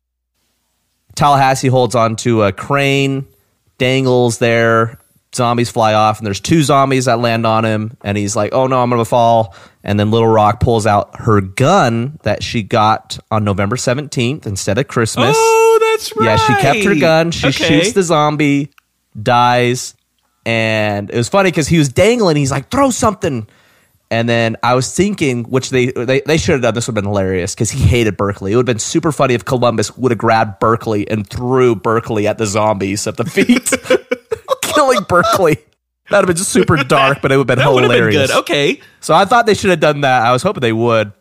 Tallahassee 1.15 1.67
holds 1.69 1.95
onto 1.95 2.43
a 2.43 2.52
crane, 2.52 3.26
dangles 3.78 4.38
there. 4.38 5.00
Zombies 5.34 5.69
fly 5.69 5.93
off, 5.93 6.19
and 6.19 6.26
there's 6.26 6.39
two 6.39 6.63
zombies 6.63 7.06
that 7.06 7.19
land 7.19 7.45
on 7.45 7.65
him. 7.65 7.98
And 8.06 8.17
he's 8.17 8.38
like, 8.38 8.54
"Oh 8.54 8.67
no, 8.67 8.82
I'm 8.82 8.89
gonna 8.89 9.04
fall!" 9.04 9.54
And 9.84 10.00
then 10.00 10.10
Little 10.10 10.30
Rock 10.30 10.62
pulls 10.62 10.88
out 10.88 11.19
her 11.19 11.41
gun 11.41 12.19
that 12.24 12.41
she 12.41 12.63
got 12.63 13.19
on 13.30 13.43
November 13.43 13.76
17th 13.76 14.45
instead 14.45 14.78
of 14.78 14.88
Christmas. 14.88 15.36
Oh, 15.38 15.75
that's 15.98 16.16
right. 16.16 16.26
Yeah, 16.26 16.36
she 16.38 16.54
kept 16.62 16.84
her 16.84 16.96
gun. 16.96 17.32
She 17.32 17.48
Okay. 17.48 17.82
shoots 17.82 17.94
the 17.94 18.04
zombie, 18.04 18.72
dies, 19.22 19.96
and 20.46 21.10
it 21.10 21.18
was 21.18 21.30
funny 21.30 21.50
because 21.52 21.68
he 21.68 21.78
was 21.78 21.90
dangling. 21.90 22.36
He's 22.38 22.52
like, 22.52 22.70
"Throw 22.70 22.90
something," 22.92 23.48
and 24.12 24.30
then 24.30 24.58
I 24.64 24.76
was 24.76 24.94
thinking, 24.94 25.44
which 25.46 25.70
they 25.70 25.88
they, 25.88 26.22
they 26.26 26.38
should 26.38 26.54
have 26.54 26.62
done. 26.62 26.74
This 26.74 26.88
would 26.88 26.96
have 26.96 27.04
been 27.04 27.10
hilarious 27.10 27.56
because 27.56 27.72
he 27.72 27.80
hated 27.82 28.18
Berkeley. 28.18 28.52
It 28.54 28.56
would 28.56 28.68
have 28.68 28.76
been 28.76 28.80
super 28.80 29.12
funny 29.12 29.34
if 29.34 29.46
Columbus 29.46 29.96
would 29.98 30.12
have 30.12 30.20
grabbed 30.20 30.60
Berkeley 30.60 31.10
and 31.10 31.28
threw 31.28 31.76
Berkeley 31.76 32.28
at 32.28 32.38
the 32.38 32.46
zombies 32.46 33.08
at 33.08 33.18
the 33.18 33.26
feet, 33.26 33.72
killing 34.62 35.00
Berkeley. 35.08 35.58
That'd 36.12 36.28
have 36.30 36.36
been 36.36 36.44
super 36.46 36.78
dark, 36.84 37.20
but 37.24 37.32
it 37.32 37.38
would 37.38 37.50
have 37.50 37.58
been 37.58 37.66
That 37.66 37.74
would 37.74 37.82
have 37.84 37.90
been 37.92 37.98
hilarious. 37.98 38.30
good. 38.32 38.40
Okay. 38.42 38.80
So 39.00 39.16
I 39.16 39.26
thought 39.26 39.48
they 39.48 39.56
should 39.56 39.72
have 39.72 39.80
done 39.80 40.02
that. 40.02 40.22
I 40.24 40.32
was 40.34 40.44
hoping 40.44 40.62
they 40.62 40.72
would. 40.74 41.12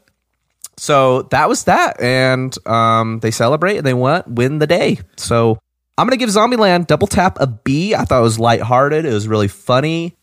So 0.76 1.22
that 1.30 1.48
was 1.48 1.64
that, 1.64 2.00
and 2.00 2.54
um, 2.66 3.20
they 3.20 3.30
celebrate 3.30 3.76
and 3.78 3.86
they 3.86 3.94
went 3.94 4.26
win 4.28 4.58
the 4.58 4.66
day. 4.66 4.98
So 5.16 5.58
I'm 5.96 6.06
gonna 6.06 6.16
give 6.16 6.30
Zombieland 6.30 6.86
double 6.86 7.06
tap 7.06 7.38
a 7.40 7.46
B. 7.46 7.94
I 7.94 8.04
thought 8.04 8.18
it 8.20 8.22
was 8.22 8.38
lighthearted. 8.38 9.04
It 9.04 9.12
was 9.12 9.28
really 9.28 9.48
funny. 9.48 10.16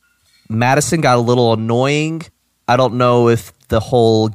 Madison 0.49 0.99
got 1.01 1.17
a 1.17 1.21
little 1.21 1.53
annoying. 1.53 2.23
I 2.67 2.75
don't 2.77 2.95
know 2.95 3.29
if 3.29 3.57
the 3.69 3.79
whole 3.79 4.31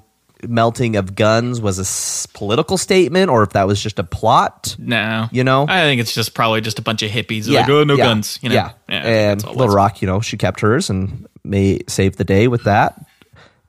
melting 0.47 0.97
of 0.97 1.15
guns 1.15 1.61
was 1.61 1.79
a 1.79 1.83
s- 1.83 2.27
political 2.27 2.77
statement 2.79 3.31
or 3.31 3.43
if 3.43 3.51
that 3.51 3.67
was 3.67 3.83
just 3.83 3.99
a 3.99 4.05
plot. 4.05 4.77
No. 4.79 5.29
You 5.33 5.45
know? 5.45 5.67
I 5.69 5.83
think 5.83 6.01
it's 6.01 6.15
just 6.15 6.35
probably 6.35 6.61
just 6.61 6.79
a 6.79 6.83
bunch 6.83 7.03
of 7.03 7.11
hippies. 7.11 7.49
like, 7.51 7.69
oh, 7.69 7.85
no 7.85 7.95
yeah, 7.97 8.05
guns. 8.05 8.39
You 8.43 8.51
know? 8.51 8.55
Yeah, 8.55 8.69
think 8.69 9.05
and 9.05 9.41
that's 9.41 9.45
all 9.45 9.53
it 9.53 9.59
Little. 9.59 9.75
Rock, 9.75 10.03
you 10.03 10.07
know, 10.07 10.21
she 10.21 10.37
kept 10.37 10.61
hers 10.61 10.91
and 10.91 11.27
may 11.45 11.81
save 11.89 12.17
the 12.17 12.25
day 12.25 12.49
with 12.49 12.65
that. 12.65 13.07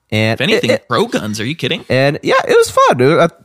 And 0.10 0.40
If 0.40 0.42
anything, 0.42 0.70
it- 0.70 0.74
it- 0.74 0.88
pro 0.88 1.06
guns. 1.06 1.40
Are 1.42 1.46
you 1.46 1.56
kidding? 1.56 1.84
and 1.90 2.18
yeah, 2.24 2.36
it 2.48 2.56
was 2.56 2.72
fun. 2.72 3.02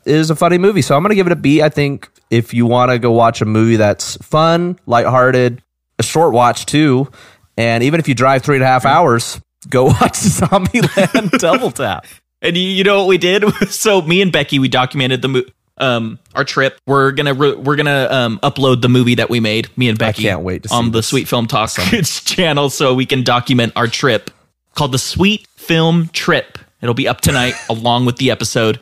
It 0.07 0.16
was 0.16 0.31
a 0.31 0.37
funny 0.37 0.59
movie, 0.59 0.83
so 0.83 0.96
I'm 0.96 1.03
gonna 1.03 1.14
give 1.16 1.27
it 1.27 1.33
a 1.33 1.37
B. 1.37 1.61
I 1.62 1.68
think 1.68 2.09
if 2.31 2.55
you 2.55 2.66
want 2.66 2.90
to 2.92 2.98
go 2.98 3.11
watch 3.12 3.40
a 3.40 3.44
movie 3.44 3.77
that's 3.77 4.16
fun, 4.18 4.79
lighthearted, 4.87 5.61
a 5.98 6.03
short 6.03 6.33
watch 6.33 6.66
too, 6.66 7.09
and 7.57 7.83
even 7.83 7.98
if 8.01 8.09
you 8.09 8.14
drive 8.14 8.42
three 8.42 8.57
and 8.57 8.62
a 8.64 8.66
half 8.66 8.87
hours, 8.87 9.40
go 9.68 9.85
watch 9.87 10.12
Zombieland 10.14 11.31
Double 11.38 11.70
Tap. 11.72 12.07
And 12.40 12.57
you, 12.57 12.62
you 12.62 12.85
know 12.85 12.98
what 12.98 13.09
we 13.09 13.18
did? 13.18 13.44
so 13.70 14.01
me 14.03 14.22
and 14.22 14.31
Becky, 14.33 14.59
we 14.59 14.68
documented 14.68 15.22
the 15.22 15.29
mo- 15.29 15.42
um 15.79 16.18
our 16.35 16.44
trip. 16.44 16.79
We're 16.87 17.11
gonna 17.12 17.35
re- 17.35 17.55
we're 17.55 17.77
gonna 17.77 18.07
um 18.11 18.38
upload 18.42 18.83
the 18.83 18.88
movie 18.88 19.16
that 19.16 19.31
we 19.31 19.40
made. 19.40 19.68
Me 19.77 19.88
and 19.88 19.98
Becky. 19.98 20.22
can't 20.22 20.42
wait 20.42 20.70
on 20.70 20.87
the 20.92 20.98
this. 20.98 21.09
Sweet 21.09 21.27
Film 21.29 21.46
Talk 21.48 21.70
channel, 21.70 22.70
so 22.70 22.94
we 22.94 23.07
can 23.07 23.25
document 23.25 23.72
our 23.75 23.88
trip 23.88 24.31
called 24.75 24.92
the 24.92 24.98
Sweet 24.98 25.46
Film 25.62 26.09
Trip. 26.12 26.59
It'll 26.81 26.94
be 26.94 27.09
up 27.09 27.20
tonight 27.20 27.55
along 27.70 28.07
with 28.07 28.16
the 28.16 28.31
episode. 28.31 28.81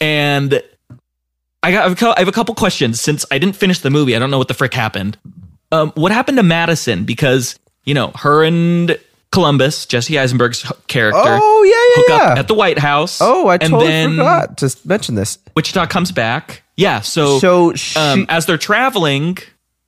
And 0.00 0.62
I 1.62 1.70
got 1.72 1.80
I 1.80 1.82
have 1.88 1.92
a 1.92 1.96
cou- 1.96 2.14
I 2.16 2.18
have 2.20 2.28
a 2.28 2.32
couple 2.32 2.54
questions 2.54 3.00
since 3.00 3.24
I 3.30 3.38
didn't 3.38 3.56
finish 3.56 3.80
the 3.80 3.90
movie. 3.90 4.16
I 4.16 4.18
don't 4.18 4.30
know 4.30 4.38
what 4.38 4.48
the 4.48 4.54
frick 4.54 4.74
happened. 4.74 5.16
Um, 5.70 5.92
what 5.94 6.12
happened 6.12 6.36
to 6.38 6.42
Madison? 6.42 7.04
Because 7.04 7.58
you 7.84 7.94
know 7.94 8.08
her 8.16 8.44
and 8.44 8.98
Columbus, 9.30 9.86
Jesse 9.86 10.18
Eisenberg's 10.18 10.70
character, 10.88 11.20
Oh 11.24 11.62
yeah, 11.62 12.02
hook 12.02 12.08
yeah, 12.08 12.14
up 12.16 12.36
yeah. 12.36 12.40
at 12.40 12.48
the 12.48 12.54
White 12.54 12.78
House. 12.78 13.20
oh, 13.22 13.48
I 13.48 13.54
and 13.54 13.62
totally 13.70 13.86
then 13.86 14.10
forgot 14.16 14.58
to 14.58 14.76
mention 14.84 15.14
this. 15.14 15.38
Wichita 15.56 15.86
comes 15.86 16.12
back. 16.12 16.62
Yeah, 16.76 17.00
so, 17.00 17.38
So 17.38 17.74
she, 17.74 17.98
um, 17.98 18.26
as 18.28 18.44
they're 18.46 18.58
traveling, 18.58 19.38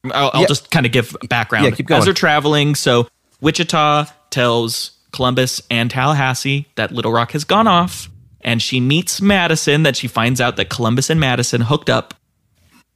I'll, 0.05 0.31
I'll 0.33 0.41
Yeah. 0.43 0.47
just 0.47 0.71
kind 0.71 0.87
of 0.87 0.93
give 0.93 1.15
background. 1.29 1.65
Yeah, 1.67 1.71
keep 1.73 1.87
going. 1.87 1.99
As 1.99 2.05
they're 2.07 2.15
traveling, 2.15 2.75
so 2.75 3.07
Wichita 3.43 4.07
tells 4.31 4.93
Columbus 5.15 5.63
and 5.71 5.91
Tallahassee 5.91 6.67
that 6.75 6.91
Little 6.91 7.13
Rock 7.13 7.33
has 7.33 7.45
gone 7.45 7.69
off, 7.69 8.11
and 8.41 8.61
she 8.61 8.81
meets 8.81 9.23
Madison. 9.23 9.85
That 9.85 9.97
she 9.97 10.09
finds 10.09 10.41
out 10.41 10.57
that 10.57 10.69
Columbus 10.69 11.09
and 11.09 11.21
Madison 11.21 11.61
hooked 11.61 11.89
up. 11.89 12.15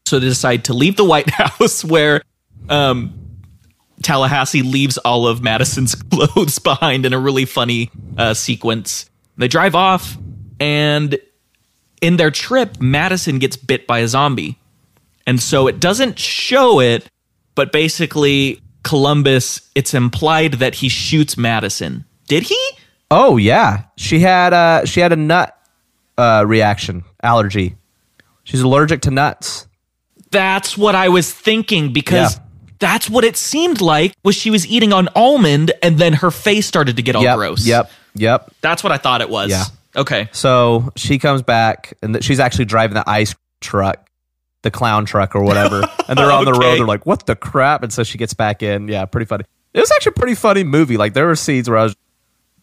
So 0.07 0.18
they 0.18 0.26
decide 0.26 0.64
to 0.64 0.74
leave 0.74 0.96
the 0.96 1.04
White 1.04 1.31
House, 1.31 1.85
where 1.85 2.22
um, 2.68 3.14
Tallahassee 4.02 4.62
leaves 4.62 4.98
all 4.98 5.28
of 5.28 5.42
Madison's 5.42 5.94
clothes 6.11 6.59
behind 6.59 7.07
in 7.07 7.12
a 7.12 7.18
really 7.18 7.44
funny 7.44 7.90
uh, 8.16 8.35
sequence. 8.35 9.09
They 9.37 9.46
drive 9.46 9.76
off, 9.76 10.16
and 10.59 11.18
in 12.02 12.16
their 12.16 12.33
trip, 12.33 12.81
Madison 12.81 13.38
gets 13.38 13.57
bit 13.57 13.87
by 13.87 14.00
a 14.00 14.09
zombie. 14.09 14.59
And 15.24 15.40
so 15.40 15.68
it 15.68 15.78
doesn't 15.78 16.18
show 16.18 16.81
it, 16.81 17.07
but 17.54 17.70
basically, 17.70 18.61
Columbus, 18.83 19.61
it's 19.74 19.94
implied 19.94 20.54
that 20.54 20.76
he 20.76 20.88
shoots 20.88 21.37
Madison. 21.37 22.04
Did 22.29 22.45
he? 22.45 22.59
Oh 23.11 23.37
yeah, 23.37 23.85
she 23.97 24.21
had 24.21 24.53
uh 24.53 24.85
she 24.85 25.01
had 25.01 25.12
a 25.12 25.17
nut 25.17 25.57
uh 26.17 26.45
reaction 26.47 27.05
allergy. 27.23 27.77
She's 28.45 28.61
allergic 28.61 29.03
to 29.03 29.11
nuts. 29.11 29.67
That's 30.31 30.77
what 30.77 30.95
I 30.95 31.09
was 31.09 31.33
thinking 31.33 31.93
because 31.93 32.37
Yeah. 32.37 32.43
that's 32.79 33.09
what 33.09 33.25
it 33.25 33.37
seemed 33.37 33.81
like 33.81 34.12
was 34.25 34.35
she 34.35 34.51
was 34.51 34.67
eating 34.67 34.93
an 34.93 35.09
almond 35.17 35.73
and 35.83 35.99
then 35.99 36.12
her 36.14 36.31
face 36.31 36.67
started 36.67 36.97
to 36.97 37.03
get 37.03 37.17
all 37.17 37.23
Yep, 37.23 37.37
gross. 37.37 37.67
yep, 37.67 37.91
yep. 38.14 38.51
That's 38.61 38.83
what 38.85 38.93
I 38.93 38.99
thought 38.99 39.21
it 39.23 39.31
was. 39.31 39.51
Yeah. 39.51 39.64
Okay. 39.97 40.29
So 40.33 40.93
she 40.97 41.19
comes 41.19 41.43
back 41.43 41.95
and 42.03 42.14
th- 42.14 42.25
she's 42.25 42.41
actually 42.41 42.67
driving 42.67 42.95
the 42.95 43.09
ice 43.09 43.35
truck, 43.61 44.07
the 44.62 44.71
clown 44.71 45.07
truck 45.07 45.35
or 45.35 45.43
whatever. 45.43 45.88
And 46.09 46.17
they're 46.19 46.33
on 46.33 46.47
the 46.47 46.53
road. 46.55 46.79
They're 46.79 46.87
like, 46.87 47.05
"What 47.05 47.27
the 47.27 47.37
crap?" 47.37 47.83
And 47.83 47.93
so 47.93 48.03
she 48.03 48.17
gets 48.17 48.33
back 48.33 48.62
in. 48.62 48.88
Yeah, 48.88 49.05
pretty 49.05 49.27
funny. 49.27 49.45
It 49.75 49.81
was 49.81 49.91
actually 49.91 50.12
a 50.17 50.19
pretty 50.21 50.35
funny 50.35 50.64
movie. 50.64 50.97
Like 50.97 51.12
there 51.12 51.27
were 51.27 51.37
scenes 51.37 51.69
where 51.69 51.79
I 51.79 51.83
was 51.85 51.95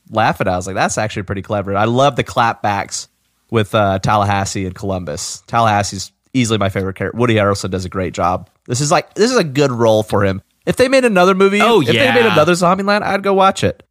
laughing. 0.09 0.47
At 0.47 0.53
I 0.53 0.57
was 0.57 0.67
like, 0.67 0.75
"That's 0.75 0.97
actually 0.97 1.23
pretty 1.23 1.41
clever." 1.41 1.75
I 1.75 1.85
love 1.85 2.15
the 2.15 2.23
clapbacks 2.23 3.07
with 3.51 3.73
uh, 3.75 3.99
Tallahassee 3.99 4.65
and 4.65 4.73
Columbus. 4.75 5.43
Tallahassee's 5.47 6.11
easily 6.33 6.57
my 6.57 6.69
favorite 6.69 6.95
character. 6.95 7.17
Woody 7.17 7.35
Harrelson 7.35 7.69
does 7.71 7.85
a 7.85 7.89
great 7.89 8.13
job. 8.13 8.49
This 8.67 8.81
is 8.81 8.91
like 8.91 9.13
this 9.13 9.31
is 9.31 9.37
a 9.37 9.43
good 9.43 9.71
role 9.71 10.03
for 10.03 10.23
him. 10.25 10.41
If 10.65 10.77
they 10.77 10.87
made 10.87 11.05
another 11.05 11.35
movie, 11.35 11.61
Oh, 11.61 11.81
if 11.81 11.87
they 11.87 12.11
made 12.13 12.25
another 12.25 12.53
Zombieland, 12.53 13.03
I'd 13.03 13.21
go 13.23 13.33
watch 13.33 13.63
it. 13.63 13.83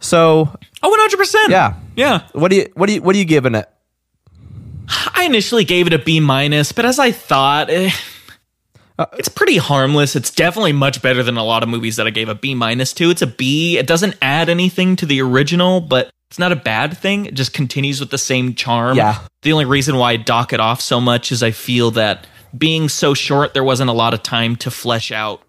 So 0.00 0.48
Oh, 0.82 1.08
100%. 1.10 1.48
yeah, 1.48 1.74
Yeah. 1.96 2.22
what 2.32 2.48
do 2.50 2.56
you 2.56 2.68
what 2.74 2.86
do 2.86 2.94
you 2.94 3.02
what 3.02 3.14
are 3.14 3.18
you 3.18 3.24
giving 3.24 3.54
it? 3.54 3.68
I 5.14 5.24
initially 5.24 5.64
gave 5.64 5.86
it 5.86 5.92
a 5.92 5.98
B 5.98 6.18
minus, 6.20 6.72
but 6.72 6.84
as 6.84 6.98
I 6.98 7.12
thought, 7.12 7.68
eh, 7.70 7.90
Uh, 8.98 9.06
it's 9.12 9.28
pretty 9.28 9.56
harmless. 9.58 10.16
It's 10.16 10.30
definitely 10.30 10.72
much 10.72 11.00
better 11.00 11.22
than 11.22 11.36
a 11.36 11.44
lot 11.44 11.62
of 11.62 11.68
movies 11.68 11.96
that 11.96 12.06
I 12.06 12.10
gave 12.10 12.28
a 12.28 12.34
B 12.34 12.54
minus 12.54 12.92
to. 12.94 13.10
It's 13.10 13.22
a 13.22 13.26
B. 13.28 13.78
It 13.78 13.86
doesn't 13.86 14.16
add 14.20 14.48
anything 14.48 14.96
to 14.96 15.06
the 15.06 15.22
original, 15.22 15.80
but 15.80 16.10
it's 16.30 16.38
not 16.38 16.50
a 16.50 16.56
bad 16.56 16.98
thing. 16.98 17.26
It 17.26 17.34
just 17.34 17.52
continues 17.52 18.00
with 18.00 18.10
the 18.10 18.18
same 18.18 18.54
charm. 18.54 18.96
Yeah. 18.96 19.20
The 19.42 19.52
only 19.52 19.66
reason 19.66 19.96
why 19.96 20.12
I 20.12 20.16
dock 20.16 20.52
it 20.52 20.60
off 20.60 20.80
so 20.80 21.00
much 21.00 21.30
is 21.30 21.42
I 21.42 21.52
feel 21.52 21.92
that 21.92 22.26
being 22.56 22.88
so 22.88 23.14
short, 23.14 23.54
there 23.54 23.64
wasn't 23.64 23.88
a 23.88 23.92
lot 23.92 24.14
of 24.14 24.22
time 24.22 24.56
to 24.56 24.70
flesh 24.70 25.12
out. 25.12 25.42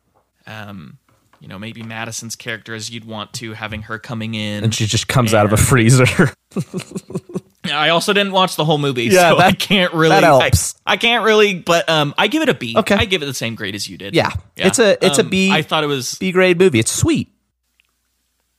Um, 0.46 0.98
you 1.40 1.48
know, 1.48 1.58
maybe 1.58 1.82
Madison's 1.82 2.36
character 2.36 2.76
as 2.76 2.90
you'd 2.90 3.06
want 3.06 3.34
to, 3.34 3.54
having 3.54 3.84
her 3.84 3.98
coming 3.98 4.36
in. 4.36 4.64
and 4.64 4.76
she 4.76 4.86
just 4.86 5.08
comes 5.08 5.34
out 5.34 5.46
of 5.46 5.54
a 5.54 5.58
freezer. 5.58 6.06
I 7.72 7.90
also 7.90 8.14
didn't 8.14 8.32
watch 8.34 8.56
the 8.56 8.66
whole 8.66 8.78
movie, 8.78 9.06
Yeah, 9.06 9.30
so 9.32 9.38
I 9.40 9.52
can't 9.52 9.94
really. 9.94 10.10
that 10.16 10.24
helps. 10.24 10.76
I, 10.86 10.94
I 10.94 10.98
can't 10.98 11.24
really, 11.24 11.56
but 11.56 11.90
um, 11.90 12.14
I 12.18 12.28
give 12.28 12.42
it 12.42 12.50
a 12.50 12.54
B. 12.54 12.76
Okay. 12.78 12.96
I 12.96 13.06
give 13.06 13.22
it 13.24 13.26
the 13.26 13.34
same 13.34 13.56
grade 13.56 13.76
as 13.76 13.88
you 13.88 13.98
did. 13.98 14.14
Yeah. 14.16 14.32
yeah. 14.56 14.68
It's 14.68 14.80
a- 14.80 15.04
it's 15.06 15.18
a 15.20 15.24
Um, 15.24 15.30
B. 15.30 15.52
I 15.52 15.62
thought 15.62 15.84
it 15.84 15.88
was. 15.88 16.16
B 16.16 16.32
grade 16.32 16.58
movie. 16.60 16.80
It's 16.80 16.92
sweet. 16.92 17.34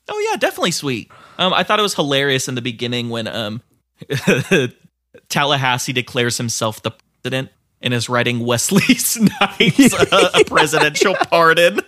Oh 0.09 0.29
yeah, 0.31 0.37
definitely 0.39 0.73
sweet. 0.73 1.11
Um, 1.39 1.53
I 1.55 1.63
thought 1.63 1.79
it 1.79 1.83
was 1.83 1.95
hilarious 1.95 2.49
in 2.49 2.55
the 2.55 2.63
beginning 2.63 3.11
when 3.11 3.27
um, 3.29 3.63
Tallahassee 5.29 5.93
declares 5.93 6.37
himself 6.37 6.83
the 6.83 6.93
president 7.23 7.51
and 7.81 7.95
is 7.95 8.09
writing 8.09 8.41
Wesley 8.41 8.83
Snipes 8.95 9.93
a, 10.13 10.41
a 10.41 10.45
presidential 10.45 11.15
pardon. 11.31 11.81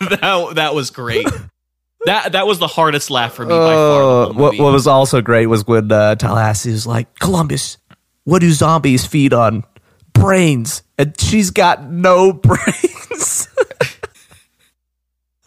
that 0.00 0.52
that 0.56 0.74
was 0.74 0.90
great. 0.90 1.26
That 2.06 2.32
that 2.32 2.46
was 2.46 2.58
the 2.58 2.66
hardest 2.66 3.10
laugh 3.10 3.32
for 3.34 3.44
me 3.44 3.50
by 3.50 3.74
far. 3.74 4.02
Uh, 4.02 4.32
what, 4.32 4.58
what 4.58 4.72
was 4.72 4.86
also 4.86 5.22
great 5.22 5.46
was 5.46 5.66
when 5.66 5.90
uh, 5.90 6.14
Tallahassee 6.16 6.70
was 6.72 6.86
like, 6.86 7.18
Columbus, 7.18 7.78
what 8.24 8.40
do 8.40 8.50
zombies 8.52 9.06
feed 9.06 9.32
on? 9.32 9.64
Brains. 10.12 10.82
And 10.98 11.18
she's 11.20 11.50
got 11.50 11.82
no 11.90 12.32
brains. 13.12 13.48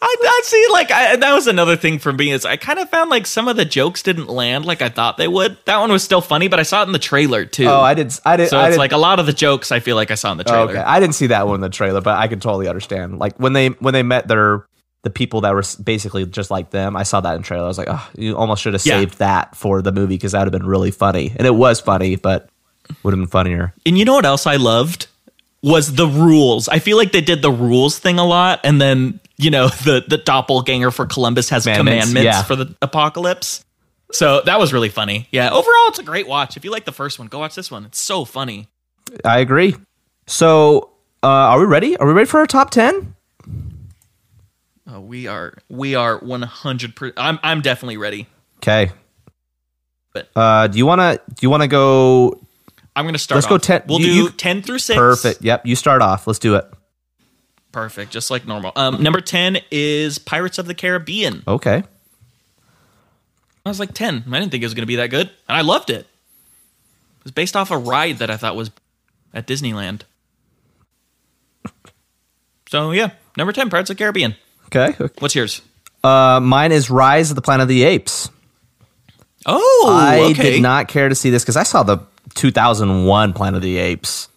I, 0.00 0.14
I 0.20 0.40
see. 0.44 0.66
Like 0.72 0.92
I, 0.92 1.16
that 1.16 1.32
was 1.34 1.48
another 1.48 1.74
thing 1.76 1.98
for 1.98 2.12
me 2.12 2.30
is 2.30 2.44
I 2.44 2.56
kind 2.56 2.78
of 2.78 2.88
found 2.88 3.10
like 3.10 3.26
some 3.26 3.48
of 3.48 3.56
the 3.56 3.64
jokes 3.64 4.02
didn't 4.04 4.28
land 4.28 4.64
like 4.64 4.80
I 4.80 4.90
thought 4.90 5.16
they 5.16 5.26
would. 5.26 5.58
That 5.64 5.78
one 5.78 5.90
was 5.90 6.04
still 6.04 6.20
funny, 6.20 6.46
but 6.46 6.60
I 6.60 6.62
saw 6.62 6.82
it 6.82 6.86
in 6.86 6.92
the 6.92 7.00
trailer 7.00 7.44
too. 7.44 7.66
oh, 7.66 7.80
I 7.80 7.94
did. 7.94 8.12
I 8.24 8.36
did. 8.36 8.48
so 8.48 8.58
I 8.58 8.66
it's 8.68 8.74
did, 8.76 8.78
like 8.78 8.92
a 8.92 8.96
lot 8.96 9.18
of 9.18 9.26
the 9.26 9.32
jokes 9.32 9.72
I 9.72 9.80
feel 9.80 9.96
like 9.96 10.12
I 10.12 10.14
saw 10.14 10.30
in 10.30 10.38
the 10.38 10.44
Oh, 10.46 10.52
trailer. 10.52 10.70
okay. 10.70 10.80
I 10.80 11.00
didn't 11.00 11.16
see 11.16 11.26
that 11.28 11.46
one 11.48 11.56
in 11.56 11.60
the 11.62 11.68
trailer, 11.68 12.00
but 12.00 12.16
I 12.16 12.28
can 12.28 12.38
totally 12.38 12.68
understand. 12.68 13.18
Like 13.18 13.36
when 13.38 13.54
they 13.54 13.68
when 13.70 13.92
they 13.92 14.04
met 14.04 14.28
their 14.28 14.67
the 15.02 15.10
people 15.10 15.42
that 15.42 15.54
were 15.54 15.62
basically 15.82 16.26
just 16.26 16.50
like 16.50 16.70
them. 16.70 16.96
I 16.96 17.04
saw 17.04 17.20
that 17.20 17.36
in 17.36 17.42
trailer. 17.42 17.64
I 17.64 17.68
was 17.68 17.78
like, 17.78 17.88
oh, 17.90 18.08
you 18.16 18.36
almost 18.36 18.62
should 18.62 18.72
have 18.74 18.84
Yeah. 18.84 18.98
saved 18.98 19.18
that 19.18 19.54
for 19.56 19.80
the 19.82 19.92
movie 19.92 20.16
because 20.16 20.32
that 20.32 20.40
would 20.40 20.52
have 20.52 20.60
been 20.60 20.68
really 20.68 20.90
funny, 20.90 21.32
and 21.36 21.46
it 21.46 21.54
was 21.54 21.80
funny, 21.80 22.16
but 22.16 22.48
would 23.02 23.12
have 23.12 23.20
been 23.20 23.28
funnier. 23.28 23.74
And 23.86 23.96
you 23.98 24.04
know 24.04 24.14
what 24.14 24.24
else 24.26 24.46
I 24.46 24.56
loved 24.56 25.06
was 25.62 25.94
the 25.94 26.06
rules. 26.06 26.68
I 26.68 26.78
feel 26.78 26.96
like 26.96 27.12
they 27.12 27.20
did 27.20 27.42
the 27.42 27.50
rules 27.50 27.98
thing 27.98 28.18
a 28.18 28.24
lot, 28.26 28.60
and 28.64 28.80
then 28.80 29.20
you 29.36 29.50
know 29.50 29.68
the 29.84 30.04
the 30.06 30.18
doppelganger 30.18 30.90
for 30.90 31.06
Columbus 31.06 31.48
has 31.50 31.64
Commandments, 31.64 32.08
commandments 32.08 32.36
yeah. 32.38 32.42
for 32.42 32.56
the 32.56 32.74
apocalypse. 32.82 33.64
So 34.10 34.40
that 34.46 34.58
was 34.58 34.72
really 34.72 34.88
funny. 34.88 35.28
Yeah, 35.30 35.50
overall 35.50 35.88
it's 35.88 35.98
a 35.98 36.02
great 36.02 36.26
watch. 36.26 36.56
If 36.56 36.64
you 36.64 36.70
like 36.70 36.86
the 36.86 36.92
first 36.92 37.18
one, 37.18 37.28
go 37.28 37.40
watch 37.40 37.54
this 37.54 37.70
one. 37.70 37.84
It's 37.84 38.00
so 38.00 38.24
funny. 38.24 38.68
I 39.24 39.38
agree. 39.40 39.76
So, 40.26 40.90
uh, 41.22 41.26
are 41.26 41.58
we 41.58 41.66
ready? 41.66 41.96
Are 41.98 42.06
we 42.06 42.12
ready 42.14 42.26
for 42.26 42.40
our 42.40 42.46
top 42.46 42.70
ten? 42.70 43.14
Oh, 44.90 45.00
we 45.00 45.26
are 45.26 45.54
we 45.68 45.94
are 45.94 46.18
one 46.18 46.42
hundred. 46.42 46.96
percent 46.96 47.14
I'm 47.18 47.38
I'm 47.42 47.60
definitely 47.60 47.96
ready. 47.98 48.26
Okay. 48.58 48.90
But- 50.14 50.30
uh, 50.34 50.66
do 50.68 50.78
you 50.78 50.86
want 50.86 51.00
to 51.00 51.20
do 51.34 51.44
you 51.46 51.50
want 51.50 51.62
to 51.62 51.68
go 51.68 52.40
I'm 52.96 53.04
gonna 53.04 53.18
start. 53.18 53.36
Let's 53.36 53.46
go 53.46 53.58
10 53.58 53.82
We'll 53.86 54.00
you- 54.00 54.06
do 54.06 54.12
you- 54.14 54.30
ten 54.30 54.62
through 54.62 54.78
six. 54.80 54.96
perfect? 54.98 55.42
Yep, 55.42 55.66
you 55.66 55.76
start 55.76 56.02
off. 56.02 56.26
Let's 56.26 56.38
do 56.40 56.54
it. 56.56 56.64
Perfect, 57.70 58.10
just 58.10 58.30
like 58.30 58.46
normal. 58.46 58.72
Um, 58.74 59.02
number 59.02 59.20
ten 59.20 59.58
is 59.70 60.18
Pirates 60.18 60.58
of 60.58 60.66
the 60.66 60.74
Caribbean. 60.74 61.42
Okay. 61.46 61.84
I 63.64 63.68
was 63.68 63.78
like 63.78 63.92
ten. 63.92 64.24
I 64.32 64.38
didn't 64.40 64.50
think 64.50 64.62
it 64.62 64.66
was 64.66 64.74
gonna 64.74 64.86
be 64.86 64.96
that 64.96 65.10
good, 65.10 65.28
and 65.48 65.56
I 65.56 65.60
loved 65.60 65.90
it. 65.90 66.00
It 67.18 67.24
was 67.24 67.32
based 67.32 67.54
off 67.54 67.70
a 67.70 67.76
ride 67.76 68.18
that 68.18 68.30
I 68.30 68.36
thought 68.38 68.56
was 68.56 68.70
at 69.34 69.46
Disneyland. 69.46 70.00
So 72.70 72.90
yeah, 72.90 73.10
number 73.36 73.52
ten, 73.52 73.70
Pirates 73.70 73.90
of 73.90 73.96
the 73.96 74.02
Caribbean. 74.02 74.34
Okay. 74.74 74.94
What's 75.18 75.34
yours? 75.34 75.62
Uh, 76.04 76.40
mine 76.42 76.72
is 76.72 76.90
Rise 76.90 77.30
of 77.30 77.36
the 77.36 77.42
Planet 77.42 77.62
of 77.62 77.68
the 77.68 77.84
Apes. 77.84 78.30
Oh, 79.46 79.86
I 79.88 80.30
okay. 80.30 80.52
did 80.52 80.62
not 80.62 80.88
care 80.88 81.08
to 81.08 81.14
see 81.14 81.30
this 81.30 81.42
because 81.42 81.56
I 81.56 81.62
saw 81.62 81.82
the 81.82 81.98
2001 82.34 83.32
Planet 83.32 83.56
of 83.56 83.62
the 83.62 83.78
Apes. 83.78 84.28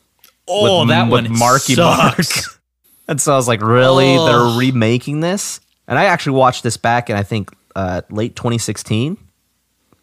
Oh, 0.48 0.82
with- 0.82 0.90
that 0.90 1.04
with 1.12 1.28
one 1.28 1.38
Marky 1.38 1.76
sucks. 1.76 2.48
Mark. 2.48 2.58
And 3.08 3.20
so 3.20 3.34
I 3.34 3.36
was 3.36 3.48
like, 3.48 3.62
really? 3.62 4.16
Oh. 4.16 4.26
They're 4.26 4.58
remaking 4.58 5.20
this? 5.20 5.60
And 5.86 6.00
I 6.00 6.06
actually 6.06 6.38
watched 6.38 6.64
this 6.64 6.78
back 6.78 7.10
in, 7.10 7.18
I 7.18 7.24
think, 7.24 7.52
uh, 7.76 8.04
late 8.10 8.38
2016 8.38 9.18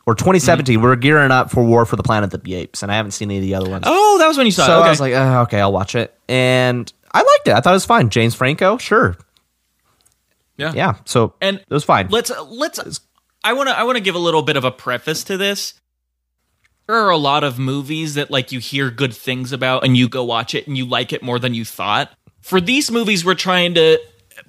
or 0.05 0.15
2017. 0.15 0.75
Mm-hmm. 0.75 0.85
We're 0.85 0.97
gearing 0.97 1.31
up 1.31 1.51
for 1.51 1.65
War 1.65 1.87
for 1.87 1.97
the 1.97 2.03
Planet 2.03 2.35
of 2.35 2.43
the 2.43 2.55
Apes, 2.55 2.83
and 2.83 2.93
I 2.93 2.97
haven't 2.97 3.13
seen 3.13 3.31
any 3.31 3.39
of 3.39 3.43
the 3.45 3.55
other 3.55 3.71
ones. 3.71 3.85
Oh, 3.87 4.19
that 4.19 4.27
was 4.29 4.37
when 4.37 4.45
you 4.45 4.53
saw 4.53 4.67
so 4.67 4.73
it. 4.73 4.81
Okay. 4.81 4.87
I 4.89 4.91
was 4.91 5.01
like, 5.01 5.15
uh, 5.15 5.43
okay, 5.45 5.59
I'll 5.59 5.73
watch 5.73 5.95
it. 5.95 6.15
And 6.29 6.93
I 7.11 7.21
liked 7.23 7.49
it. 7.49 7.55
I 7.55 7.61
thought 7.61 7.71
it 7.71 7.77
was 7.77 7.87
fine. 7.87 8.11
James 8.11 8.35
Franco, 8.35 8.77
sure. 8.77 9.17
Yeah, 10.59 10.73
Yeah. 10.75 10.95
So 11.07 11.35
And 11.41 11.59
it 11.59 11.71
was 11.71 11.85
fine. 11.85 12.09
let's 12.09 12.31
uh, 12.31 12.45
let's 12.45 13.01
i 13.45 13.53
want 13.53 13.69
to 13.69 13.79
i 13.79 13.85
want 13.85 13.97
to 13.97 14.03
give 14.03 14.15
a 14.15 14.19
little 14.19 14.43
bit 14.43 14.57
of 14.57 14.65
a 14.65 14.71
preface 14.71 15.25
to 15.25 15.37
this 15.37 15.75
there 16.87 16.97
are 16.97 17.11
a 17.11 17.17
lot 17.19 17.45
of 17.45 17.59
movies 17.59 18.15
that 18.15 18.31
like 18.31 18.51
you 18.51 18.59
hear 18.59 18.91
good 18.91 19.15
things 19.15 19.53
about 19.53 19.85
and 19.85 19.97
you 19.97 20.09
go 20.09 20.25
watch 20.25 20.55
it 20.55 20.67
and 20.67 20.77
you 20.77 20.85
like 20.87 21.13
it 21.13 21.23
more 21.23 21.39
than 21.39 21.55
you 21.55 21.65
thought 21.65 22.11
for 22.41 22.61
these 22.61 22.91
movies 22.91 23.25
we're 23.25 23.35
trying 23.35 23.75
to 23.75 23.99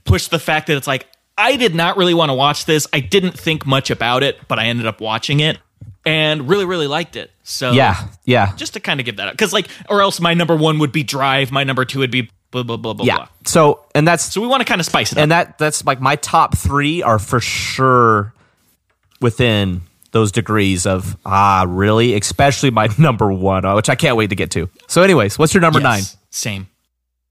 push 0.05 0.27
the 0.27 0.39
fact 0.39 0.67
that 0.67 0.77
it's 0.77 0.87
like 0.87 1.07
i 1.37 1.55
did 1.55 1.75
not 1.75 1.97
really 1.97 2.13
want 2.13 2.29
to 2.29 2.33
watch 2.33 2.65
this 2.65 2.87
i 2.93 2.99
didn't 2.99 3.37
think 3.37 3.65
much 3.65 3.91
about 3.91 4.23
it 4.23 4.39
but 4.47 4.57
i 4.57 4.65
ended 4.65 4.87
up 4.87 4.99
watching 4.99 5.39
it 5.39 5.59
and 6.05 6.49
really 6.49 6.65
really 6.65 6.87
liked 6.87 7.15
it 7.15 7.29
so 7.43 7.71
yeah. 7.71 8.07
Yeah. 8.25 8.55
just 8.55 8.73
to 8.73 8.79
kind 8.79 8.99
of 8.99 9.05
give 9.05 9.17
that 9.17 9.27
up 9.27 9.33
because 9.33 9.53
like 9.53 9.67
or 9.89 10.01
else 10.01 10.19
my 10.19 10.33
number 10.33 10.55
one 10.55 10.79
would 10.79 10.91
be 10.91 11.03
drive 11.03 11.51
my 11.51 11.63
number 11.63 11.85
two 11.85 11.99
would 11.99 12.11
be 12.11 12.29
blah 12.51 12.63
blah 12.63 12.77
blah 12.77 12.93
blah 12.93 13.05
Yeah. 13.05 13.15
blah 13.17 13.27
So, 13.45 13.85
and 13.95 14.07
that's 14.07 14.23
so 14.33 14.41
we 14.41 14.47
want 14.47 14.61
to 14.61 14.65
kind 14.65 14.79
of 14.81 14.85
spice 14.85 15.11
it 15.11 15.17
up 15.17 15.21
and 15.23 15.31
that 15.31 15.57
that's 15.57 15.85
like 15.85 16.01
my 16.01 16.15
top 16.15 16.57
three 16.57 17.01
are 17.03 17.19
for 17.19 17.39
sure 17.39 18.33
within 19.21 19.81
those 20.11 20.31
degrees 20.31 20.85
of 20.87 21.15
ah 21.25 21.65
really 21.67 22.15
especially 22.15 22.71
my 22.71 22.89
number 22.97 23.31
one 23.31 23.63
uh, 23.65 23.75
which 23.75 23.89
i 23.89 23.95
can't 23.95 24.15
wait 24.17 24.29
to 24.31 24.35
get 24.35 24.49
to 24.51 24.67
so 24.87 25.03
anyways 25.03 25.37
what's 25.37 25.53
your 25.53 25.61
number 25.61 25.79
Yes, 25.79 26.17
Same. 26.31 26.67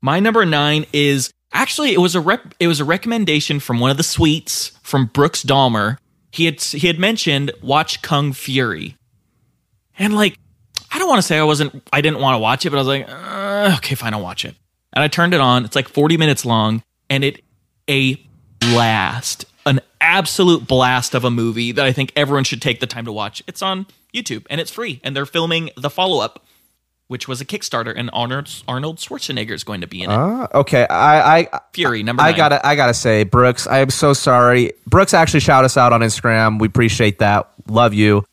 My 0.00 0.20
number 0.20 0.44
nine 0.46 0.86
is 0.92 1.32
actually 1.52 1.92
it 1.92 1.98
was 1.98 2.14
a 2.14 2.20
rep, 2.20 2.54
it 2.60 2.68
was 2.68 2.78
a 2.78 2.84
recommendation 2.84 3.58
from 3.58 3.80
one 3.80 3.90
of 3.90 3.96
the 3.96 4.04
suites 4.04 4.70
from 4.82 5.06
Brooks 5.06 5.42
Dahmer. 5.42 5.98
He 6.30 6.44
had 6.44 6.60
he 6.62 6.86
had 6.86 6.98
mentioned 7.00 7.50
watch 7.62 8.00
Kung 8.02 8.32
Fury, 8.32 8.96
and 9.98 10.14
like 10.14 10.38
I 10.92 10.98
don't 11.00 11.08
want 11.08 11.18
to 11.20 11.26
say 11.26 11.36
I 11.38 11.42
wasn't 11.42 11.82
I 11.92 12.00
didn't 12.00 12.20
want 12.20 12.34
to 12.34 12.38
watch 12.38 12.64
it, 12.64 12.70
but 12.70 12.76
I 12.76 12.80
was 12.80 12.86
like 12.86 13.08
uh, 13.08 13.74
okay 13.78 13.96
fine 13.96 14.14
I'll 14.14 14.22
watch 14.22 14.44
it. 14.44 14.54
And 14.92 15.02
I 15.02 15.08
turned 15.08 15.34
it 15.34 15.40
on. 15.40 15.64
It's 15.64 15.76
like 15.76 15.88
forty 15.88 16.16
minutes 16.16 16.44
long, 16.44 16.82
and 17.10 17.24
it 17.24 17.42
a 17.88 18.16
blast, 18.58 19.44
an 19.66 19.80
absolute 20.00 20.66
blast 20.66 21.14
of 21.14 21.24
a 21.24 21.30
movie 21.30 21.72
that 21.72 21.84
I 21.84 21.92
think 21.92 22.12
everyone 22.16 22.44
should 22.44 22.62
take 22.62 22.80
the 22.80 22.86
time 22.86 23.04
to 23.04 23.12
watch. 23.12 23.42
It's 23.46 23.62
on 23.62 23.86
YouTube 24.14 24.46
and 24.50 24.60
it's 24.60 24.70
free, 24.70 25.00
and 25.04 25.14
they're 25.14 25.26
filming 25.26 25.70
the 25.76 25.90
follow 25.90 26.22
up 26.22 26.44
which 27.08 27.26
was 27.26 27.40
a 27.40 27.44
Kickstarter, 27.44 27.92
and 27.96 28.10
Arnold 28.12 28.62
Arnold 28.68 28.98
Schwarzenegger 28.98 29.52
is 29.52 29.64
going 29.64 29.80
to 29.80 29.86
be 29.86 30.02
in 30.02 30.10
it. 30.10 30.14
Uh, 30.14 30.46
okay, 30.54 30.86
I, 30.88 31.40
I 31.40 31.60
Fury 31.72 32.02
number. 32.02 32.22
I 32.22 32.32
gotta 32.32 32.64
I 32.64 32.76
gotta 32.76 32.94
say, 32.94 33.24
Brooks, 33.24 33.66
I 33.66 33.78
am 33.78 33.90
so 33.90 34.12
sorry. 34.12 34.72
Brooks 34.86 35.14
actually 35.14 35.40
shout 35.40 35.64
us 35.64 35.76
out 35.76 35.92
on 35.92 36.02
Instagram. 36.02 36.60
We 36.60 36.68
appreciate 36.68 37.18
that. 37.18 37.50
Love 37.66 37.94
you. 37.94 38.24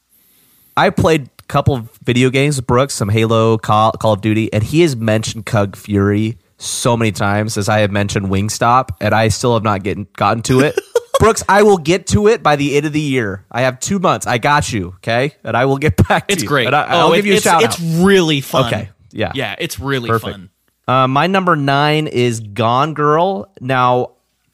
I 0.77 0.89
played 0.89 1.29
a 1.39 1.43
couple 1.43 1.73
of 1.73 1.89
video 2.03 2.29
games 2.29 2.57
with 2.57 2.67
Brooks, 2.67 2.93
some 2.93 3.09
Halo, 3.09 3.57
Call, 3.57 3.93
Call 3.93 4.13
of 4.13 4.21
Duty, 4.21 4.51
and 4.51 4.61
he 4.61 4.81
has 4.81 4.95
mentioned 4.95 5.45
Kung 5.45 5.71
Fury 5.71 6.37
so 6.57 6.95
many 6.95 7.11
times 7.11 7.57
as 7.57 7.67
I 7.69 7.79
have 7.79 7.91
mentioned 7.91 8.27
Wingstop, 8.27 8.89
and 9.01 9.13
I 9.13 9.27
still 9.29 9.53
have 9.55 9.63
not 9.63 9.83
getting 9.83 10.07
gotten 10.15 10.41
to 10.43 10.61
it. 10.61 10.79
Brooks, 11.19 11.43
I 11.47 11.63
will 11.63 11.77
get 11.77 12.07
to 12.07 12.27
it 12.27 12.43
by 12.43 12.55
the 12.57 12.75
end 12.75 12.85
of 12.85 12.91
the 12.93 12.99
year. 12.99 13.45
I 13.49 13.61
have 13.61 13.79
two 13.79 13.99
months. 13.99 14.27
I 14.27 14.37
got 14.37 14.71
you, 14.73 14.89
okay? 14.97 15.31
And 15.45 15.55
I 15.55 15.65
will 15.65 15.77
get 15.77 15.95
back 16.09 16.27
to 16.27 16.33
It's 16.33 16.43
you. 16.43 16.47
great. 16.49 16.67
And 16.67 16.75
I, 16.75 17.03
will 17.05 17.13
it- 17.13 17.17
give 17.17 17.25
you 17.25 17.33
a 17.33 17.35
it's, 17.37 17.43
shout 17.45 17.63
It's 17.63 17.81
out. 17.81 18.05
really 18.05 18.41
fun. 18.41 18.65
Okay, 18.73 18.89
yeah. 19.11 19.31
yeah, 19.33 19.55
it's 19.57 19.79
really 19.79 20.09
Perfect. 20.09 20.31
fun. 20.33 20.49
Uh, 20.87 21.07
my 21.07 21.27
number 21.27 21.55
nine 21.55 22.07
is 22.07 22.41
Gone 22.41 22.93
Girl. 22.93 23.49
Now, 23.61 24.11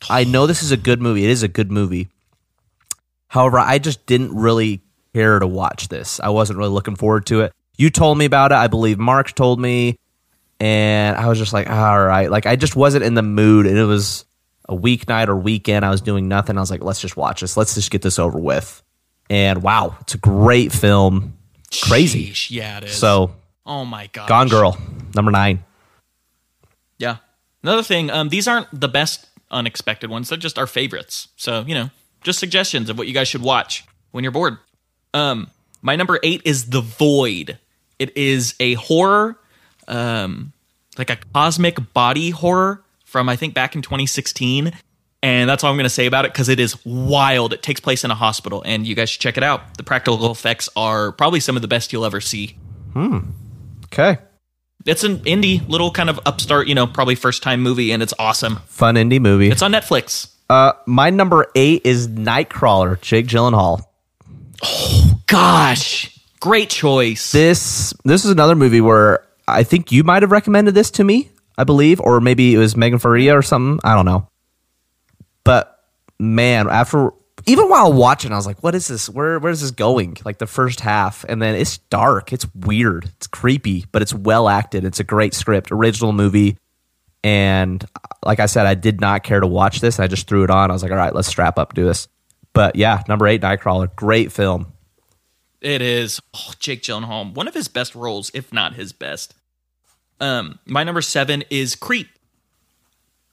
I 0.10 0.24
know 0.24 0.46
this 0.48 0.64
is 0.64 0.72
a 0.72 0.78
good 0.78 1.02
movie. 1.02 1.24
It 1.24 1.30
is 1.32 1.44
a 1.44 1.48
good 1.48 1.72
movie. 1.72 2.10
However, 3.28 3.60
I 3.60 3.80
just 3.80 4.06
didn't 4.06 4.36
really 4.36 4.82
care 5.14 5.40
to 5.40 5.48
watch 5.48 5.88
this. 5.90 6.20
I 6.20 6.30
wasn't 6.30 6.60
really 6.60 6.70
looking 6.72 6.96
forward 6.96 7.26
to 7.28 7.42
it. 7.42 7.54
You 7.78 7.90
told 7.90 8.18
me 8.18 8.26
about 8.26 8.52
it. 8.52 8.56
I 8.56 8.68
believe 8.68 9.00
Mark 9.00 9.34
told 9.34 9.60
me. 9.60 9.98
And 10.62 11.18
I 11.18 11.28
was 11.28 11.40
just 11.40 11.54
like, 11.54 11.68
all 11.70 12.00
right. 12.00 12.30
Like, 12.30 12.46
I 12.46 12.56
just 12.56 12.76
wasn't 12.76 13.04
in 13.04 13.16
the 13.16 13.24
mood. 13.24 13.66
And 13.66 13.76
it 13.76 13.86
was 13.86 14.26
a 14.70 14.76
weeknight 14.76 15.28
or 15.28 15.36
weekend. 15.36 15.84
I 15.84 15.90
was 15.90 16.02
doing 16.02 16.28
nothing. 16.28 16.56
I 16.56 16.60
was 16.60 16.70
like, 16.70 16.84
let's 16.84 17.02
just 17.02 17.18
watch 17.18 17.42
this. 17.42 17.58
Let's 17.58 17.74
just 17.74 17.90
get 17.90 18.04
this 18.04 18.20
over 18.20 18.38
with. 18.38 18.84
And 19.28 19.64
wow, 19.64 19.98
it's 20.02 20.14
a 20.14 20.20
great 20.20 20.72
film. 20.72 21.38
Crazy. 21.84 22.30
Sheesh, 22.30 22.52
yeah, 22.52 22.78
it 22.78 22.84
is. 22.84 22.94
So, 22.94 23.34
oh 23.66 23.86
my 23.86 24.08
god, 24.14 24.30
Gone 24.30 24.50
Girl, 24.50 24.78
number 25.16 25.32
nine. 25.32 25.64
Yeah. 27.00 27.18
Another 27.64 27.82
thing, 27.82 28.12
um, 28.12 28.30
these 28.30 28.48
aren't 28.48 28.68
the 28.78 28.88
best 28.88 29.26
unexpected 29.50 30.12
ones. 30.12 30.30
They're 30.30 30.38
just 30.38 30.60
our 30.60 30.68
favorites. 30.68 31.30
So, 31.38 31.64
you 31.66 31.74
know, 31.74 31.90
just 32.24 32.40
suggestions 32.40 32.90
of 32.90 33.00
what 33.00 33.08
you 33.08 33.14
guys 33.16 33.28
should 33.28 33.42
watch 33.42 33.84
when 34.12 34.24
you're 34.24 34.32
bored. 34.32 34.58
Um, 35.14 35.50
my 35.82 35.96
number 35.96 36.20
eight 36.22 36.42
is 36.46 36.70
The 36.70 36.82
Void. 36.82 37.58
It 37.98 38.16
is 38.16 38.54
a 38.60 38.74
horror, 38.76 39.38
um, 39.92 40.54
like 40.98 41.10
a 41.10 41.18
cosmic 41.34 41.94
body 41.94 42.32
horror 42.32 42.84
from 43.06 43.30
I 43.30 43.36
think 43.36 43.54
back 43.54 43.76
in 43.76 43.82
2016. 43.82 44.72
And 45.24 45.48
that's 45.48 45.64
all 45.64 45.70
I'm 45.70 45.78
going 45.78 45.84
to 45.84 45.90
say 45.90 46.08
about 46.08 46.26
it 46.26 46.34
because 46.34 46.50
it 46.50 46.60
is 46.60 46.84
wild. 46.84 47.54
It 47.54 47.62
takes 47.62 47.80
place 47.80 48.04
in 48.04 48.10
a 48.10 48.16
hospital, 48.16 48.64
and 48.66 48.88
you 48.88 48.96
guys 48.96 49.12
should 49.12 49.22
check 49.22 49.38
it 49.38 49.44
out. 49.44 49.78
The 49.78 49.84
practical 49.84 50.32
effects 50.32 50.68
are 50.76 51.12
probably 51.12 51.40
some 51.40 51.56
of 51.56 51.62
the 51.62 51.68
best 51.68 51.94
you'll 51.94 52.06
ever 52.06 52.20
see. 52.20 52.58
Hmm. 52.94 53.20
Okay. 53.86 54.18
It's 54.88 55.04
an 55.04 55.20
indie, 55.20 55.68
little 55.70 55.92
kind 55.92 56.10
of 56.10 56.20
upstart, 56.26 56.68
you 56.68 56.74
know, 56.74 56.88
probably 56.88 57.14
first 57.14 57.44
time 57.44 57.62
movie, 57.62 57.92
and 57.92 58.02
it's 58.02 58.16
awesome. 58.18 58.58
Fun 58.66 58.96
indie 58.96 59.22
movie. 59.22 59.50
It's 59.50 59.62
on 59.62 59.72
Netflix. 59.72 60.34
Uh, 60.50 60.74
my 60.88 61.12
number 61.12 61.48
eight 61.56 61.86
is 61.86 62.08
Nightcrawler, 62.08 63.00
Jake 63.02 63.28
Gyllenhaal. 63.28 63.84
Oh 64.64 65.22
gosh, 65.28 66.20
great 66.40 66.70
choice. 66.70 67.32
This 67.32 67.94
this 68.04 68.26
is 68.26 68.32
another 68.32 68.56
movie 68.56 68.82
where 68.82 69.24
I 69.52 69.64
think 69.64 69.92
you 69.92 70.04
might 70.04 70.24
have 70.24 70.32
recommended 70.32 70.74
this 70.74 70.92
to 70.92 71.04
me, 71.04 71.30
I 71.58 71.64
believe, 71.64 72.00
or 72.00 72.22
maybe 72.22 72.54
it 72.54 72.58
was 72.58 72.76
Megan 72.76 73.00
Faria 73.00 73.38
or 73.38 73.42
something. 73.42 73.80
I 73.84 73.96
don't 73.96 74.06
know. 74.06 74.28
But 75.44 75.80
man, 76.20 76.68
after 76.70 77.12
even 77.48 77.70
while 77.70 77.92
watching, 77.92 78.32
I 78.32 78.36
was 78.36 78.46
like, 78.46 78.62
"What 78.62 78.76
is 78.76 78.88
this? 78.88 79.10
Where 79.10 79.40
where 79.40 79.52
is 79.52 79.62
this 79.62 79.72
going?" 79.72 80.18
Like 80.24 80.38
the 80.38 80.48
first 80.48 80.82
half, 80.82 81.26
and 81.28 81.42
then 81.42 81.56
it's 81.56 81.78
dark, 81.78 82.32
it's 82.32 82.46
weird, 82.54 83.06
it's 83.18 83.28
creepy, 83.28 83.86
but 83.92 84.02
it's 84.02 84.14
well 84.14 84.48
acted. 84.48 84.86
It's 84.86 85.00
a 85.00 85.04
great 85.04 85.34
script, 85.34 85.72
original 85.72 86.14
movie. 86.14 86.58
And 87.24 87.84
like 88.26 88.40
I 88.40 88.46
said, 88.48 88.66
I 88.66 88.76
did 88.76 89.00
not 89.00 89.24
care 89.24 89.40
to 89.40 89.48
watch 89.48 89.80
this. 89.80 90.00
I 90.00 90.08
just 90.08 90.28
threw 90.28 90.44
it 90.44 90.50
on. 90.50 90.70
I 90.70 90.74
was 90.74 90.84
like, 90.84 90.92
"All 90.92 90.98
right, 90.98 91.14
let's 91.14 91.28
strap 91.28 91.58
up, 91.58 91.74
do 91.74 91.86
this." 91.86 92.08
But 92.54 92.76
yeah, 92.76 93.02
number 93.08 93.28
eight, 93.28 93.42
Nightcrawler, 93.42 93.96
great 93.96 94.32
film. 94.32 94.74
It 95.62 95.82
is 95.82 96.20
oh, 96.34 96.54
Jake 96.60 96.82
Gyllenhaal, 96.82 97.34
one 97.34 97.48
of 97.48 97.54
his 97.54 97.68
best 97.68 97.96
roles, 97.96 98.32
if 98.34 98.52
not 98.52 98.74
his 98.74 98.94
best. 98.94 99.36
Um, 100.22 100.60
my 100.66 100.84
number 100.84 101.02
seven 101.02 101.44
is 101.50 101.76
Creep, 101.76 102.08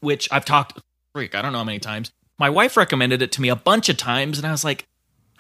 which 0.01 0.29
I've 0.33 0.45
talked 0.45 0.81
freak. 1.13 1.35
I 1.35 1.43
don't 1.43 1.53
know 1.53 1.59
how 1.59 1.65
many 1.65 1.79
times. 1.79 2.11
My 2.39 2.51
wife 2.51 2.77
recommended 2.77 3.23
it 3.23 3.31
to 3.33 3.41
me 3.43 3.49
a 3.51 3.57
bunch 3.57 3.89
of 3.89 3.97
times, 3.97 4.39
and 4.39 4.47
I 4.47 4.51
was 4.51 4.65
like, 4.65 4.87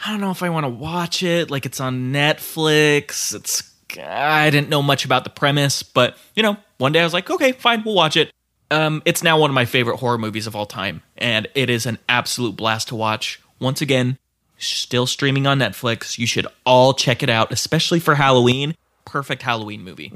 I 0.04 0.10
don't 0.10 0.20
know 0.20 0.30
if 0.30 0.42
I 0.42 0.50
want 0.50 0.64
to 0.64 0.70
watch 0.70 1.22
it. 1.22 1.50
Like 1.50 1.66
it's 1.66 1.80
on 1.80 2.12
Netflix. 2.12 3.34
It's 3.34 3.72
I 3.98 4.50
didn't 4.50 4.68
know 4.68 4.82
much 4.82 5.04
about 5.04 5.24
the 5.24 5.30
premise, 5.30 5.82
but 5.82 6.16
you 6.36 6.42
know, 6.42 6.56
one 6.76 6.92
day 6.92 7.00
I 7.00 7.04
was 7.04 7.14
like, 7.14 7.30
okay, 7.30 7.52
fine, 7.52 7.82
we'll 7.84 7.94
watch 7.94 8.16
it. 8.16 8.30
Um, 8.70 9.02
it's 9.06 9.22
now 9.22 9.40
one 9.40 9.50
of 9.50 9.54
my 9.54 9.64
favorite 9.64 9.96
horror 9.96 10.18
movies 10.18 10.46
of 10.46 10.54
all 10.54 10.66
time, 10.66 11.02
and 11.16 11.48
it 11.54 11.70
is 11.70 11.86
an 11.86 11.98
absolute 12.08 12.54
blast 12.56 12.88
to 12.88 12.94
watch. 12.94 13.40
Once 13.60 13.80
again, 13.80 14.18
still 14.58 15.06
streaming 15.06 15.46
on 15.46 15.58
Netflix. 15.58 16.18
You 16.18 16.26
should 16.26 16.46
all 16.66 16.92
check 16.92 17.22
it 17.22 17.30
out, 17.30 17.50
especially 17.50 17.98
for 17.98 18.14
Halloween. 18.16 18.74
Perfect 19.06 19.42
Halloween 19.42 19.82
movie. 19.82 20.12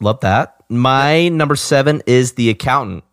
Love 0.00 0.20
that. 0.20 0.56
My 0.68 1.28
number 1.28 1.56
seven 1.56 2.02
is 2.06 2.32
The 2.32 2.50
Accountant. 2.50 3.04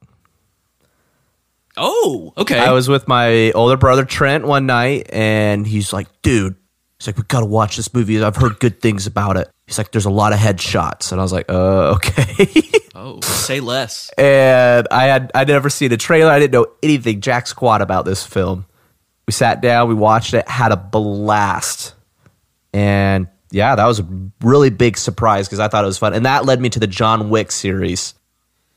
Oh, 1.77 2.33
okay. 2.37 2.57
I 2.59 2.71
was 2.71 2.87
with 2.87 3.07
my 3.07 3.51
older 3.51 3.75
brother 3.77 4.05
Trent 4.05 4.45
one 4.45 4.65
night, 4.65 5.07
and 5.11 5.67
he's 5.67 5.91
like, 5.91 6.07
"Dude, 6.21 6.55
he's 6.97 7.07
like, 7.07 7.17
we 7.17 7.23
gotta 7.23 7.45
watch 7.45 7.75
this 7.75 7.93
movie. 7.93 8.21
I've 8.23 8.35
heard 8.35 8.59
good 8.59 8.81
things 8.81 9.07
about 9.07 9.35
it." 9.35 9.49
He's 9.67 9.77
like, 9.77 9.91
"There's 9.91 10.05
a 10.05 10.09
lot 10.09 10.31
of 10.31 10.39
headshots," 10.39 11.11
and 11.11 11.19
I 11.19 11.23
was 11.23 11.33
like, 11.33 11.47
"Uh, 11.49 11.95
okay." 11.95 12.47
oh, 12.95 13.19
say 13.21 13.59
less. 13.59 14.09
and 14.17 14.87
I 14.89 15.05
had 15.05 15.31
I'd 15.35 15.49
never 15.49 15.69
seen 15.69 15.91
a 15.91 15.97
trailer. 15.97 16.31
I 16.31 16.39
didn't 16.39 16.53
know 16.53 16.67
anything 16.81 17.19
jack 17.19 17.45
squat 17.47 17.81
about 17.81 18.05
this 18.05 18.25
film. 18.25 18.65
We 19.27 19.33
sat 19.33 19.59
down, 19.59 19.89
we 19.89 19.95
watched 19.95 20.33
it, 20.33 20.47
had 20.47 20.71
a 20.71 20.77
blast, 20.77 21.93
and 22.73 23.27
yeah, 23.55 23.73
that 23.73 23.85
was 23.85 24.01
a 24.01 24.07
really 24.41 24.69
big 24.69 24.97
surprise 24.97 25.47
because 25.47 25.61
I 25.61 25.69
thought 25.69 25.85
it 25.85 25.87
was 25.87 25.97
fun, 25.97 26.13
and 26.13 26.25
that 26.25 26.43
led 26.43 26.59
me 26.59 26.69
to 26.71 26.79
the 26.79 26.87
John 26.87 27.29
Wick 27.29 27.53
series 27.53 28.13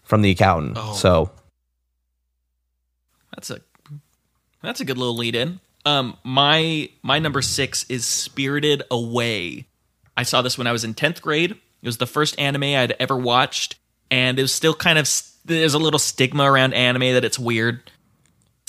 from 0.04 0.22
The 0.22 0.30
Accountant. 0.30 0.76
Oh. 0.78 0.94
So 0.94 1.32
That's 3.34 3.50
a 3.50 3.60
that's 4.62 4.80
a 4.80 4.84
good 4.84 4.96
little 4.96 5.16
lead 5.16 5.34
in. 5.34 5.58
Um, 5.84 6.16
my 6.22 6.90
my 7.02 7.18
number 7.18 7.42
six 7.42 7.86
is 7.88 8.06
Spirited 8.06 8.84
Away. 8.88 9.66
I 10.16 10.22
saw 10.22 10.42
this 10.42 10.56
when 10.56 10.68
I 10.68 10.72
was 10.72 10.84
in 10.84 10.94
tenth 10.94 11.22
grade. 11.22 11.50
It 11.50 11.86
was 11.86 11.98
the 11.98 12.06
first 12.06 12.38
anime 12.38 12.62
I'd 12.62 12.94
ever 13.00 13.16
watched, 13.16 13.80
and 14.12 14.38
it 14.38 14.42
was 14.42 14.52
still 14.52 14.74
kind 14.74 14.96
of 14.96 15.10
there's 15.44 15.74
a 15.74 15.78
little 15.78 15.98
stigma 15.98 16.44
around 16.44 16.74
anime 16.74 17.14
that 17.14 17.24
it's 17.24 17.38
weird. 17.38 17.90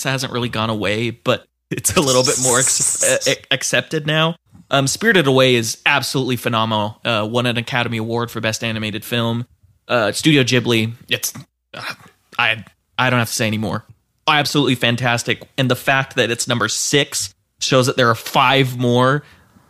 It 0.00 0.02
hasn't 0.02 0.32
really 0.32 0.48
gone 0.48 0.70
away, 0.70 1.10
but 1.10 1.46
it's 1.70 1.94
a 1.96 2.00
little 2.00 2.24
bit 2.24 2.40
more 2.42 2.58
ex- 2.58 3.28
accepted 3.52 4.08
now. 4.08 4.34
Um, 4.70 4.86
Spirited 4.86 5.26
Away 5.26 5.56
is 5.56 5.78
absolutely 5.84 6.36
phenomenal. 6.36 7.00
Uh, 7.04 7.26
won 7.30 7.46
an 7.46 7.56
Academy 7.56 7.98
Award 7.98 8.30
for 8.30 8.40
Best 8.40 8.62
Animated 8.62 9.04
Film. 9.04 9.46
Uh, 9.88 10.12
Studio 10.12 10.42
Ghibli. 10.42 10.92
It's 11.08 11.32
uh, 11.74 11.94
I 12.38 12.64
I 12.98 13.10
don't 13.10 13.18
have 13.18 13.28
to 13.28 13.34
say 13.34 13.46
anymore. 13.46 13.84
Absolutely 14.28 14.76
fantastic, 14.76 15.42
and 15.58 15.68
the 15.68 15.76
fact 15.76 16.14
that 16.16 16.30
it's 16.30 16.46
number 16.46 16.68
six 16.68 17.34
shows 17.58 17.86
that 17.86 17.96
there 17.96 18.08
are 18.08 18.14
five 18.14 18.78
more 18.78 19.24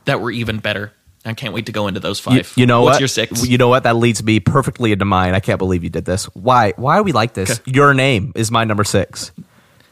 that 0.05 0.21
were 0.21 0.31
even 0.31 0.59
better. 0.59 0.93
I 1.25 1.35
can't 1.35 1.53
wait 1.53 1.67
to 1.67 1.73
go 1.73 1.87
into 1.87 2.01
those 2.01 2.19
five. 2.19 2.35
You, 2.35 2.63
you 2.63 2.67
know 2.67 2.83
What's 2.83 2.97
what? 2.97 3.01
your 3.01 3.09
six? 3.09 3.47
You 3.47 3.59
know 3.59 3.69
what? 3.69 3.83
That 3.83 3.97
leads 3.97 4.23
me 4.23 4.41
perfectly 4.41 4.93
into 4.93 5.05
mine. 5.05 5.35
I 5.35 5.41
can't 5.41 5.59
believe 5.59 5.85
you 5.85 5.91
did 5.91 6.05
this. 6.05 6.25
Why? 6.35 6.73
Why 6.77 6.99
are 6.99 7.03
we 7.03 7.13
like 7.13 7.35
this? 7.35 7.61
Your 7.67 7.95
name 7.95 8.33
is 8.35 8.51
my 8.51 8.65
number 8.65 8.85
six. 8.85 9.33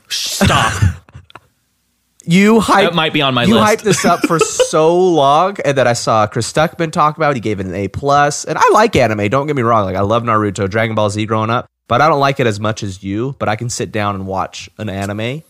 Stop. 0.09 1.03
You 2.31 2.61
hyped. 2.61 2.83
That 2.83 2.95
might 2.95 3.15
be 3.15 3.23
on 3.23 3.33
my 3.33 3.45
you 3.45 3.55
list. 3.55 3.67
hyped 3.67 3.83
this 3.85 4.05
up 4.05 4.21
for 4.27 4.39
so 4.39 4.95
long, 4.99 5.57
and 5.65 5.79
then 5.79 5.89
I 5.89 5.95
saw 5.95 6.27
Chris 6.27 6.53
Stuckman 6.53 6.93
talk 6.93 7.17
about. 7.17 7.31
it. 7.31 7.37
He 7.37 7.41
gave 7.41 7.59
it 7.59 7.65
an 7.65 7.75
A 7.75 7.89
plus, 7.89 8.45
and 8.45 8.59
I 8.59 8.69
like 8.75 8.95
anime. 8.97 9.31
Don't 9.31 9.47
get 9.47 9.57
me 9.57 9.63
wrong. 9.63 9.87
Like 9.87 9.97
I 9.97 10.03
love 10.03 10.25
Naruto, 10.25 10.69
Dragon 10.69 10.95
Ball 10.95 11.09
Z 11.09 11.25
growing 11.25 11.49
up, 11.49 11.71
but 11.89 12.03
I 12.03 12.09
don't 12.09 12.21
like 12.21 12.39
it 12.39 12.47
as 12.47 12.61
much 12.61 12.83
as 12.83 13.03
you. 13.03 13.35
But 13.39 13.49
I 13.49 13.57
can 13.57 13.71
sit 13.71 13.93
down 13.93 14.15
and 14.15 14.27
watch 14.27 14.69
an 14.77 14.91
anime, 14.91 15.43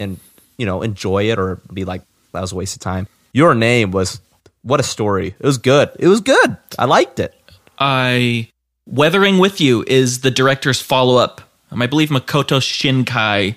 and 0.00 0.18
you 0.56 0.66
know 0.66 0.82
enjoy 0.82 1.30
it, 1.30 1.38
or 1.38 1.60
be 1.72 1.84
like 1.84 2.02
that 2.32 2.40
was 2.40 2.50
a 2.50 2.56
waste 2.56 2.74
of 2.74 2.80
time. 2.80 3.06
Your 3.32 3.54
name 3.54 3.92
was 3.92 4.20
what 4.62 4.80
a 4.80 4.82
story. 4.82 5.28
It 5.28 5.46
was 5.46 5.58
good. 5.58 5.90
It 5.96 6.08
was 6.08 6.20
good. 6.20 6.56
I 6.76 6.86
liked 6.86 7.20
it. 7.20 7.36
I 7.78 8.48
Weathering 8.84 9.38
with 9.38 9.60
You 9.60 9.84
is 9.86 10.22
the 10.22 10.32
director's 10.32 10.82
follow 10.82 11.18
up. 11.18 11.40
Um, 11.70 11.82
I 11.82 11.86
believe 11.86 12.08
Makoto 12.08 12.58
Shinkai 12.60 13.54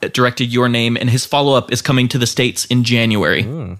directed 0.00 0.52
Your 0.52 0.68
Name, 0.68 0.96
and 0.96 1.10
his 1.10 1.24
follow 1.26 1.54
up 1.54 1.72
is 1.72 1.82
coming 1.82 2.08
to 2.08 2.18
the 2.18 2.26
States 2.26 2.64
in 2.66 2.84
January. 2.84 3.76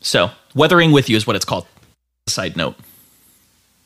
So, 0.00 0.30
Weathering 0.54 0.92
with 0.92 1.08
You 1.08 1.16
is 1.16 1.26
what 1.26 1.36
it's 1.36 1.44
called. 1.44 1.66
Side 2.28 2.56
note 2.56 2.74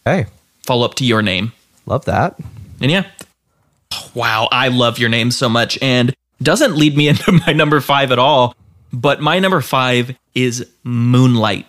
Hey, 0.05 0.27
follow 0.67 0.85
up 0.85 0.95
to 0.97 1.05
Your 1.05 1.23
Name. 1.23 1.53
love 1.87 2.05
that. 2.07 2.39
And 2.81 2.91
yeah, 2.91 3.05
wow, 4.15 4.49
I 4.51 4.69
love 4.69 4.99
Your 4.99 5.09
Name 5.11 5.31
so 5.31 5.49
much. 5.49 5.79
And 5.83 6.15
doesn't 6.43 6.77
lead 6.77 6.97
me 6.97 7.09
into 7.13 7.33
my 7.47 7.53
number 7.53 7.81
five 7.81 8.13
at 8.13 8.19
all. 8.19 8.55
But 8.93 9.21
my 9.21 9.39
number 9.39 9.61
five 9.61 10.17
is 10.35 10.67
Moonlight 10.85 11.67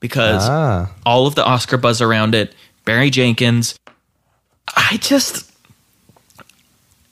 because 0.00 0.46
Ah. 0.48 0.90
all 1.06 1.26
of 1.26 1.34
the 1.36 1.44
Oscar 1.44 1.76
buzz 1.78 2.02
around 2.02 2.34
it, 2.34 2.54
Barry 2.84 3.08
Jenkins. 3.10 3.74
I 4.76 4.98
just, 5.00 5.50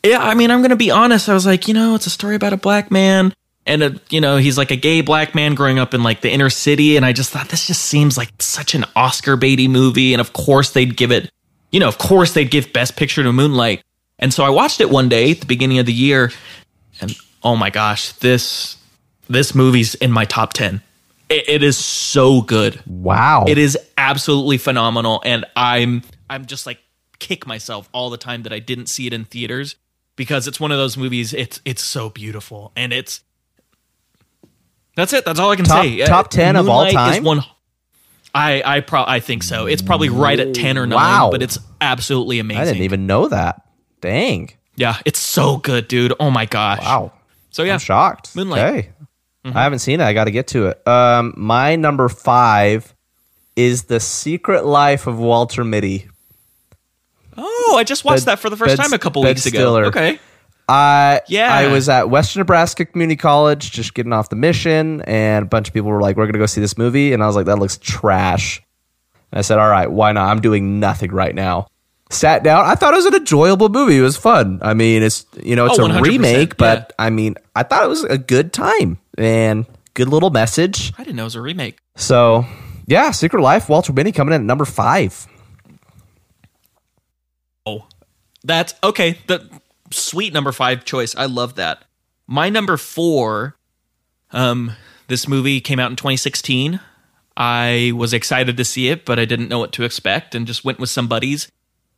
yeah, 0.04 0.22
I 0.22 0.34
mean, 0.34 0.50
I'm 0.50 0.60
going 0.60 0.70
to 0.70 0.76
be 0.76 0.90
honest. 0.90 1.28
I 1.28 1.34
was 1.34 1.46
like, 1.46 1.68
you 1.68 1.74
know, 1.74 1.94
it's 1.94 2.06
a 2.06 2.10
story 2.10 2.34
about 2.34 2.52
a 2.52 2.56
black 2.56 2.90
man. 2.90 3.32
And, 3.64 3.82
a, 3.82 4.00
you 4.10 4.20
know, 4.20 4.38
he's 4.38 4.58
like 4.58 4.72
a 4.72 4.76
gay 4.76 5.02
black 5.02 5.34
man 5.34 5.54
growing 5.54 5.78
up 5.78 5.94
in 5.94 6.02
like 6.02 6.20
the 6.20 6.30
inner 6.30 6.50
city. 6.50 6.96
And 6.96 7.06
I 7.06 7.12
just 7.12 7.30
thought 7.30 7.48
this 7.48 7.66
just 7.68 7.82
seems 7.82 8.18
like 8.18 8.30
such 8.40 8.74
an 8.74 8.84
Oscar 8.96 9.36
baity 9.36 9.70
movie. 9.70 10.12
And 10.12 10.20
of 10.20 10.32
course, 10.32 10.72
they'd 10.72 10.96
give 10.96 11.12
it, 11.12 11.30
you 11.70 11.78
know, 11.78 11.86
of 11.86 11.98
course, 11.98 12.34
they'd 12.34 12.50
give 12.50 12.72
Best 12.72 12.96
Picture 12.96 13.22
to 13.22 13.32
Moonlight. 13.32 13.82
And 14.18 14.34
so 14.34 14.44
I 14.44 14.50
watched 14.50 14.80
it 14.80 14.90
one 14.90 15.08
day 15.08 15.30
at 15.30 15.40
the 15.40 15.46
beginning 15.46 15.78
of 15.78 15.86
the 15.86 15.92
year. 15.92 16.32
And 17.00 17.14
oh 17.44 17.54
my 17.54 17.70
gosh, 17.70 18.12
this 18.12 18.76
this 19.28 19.54
movie's 19.54 19.94
in 19.94 20.10
my 20.10 20.24
top 20.24 20.52
10. 20.52 20.82
It, 21.28 21.48
it 21.48 21.62
is 21.62 21.78
so 21.78 22.42
good. 22.42 22.82
Wow. 22.86 23.44
It 23.46 23.58
is 23.58 23.78
absolutely 23.96 24.58
phenomenal, 24.58 25.22
and 25.24 25.44
I'm 25.56 26.02
I'm 26.28 26.46
just 26.46 26.66
like 26.66 26.78
kick 27.18 27.46
myself 27.46 27.88
all 27.92 28.10
the 28.10 28.16
time 28.16 28.42
that 28.42 28.52
I 28.52 28.58
didn't 28.58 28.86
see 28.86 29.06
it 29.06 29.12
in 29.12 29.24
theaters 29.24 29.76
because 30.22 30.46
it's 30.46 30.60
one 30.60 30.70
of 30.70 30.78
those 30.78 30.96
movies. 30.96 31.34
It's 31.34 31.60
it's 31.64 31.82
so 31.82 32.08
beautiful, 32.10 32.70
and 32.76 32.92
it's 32.92 33.22
that's 34.96 35.12
it. 35.12 35.24
That's 35.24 35.40
all 35.40 35.50
I 35.50 35.56
can 35.56 35.64
Top- 35.64 35.82
say. 35.82 35.98
top 36.04 36.30
10 36.30 36.54
of 36.56 36.68
all 36.68 36.84
Moonlight 36.84 37.10
is 37.10 37.16
time? 37.16 37.24
one. 37.24 37.40
I 38.34 38.62
I 38.64 38.80
pro 38.80 39.04
I 39.04 39.18
think 39.20 39.42
so. 39.42 39.66
It's 39.66 39.82
probably 39.82 40.08
right 40.08 40.38
at 40.40 40.54
ten 40.54 40.78
or 40.78 40.86
nine, 40.86 40.96
Wow. 40.96 41.28
but 41.32 41.42
it's 41.42 41.58
absolutely 41.82 42.38
amazing. 42.38 42.62
I 42.62 42.64
didn't 42.64 42.82
even 42.84 43.06
know 43.06 43.28
that. 43.28 43.60
Dang. 44.00 44.50
Yeah, 44.76 44.96
it's 45.04 45.18
so 45.18 45.58
good, 45.58 45.86
dude. 45.88 46.14
Oh 46.20 46.30
my 46.30 46.46
gosh. 46.46 46.80
Wow. 46.80 47.12
So 47.50 47.62
yeah, 47.62 47.74
I'm 47.74 47.78
shocked. 47.78 48.34
Moonlight. 48.36 48.60
Okay. 48.64 48.88
I 49.44 49.64
haven't 49.64 49.80
seen 49.80 50.00
it. 50.00 50.04
I 50.04 50.12
got 50.14 50.24
to 50.24 50.30
get 50.30 50.46
to 50.48 50.68
it. 50.68 50.86
Um, 50.88 51.34
my 51.36 51.74
number 51.76 52.08
five 52.08 52.94
is 53.56 53.82
The 53.84 53.98
Secret 54.00 54.64
Life 54.64 55.06
of 55.08 55.18
Walter 55.18 55.62
Mitty. 55.64 56.08
Oh, 57.36 57.76
I 57.78 57.84
just 57.84 58.04
watched 58.04 58.26
Ben- 58.26 58.32
that 58.32 58.38
for 58.38 58.50
the 58.50 58.56
first 58.56 58.76
Ben- 58.76 58.84
time 58.84 58.92
a 58.92 58.98
couple 58.98 59.22
Ben 59.22 59.30
weeks 59.30 59.46
ago. 59.46 59.76
Okay. 59.84 60.18
I 60.68 61.20
Yeah. 61.28 61.52
I 61.52 61.66
was 61.68 61.88
at 61.88 62.08
Western 62.08 62.40
Nebraska 62.40 62.84
Community 62.84 63.16
College, 63.16 63.70
just 63.72 63.94
getting 63.94 64.12
off 64.12 64.28
the 64.28 64.36
mission, 64.36 65.02
and 65.02 65.44
a 65.44 65.48
bunch 65.48 65.68
of 65.68 65.74
people 65.74 65.90
were 65.90 66.00
like, 66.00 66.16
"We're 66.16 66.26
gonna 66.26 66.38
go 66.38 66.46
see 66.46 66.60
this 66.60 66.78
movie," 66.78 67.12
and 67.12 67.22
I 67.22 67.26
was 67.26 67.36
like, 67.36 67.46
"That 67.46 67.58
looks 67.58 67.78
trash." 67.78 68.62
And 69.32 69.38
I 69.38 69.42
said, 69.42 69.58
"All 69.58 69.68
right, 69.68 69.90
why 69.90 70.12
not? 70.12 70.28
I'm 70.30 70.40
doing 70.40 70.78
nothing 70.80 71.10
right 71.10 71.34
now." 71.34 71.66
Sat 72.10 72.42
down. 72.44 72.64
I 72.66 72.74
thought 72.74 72.92
it 72.92 72.96
was 72.96 73.06
an 73.06 73.14
enjoyable 73.14 73.70
movie. 73.70 73.96
It 73.98 74.02
was 74.02 74.16
fun. 74.18 74.60
I 74.62 74.74
mean, 74.74 75.02
it's 75.02 75.24
you 75.42 75.56
know 75.56 75.66
it's 75.66 75.78
Oh, 75.78 75.86
a 75.86 76.00
remake, 76.00 76.56
but 76.58 76.92
yeah. 76.98 77.06
I 77.06 77.10
mean, 77.10 77.36
I 77.56 77.62
thought 77.64 77.84
it 77.84 77.88
was 77.88 78.04
a 78.04 78.18
good 78.18 78.52
time 78.52 78.98
and 79.18 79.64
good 79.94 80.08
little 80.08 80.30
message. 80.30 80.92
I 80.98 81.04
didn't 81.04 81.16
know 81.16 81.22
it 81.22 81.32
was 81.32 81.34
a 81.36 81.40
remake. 81.40 81.78
So 81.96 82.46
yeah, 82.86 83.10
Secret 83.12 83.40
Life, 83.42 83.68
Walter 83.68 83.92
Mitty 83.94 84.12
coming 84.12 84.34
in 84.34 84.42
at 84.42 84.46
number 84.46 84.64
five. 84.66 85.26
Oh, 87.66 87.86
that's 88.44 88.74
okay. 88.82 89.18
The 89.26 89.48
sweet 89.90 90.32
number 90.32 90.52
five 90.52 90.84
choice. 90.84 91.14
I 91.14 91.26
love 91.26 91.54
that. 91.56 91.84
My 92.26 92.48
number 92.48 92.76
four. 92.76 93.56
Um, 94.30 94.72
this 95.08 95.28
movie 95.28 95.60
came 95.60 95.78
out 95.78 95.90
in 95.90 95.96
2016. 95.96 96.80
I 97.36 97.92
was 97.94 98.12
excited 98.12 98.56
to 98.56 98.64
see 98.64 98.88
it, 98.88 99.04
but 99.04 99.18
I 99.18 99.24
didn't 99.24 99.48
know 99.48 99.58
what 99.58 99.72
to 99.72 99.84
expect, 99.84 100.34
and 100.34 100.46
just 100.46 100.64
went 100.64 100.78
with 100.78 100.90
some 100.90 101.06
buddies, 101.08 101.50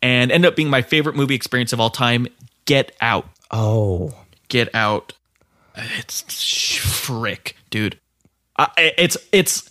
and 0.03 0.31
ended 0.31 0.49
up 0.49 0.57
being 0.57 0.71
my 0.71 0.83
favorite 0.83 1.17
movie 1.17 1.35
experience 1.35 1.73
of 1.73 1.81
all 1.81 1.91
time. 1.91 2.27
Get 2.65 2.95
Out. 3.01 3.29
Oh, 3.51 4.15
Get 4.49 4.75
Out. 4.75 5.12
It's 5.77 6.25
sh- 6.33 6.79
frick, 6.79 7.57
dude. 7.71 7.99
I, 8.57 8.93
it's 8.99 9.17
it's. 9.33 9.71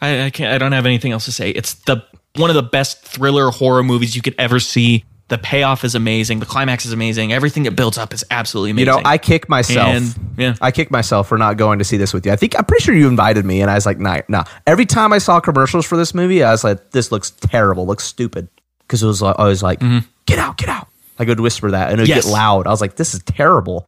I, 0.00 0.24
I 0.26 0.30
can't. 0.30 0.52
I 0.52 0.58
don't 0.58 0.72
have 0.72 0.86
anything 0.86 1.12
else 1.12 1.24
to 1.26 1.32
say. 1.32 1.50
It's 1.50 1.74
the 1.74 2.04
one 2.36 2.50
of 2.50 2.56
the 2.56 2.62
best 2.62 3.02
thriller 3.02 3.50
horror 3.50 3.82
movies 3.82 4.14
you 4.16 4.22
could 4.22 4.34
ever 4.38 4.60
see. 4.60 5.04
The 5.28 5.38
payoff 5.38 5.84
is 5.84 5.94
amazing. 5.94 6.40
The 6.40 6.46
climax 6.46 6.84
is 6.86 6.92
amazing. 6.92 7.32
Everything 7.32 7.64
it 7.64 7.76
builds 7.76 7.98
up 7.98 8.12
is 8.12 8.24
absolutely 8.32 8.72
amazing. 8.72 8.94
you 8.94 9.00
know, 9.00 9.08
I 9.08 9.16
kick 9.16 9.48
myself. 9.48 9.88
And, 9.88 10.14
yeah. 10.36 10.54
I 10.60 10.72
kick 10.72 10.90
myself 10.90 11.28
for 11.28 11.38
not 11.38 11.56
going 11.56 11.78
to 11.78 11.84
see 11.84 11.96
this 11.96 12.12
with 12.12 12.26
you. 12.26 12.32
I 12.32 12.36
think 12.36 12.58
I'm 12.58 12.64
pretty 12.64 12.82
sure 12.82 12.96
you 12.96 13.06
invited 13.06 13.44
me, 13.44 13.60
and 13.62 13.70
I 13.70 13.74
was 13.74 13.86
like, 13.86 14.00
"Nah, 14.00 14.22
nah." 14.28 14.42
Every 14.66 14.86
time 14.86 15.12
I 15.12 15.18
saw 15.18 15.38
commercials 15.38 15.86
for 15.86 15.96
this 15.96 16.14
movie, 16.14 16.42
I 16.42 16.50
was 16.50 16.64
like, 16.64 16.90
"This 16.90 17.12
looks 17.12 17.30
terrible. 17.30 17.86
Looks 17.86 18.02
stupid." 18.04 18.48
Because 18.80 19.04
it 19.04 19.06
was, 19.06 19.22
like- 19.22 19.36
I 19.38 19.44
was 19.44 19.62
like, 19.62 19.78
"Get 20.26 20.40
out, 20.40 20.56
get 20.56 20.68
out!" 20.68 20.88
I 21.16 21.24
would 21.24 21.38
whisper 21.38 21.70
that, 21.70 21.90
and 21.92 22.00
it 22.00 22.02
would 22.02 22.08
Mm-hmm. 22.10 22.16
Yes. 22.16 22.24
get 22.24 22.32
loud. 22.32 22.66
I 22.66 22.70
was 22.70 22.80
like, 22.80 22.96
"This 22.96 23.14
is 23.14 23.22
terrible." 23.22 23.86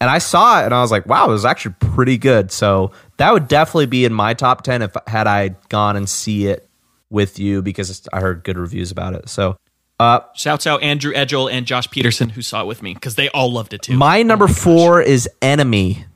And 0.00 0.08
I 0.10 0.18
saw 0.18 0.62
it, 0.62 0.64
and 0.64 0.74
I 0.74 0.80
was 0.80 0.90
like, 0.90 1.06
"Wow, 1.06 1.26
it 1.28 1.32
was 1.32 1.44
actually 1.44 1.74
pretty 1.78 2.18
good." 2.18 2.50
So 2.50 2.90
that 3.18 3.32
would 3.32 3.46
definitely 3.46 3.86
be 3.86 4.04
in 4.06 4.12
my 4.12 4.34
top 4.34 4.62
ten 4.62 4.82
if 4.82 4.96
had 5.06 5.26
I 5.28 5.50
gone 5.68 5.94
and 5.96 6.08
see 6.08 6.46
it 6.48 6.66
with 7.10 7.38
you 7.38 7.62
because 7.62 8.08
I 8.12 8.20
heard 8.20 8.44
good 8.44 8.58
reviews 8.58 8.90
about 8.90 9.14
it. 9.14 9.28
So. 9.28 9.56
Uh, 9.98 10.20
Shouts 10.34 10.66
out 10.66 10.82
Andrew 10.82 11.12
Edgel 11.12 11.52
and 11.52 11.66
Josh 11.66 11.90
Peterson 11.90 12.30
who 12.30 12.40
saw 12.40 12.62
it 12.62 12.66
with 12.66 12.82
me 12.82 12.94
because 12.94 13.16
they 13.16 13.28
all 13.28 13.52
loved 13.52 13.74
it 13.74 13.82
too. 13.82 13.98
My 13.98 14.22
number 14.22 14.48
four 14.48 15.02
is 15.02 15.28
Enemy. 15.42 16.06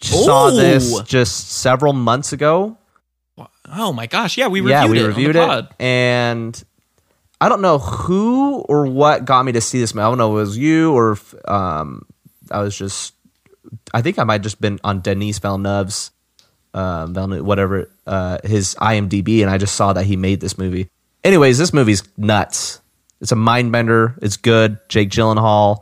Saw 0.00 0.50
this 0.50 1.00
just 1.02 1.50
several 1.50 1.92
months 1.92 2.32
ago. 2.32 2.78
oh 3.66 3.92
my 3.92 4.06
gosh! 4.06 4.38
Yeah, 4.38 4.48
we 4.48 4.60
reviewed 4.60 4.70
it. 4.70 4.72
yeah, 4.72 4.90
we 4.90 4.98
it. 5.00 5.06
reviewed 5.06 5.36
it, 5.36 5.66
and 5.78 6.64
I 7.40 7.48
don't 7.48 7.60
know 7.60 7.78
who 7.78 8.60
or 8.60 8.86
what 8.86 9.24
got 9.24 9.44
me 9.44 9.52
to 9.52 9.60
see 9.60 9.80
this. 9.80 9.94
movie. 9.94 10.04
I 10.04 10.08
don't 10.08 10.18
know 10.18 10.36
if 10.36 10.40
it 10.40 10.40
was 10.40 10.58
you 10.58 10.92
or 10.94 11.12
if, 11.12 11.34
um, 11.48 12.06
I 12.50 12.60
was 12.60 12.76
just. 12.76 13.14
I 13.92 14.00
think 14.00 14.18
I 14.18 14.24
might 14.24 14.34
have 14.34 14.42
just 14.42 14.60
been 14.60 14.78
on 14.84 15.00
Denis 15.00 15.38
Villeneuve's, 15.38 16.12
um, 16.76 17.14
whatever 17.44 17.90
uh, 18.06 18.38
his 18.44 18.74
IMDb, 18.74 19.40
and 19.40 19.50
I 19.50 19.56
just 19.56 19.74
saw 19.74 19.94
that 19.94 20.04
he 20.04 20.16
made 20.16 20.40
this 20.40 20.58
movie. 20.58 20.90
Anyways, 21.24 21.56
this 21.56 21.72
movie's 21.72 22.02
nuts. 22.18 22.80
It's 23.20 23.32
a 23.32 23.36
mind 23.36 23.72
bender. 23.72 24.14
It's 24.20 24.36
good. 24.36 24.78
Jake 24.88 25.08
Gyllenhaal. 25.08 25.80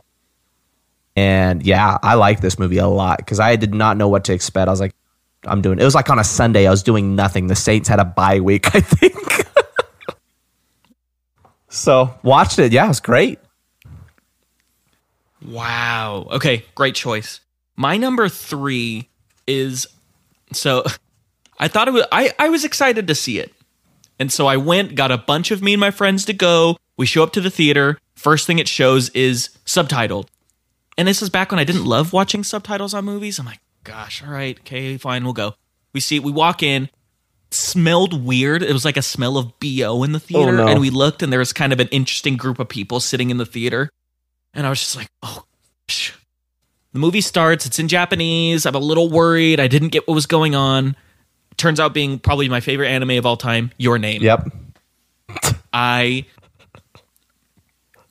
And 1.17 1.63
yeah, 1.63 1.97
I 2.01 2.15
like 2.15 2.39
this 2.39 2.57
movie 2.57 2.77
a 2.77 2.87
lot 2.87 3.17
because 3.17 3.41
I 3.41 3.57
did 3.57 3.73
not 3.73 3.97
know 3.97 4.07
what 4.07 4.25
to 4.25 4.33
expect. 4.33 4.69
I 4.69 4.71
was 4.71 4.79
like, 4.79 4.95
I'm 5.43 5.61
doing. 5.61 5.79
It 5.79 5.83
was 5.83 5.95
like 5.95 6.09
on 6.09 6.17
a 6.17 6.23
Sunday. 6.23 6.65
I 6.65 6.71
was 6.71 6.81
doing 6.81 7.15
nothing. 7.15 7.47
The 7.47 7.55
Saints 7.55 7.89
had 7.89 7.99
a 7.99 8.05
bye 8.05 8.39
week, 8.39 8.67
I 8.75 8.79
think. 8.79 9.45
so 11.69 12.13
watched 12.23 12.57
it. 12.57 12.71
Yeah, 12.71 12.85
it 12.85 12.89
was 12.89 13.01
great. 13.01 13.39
Wow. 15.45 16.27
Okay, 16.31 16.63
great 16.73 16.95
choice. 16.95 17.41
My 17.75 17.97
number 17.97 18.29
three 18.29 19.09
is 19.45 19.87
so 20.51 20.83
I 21.59 21.67
thought 21.67 21.87
it 21.87 21.91
was 21.91 22.05
I, 22.11 22.33
I 22.37 22.49
was 22.49 22.63
excited 22.63 23.07
to 23.07 23.15
see 23.15 23.39
it. 23.39 23.53
And 24.17 24.31
so 24.31 24.47
I 24.47 24.57
went, 24.57 24.95
got 24.95 25.11
a 25.11 25.17
bunch 25.17 25.51
of 25.51 25.61
me 25.61 25.73
and 25.73 25.79
my 25.79 25.91
friends 25.91 26.25
to 26.25 26.33
go. 26.33 26.77
We 26.97 27.05
show 27.05 27.23
up 27.23 27.33
to 27.33 27.41
the 27.41 27.49
theater. 27.49 27.97
First 28.15 28.47
thing 28.47 28.59
it 28.59 28.67
shows 28.67 29.09
is 29.09 29.49
subtitled. 29.65 30.27
And 30.97 31.07
this 31.07 31.21
is 31.21 31.29
back 31.29 31.51
when 31.51 31.59
I 31.59 31.65
didn't 31.65 31.83
love 31.83 32.13
watching 32.13 32.43
subtitles 32.43 32.93
on 32.93 33.03
movies. 33.03 33.39
I'm 33.39 33.45
like, 33.45 33.59
gosh, 33.83 34.23
all 34.23 34.31
right, 34.31 34.57
okay, 34.59 34.97
fine, 34.97 35.25
we'll 35.25 35.33
go. 35.33 35.55
We 35.93 35.99
see 35.99 36.19
we 36.19 36.31
walk 36.31 36.63
in, 36.63 36.89
smelled 37.51 38.25
weird. 38.25 38.63
It 38.63 38.71
was 38.71 38.85
like 38.85 38.97
a 38.97 39.01
smell 39.01 39.37
of 39.37 39.59
BO 39.59 40.03
in 40.03 40.13
the 40.13 40.17
oh, 40.17 40.19
theater. 40.19 40.51
no. 40.53 40.67
And 40.67 40.79
we 40.79 40.89
looked 40.89 41.21
and 41.21 41.31
there 41.31 41.39
was 41.39 41.53
kind 41.53 41.73
of 41.73 41.79
an 41.79 41.89
interesting 41.89 42.37
group 42.37 42.59
of 42.59 42.69
people 42.69 42.99
sitting 42.99 43.29
in 43.29 43.37
the 43.37 43.45
theater. 43.45 43.89
And 44.53 44.65
I 44.65 44.69
was 44.69 44.79
just 44.79 44.95
like, 44.95 45.09
oh 45.21 45.43
gosh. 45.87 46.17
The 46.95 46.99
movie 47.01 47.19
starts, 47.19 47.65
it's 47.65 47.77
in 47.77 47.89
Japanese. 47.89 48.65
I'm 48.65 48.73
a 48.73 48.79
little 48.79 49.09
worried. 49.09 49.59
I 49.59 49.67
didn't 49.67 49.89
get 49.89 50.07
what 50.07 50.13
was 50.13 50.27
going 50.27 50.55
on. 50.55 50.95
Turns 51.57 51.77
out 51.77 51.93
being 51.93 52.19
probably 52.19 52.47
my 52.47 52.61
favorite 52.61 52.87
anime 52.87 53.11
of 53.17 53.25
all 53.25 53.35
time, 53.35 53.71
Your 53.77 53.97
Name. 53.99 54.21
Yep. 54.21 54.47
I 55.73 56.25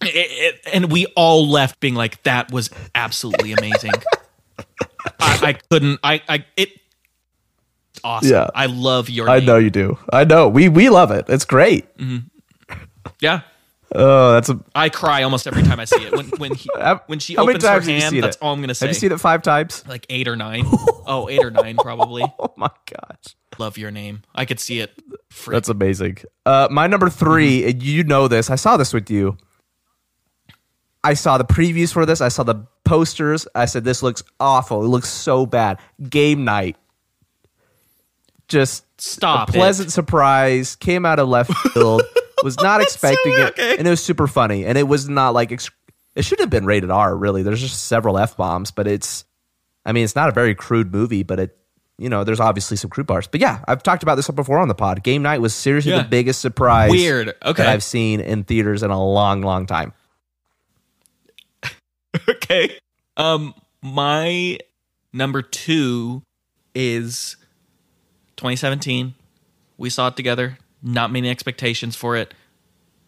it, 0.03 0.09
it- 0.15 0.61
and 0.75 0.93
we 0.93 1.07
all 1.17 1.49
left 1.49 1.81
being 1.81 1.95
like 1.95 2.23
that 2.25 2.53
was 2.53 2.69
absolutely 2.95 3.53
amazing. 3.53 3.93
I, 5.19 5.41
I 5.43 5.53
couldn't. 5.71 6.01
I. 6.05 6.21
I. 6.29 6.45
It. 6.59 6.69
Awesome. 8.05 8.33
Yeah. 8.33 8.49
I 8.55 8.67
love 8.67 9.09
your. 9.09 9.31
I 9.31 9.39
name. 9.39 9.47
know 9.47 9.57
you 9.57 9.71
do. 9.71 9.99
I 10.13 10.25
know. 10.25 10.47
We 10.47 10.69
we 10.69 10.91
love 10.91 11.11
it. 11.11 11.25
It's 11.31 11.47
great. 11.47 11.87
Mm-hmm. 11.97 12.75
Yeah. 13.21 13.41
Oh, 13.97 14.33
that's 14.33 14.49
a. 14.49 14.59
I 14.75 14.89
cry 14.89 15.23
almost 15.23 15.47
every 15.47 15.63
time 15.63 15.79
I 15.79 15.85
see 15.85 16.03
it. 16.03 16.13
When 16.13 16.27
when 16.31 16.55
he, 16.55 16.69
when 17.07 17.21
she 17.21 17.35
how 17.35 17.45
opens 17.45 17.63
her 17.63 17.81
hand, 17.81 18.23
that's 18.23 18.37
it? 18.37 18.43
all 18.43 18.53
I'm 18.53 18.61
gonna 18.61 18.75
say. 18.75 18.87
Have 18.87 18.95
you 18.95 18.99
seen 18.99 19.13
it 19.13 19.21
five 19.21 19.43
times? 19.43 19.87
Like 19.87 20.07
eight 20.11 20.27
or 20.27 20.35
nine. 20.35 20.65
oh, 21.07 21.29
eight 21.31 21.45
or 21.45 21.51
nine 21.51 21.77
probably. 21.77 22.25
Oh 22.39 22.53
my 22.57 22.71
gosh, 22.87 23.35
Love 23.59 23.79
your 23.79 23.91
name. 23.91 24.23
I 24.35 24.45
could 24.45 24.61
see 24.61 24.81
it. 24.81 24.93
Frick. 25.31 25.55
that's 25.55 25.69
amazing. 25.69 26.19
Uh, 26.47 26.69
my 26.71 26.87
number 26.87 27.11
3 27.11 27.65
and 27.65 27.83
you 27.83 28.05
know 28.05 28.29
this. 28.29 28.49
I 28.49 28.55
saw 28.55 28.77
this 28.77 28.93
with 28.93 29.11
you. 29.11 29.37
I 31.03 31.15
saw 31.15 31.37
the 31.37 31.45
previews 31.45 31.93
for 31.93 32.07
this. 32.07 32.21
I 32.21 32.29
saw 32.29 32.45
the 32.45 32.67
posters. 32.85 33.47
I 33.55 33.65
said, 33.67 33.85
"This 33.85 34.03
looks 34.03 34.23
awful. 34.39 34.85
It 34.85 34.89
looks 34.89 35.09
so 35.09 35.47
bad." 35.47 35.79
Game 36.09 36.45
night. 36.45 36.77
Just 38.49 38.85
Stop 39.01 39.49
a 39.49 39.53
pleasant 39.53 39.93
surprise. 39.93 40.77
Came 40.77 41.05
out 41.05 41.19
of 41.19 41.29
left 41.29 41.53
field. 41.73 42.03
Was 42.45 42.57
not 42.61 42.81
expecting 42.81 43.33
it, 43.33 43.49
okay. 43.49 43.77
and 43.77 43.87
it 43.87 43.91
was 43.91 44.05
super 44.05 44.29
funny. 44.29 44.65
And 44.65 44.79
it 44.79 44.87
was 44.87 45.09
not 45.09 45.35
like 45.35 45.51
it 45.51 45.69
should 46.21 46.39
have 46.39 46.51
been 46.51 46.67
rated 46.67 46.91
R. 46.91 47.17
Really, 47.17 47.43
there's 47.43 47.61
just 47.61 47.87
several 47.87 48.19
f 48.19 48.37
bombs, 48.37 48.71
but 48.71 48.87
it's. 48.87 49.25
I 49.87 49.93
mean, 49.93 50.05
it's 50.05 50.15
not 50.15 50.31
a 50.31 50.33
very 50.33 50.55
crude 50.55 50.93
movie, 50.93 51.25
but 51.25 51.39
it 51.39 51.59
you 51.99 52.09
know, 52.09 52.25
there's 52.25 52.41
obviously 52.41 52.77
some 52.77 52.91
crude 52.91 53.07
parts. 53.07 53.27
But 53.27 53.41
yeah, 53.41 53.63
I've 53.69 53.83
talked 53.83 54.03
about 54.03 54.17
this 54.17 54.29
before 54.29 54.59
on 54.59 54.69
the 54.69 54.75
pod. 54.75 55.03
Game 55.03 55.23
night 55.23 55.41
was 55.41 55.55
seriously 55.55 55.93
Yeah. 55.93 56.03
the 56.03 56.09
biggest 56.09 56.41
surprise 56.41 56.91
Weird. 56.91 57.35
Okay. 57.45 57.63
that 57.63 57.69
I've 57.69 57.85
seen 57.85 58.21
in 58.21 58.45
theaters 58.45 58.83
in 58.83 58.91
a 58.91 59.03
long, 59.03 59.43
long 59.43 59.67
time. 59.67 59.93
okay. 62.29 62.79
Um, 63.17 63.55
my 63.81 64.59
number 65.13 65.43
two 65.43 66.23
is 66.75 67.37
2017. 68.37 69.15
We 69.77 69.91
saw 69.91 70.09
it 70.09 70.17
together. 70.17 70.59
Not 70.87 71.11
many 71.11 71.31
expectations 71.31 71.97
for 71.97 72.15
it. 72.17 72.33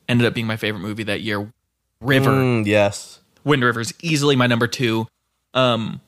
Ended 0.08 0.26
up 0.26 0.34
being 0.34 0.46
my 0.46 0.56
favorite 0.56 0.80
movie 0.80 1.02
that 1.04 1.20
year. 1.20 1.52
River. 2.00 2.30
Mm, 2.30 2.66
yes. 2.66 3.20
Wind 3.44 3.62
River's 3.62 3.92
easily 4.02 4.34
my 4.34 4.46
number 4.46 4.66
two. 4.66 5.06
Um, 5.54 6.00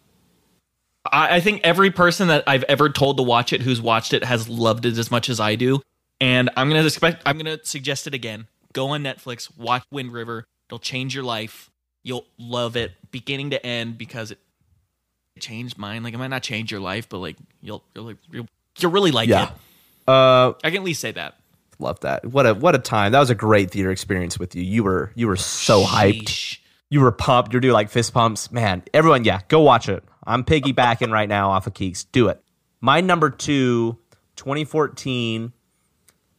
I, 1.05 1.37
I 1.37 1.41
think 1.41 1.61
every 1.65 1.91
person 1.91 2.29
that 2.29 2.45
I've 2.47 2.65
ever 2.65 2.89
told 2.89 3.17
to 3.19 3.23
watch 3.23 3.53
it, 3.53 3.63
who's 3.63 3.81
watched 3.81 4.13
it, 4.13 4.25
has 4.25 4.49
loved 4.49 4.87
it 4.87 4.97
as 4.99 5.11
much 5.11 5.29
as 5.29 5.39
I 5.41 5.55
do. 5.55 5.81
And 6.21 6.51
I'm 6.57 6.69
gonna 6.69 6.85
expect. 6.85 7.23
I'm 7.27 7.37
gonna 7.39 7.59
suggest 7.63 8.07
it 8.07 8.15
again. 8.15 8.47
Go 8.73 8.89
on 8.89 9.03
Netflix, 9.05 9.57
watch 9.57 9.85
Wind 9.93 10.13
River. 10.13 10.47
It'll 10.69 10.79
change 10.81 11.15
your 11.15 11.25
life. 11.25 11.71
You'll 12.03 12.27
love 12.39 12.77
it, 12.77 12.93
beginning 13.11 13.51
to 13.51 13.65
end, 13.65 13.99
because 13.99 14.31
it 14.33 14.39
changed 15.39 15.79
mine. 15.79 16.03
Like 16.03 16.15
it 16.15 16.19
might 16.19 16.29
not 16.29 16.43
change 16.43 16.73
your 16.73 16.81
life, 16.81 17.09
but 17.09 17.19
like 17.19 17.37
you'll 17.61 17.85
you'll 17.95 18.15
you'll, 18.33 18.47
you'll 18.79 18.91
really 18.93 19.13
like 19.13 19.29
Yeah. 19.29 19.45
it. 19.45 19.51
Uh, 20.09 20.55
I 20.65 20.71
can 20.71 20.77
at 20.79 20.83
least 20.85 21.01
say 21.01 21.13
that. 21.13 21.38
Love 21.79 22.01
that. 22.01 22.25
What 22.27 22.47
a 22.47 22.55
what 22.55 22.75
a 22.75 22.79
time. 22.79 23.13
That 23.13 23.21
was 23.21 23.31
a 23.31 23.35
great 23.35 23.71
theater 23.71 23.91
experience 23.91 24.39
with 24.39 24.55
you. 24.55 24.63
You 24.63 24.85
were 24.85 25.13
you 25.15 25.27
were 25.27 25.37
so 25.37 25.83
hyped. 25.85 26.25
Sheesh. 26.25 26.59
You 26.91 27.01
were 27.01 27.13
pumped. 27.13 27.53
You're 27.53 27.61
doing 27.61 27.75
like 27.75 27.91
fist 27.91 28.15
pumps. 28.15 28.51
Man, 28.51 28.83
everyone, 28.95 29.25
yeah, 29.25 29.41
go 29.49 29.61
watch 29.61 29.89
it. 29.89 30.03
I'm 30.27 30.43
piggybacking 30.43 31.11
right 31.11 31.29
now 31.29 31.51
off 31.51 31.67
of 31.67 31.75
Keeks. 31.75 32.07
Do 32.13 32.29
it. 32.29 32.43
My 32.81 33.01
number 33.01 33.29
two, 33.29 33.99
2014, 34.37 35.53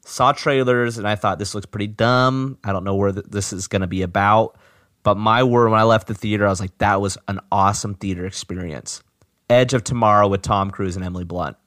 saw 0.05 0.31
trailers 0.31 0.97
and 0.97 1.07
I 1.07 1.15
thought 1.15 1.37
this 1.39 1.53
looks 1.53 1.67
pretty 1.67 1.87
dumb. 1.87 2.57
I 2.63 2.71
don't 2.71 2.83
know 2.83 2.95
where 2.95 3.11
th- 3.11 3.25
this 3.29 3.53
is 3.53 3.67
going 3.67 3.81
to 3.81 3.87
be 3.87 4.01
about. 4.01 4.57
But 5.03 5.17
my 5.17 5.43
word, 5.43 5.69
when 5.69 5.79
I 5.79 5.83
left 5.83 6.07
the 6.07 6.13
theater, 6.13 6.45
I 6.45 6.49
was 6.49 6.59
like, 6.59 6.77
that 6.79 6.99
was 6.99 7.17
an 7.27 7.39
awesome 7.51 7.95
theater 7.95 8.25
experience. 8.25 9.01
Edge 9.49 9.73
of 9.73 9.83
Tomorrow 9.83 10.27
with 10.27 10.41
Tom 10.41 10.71
Cruise 10.71 10.95
and 10.95 11.05
Emily 11.05 11.23
Blunt. 11.23 11.57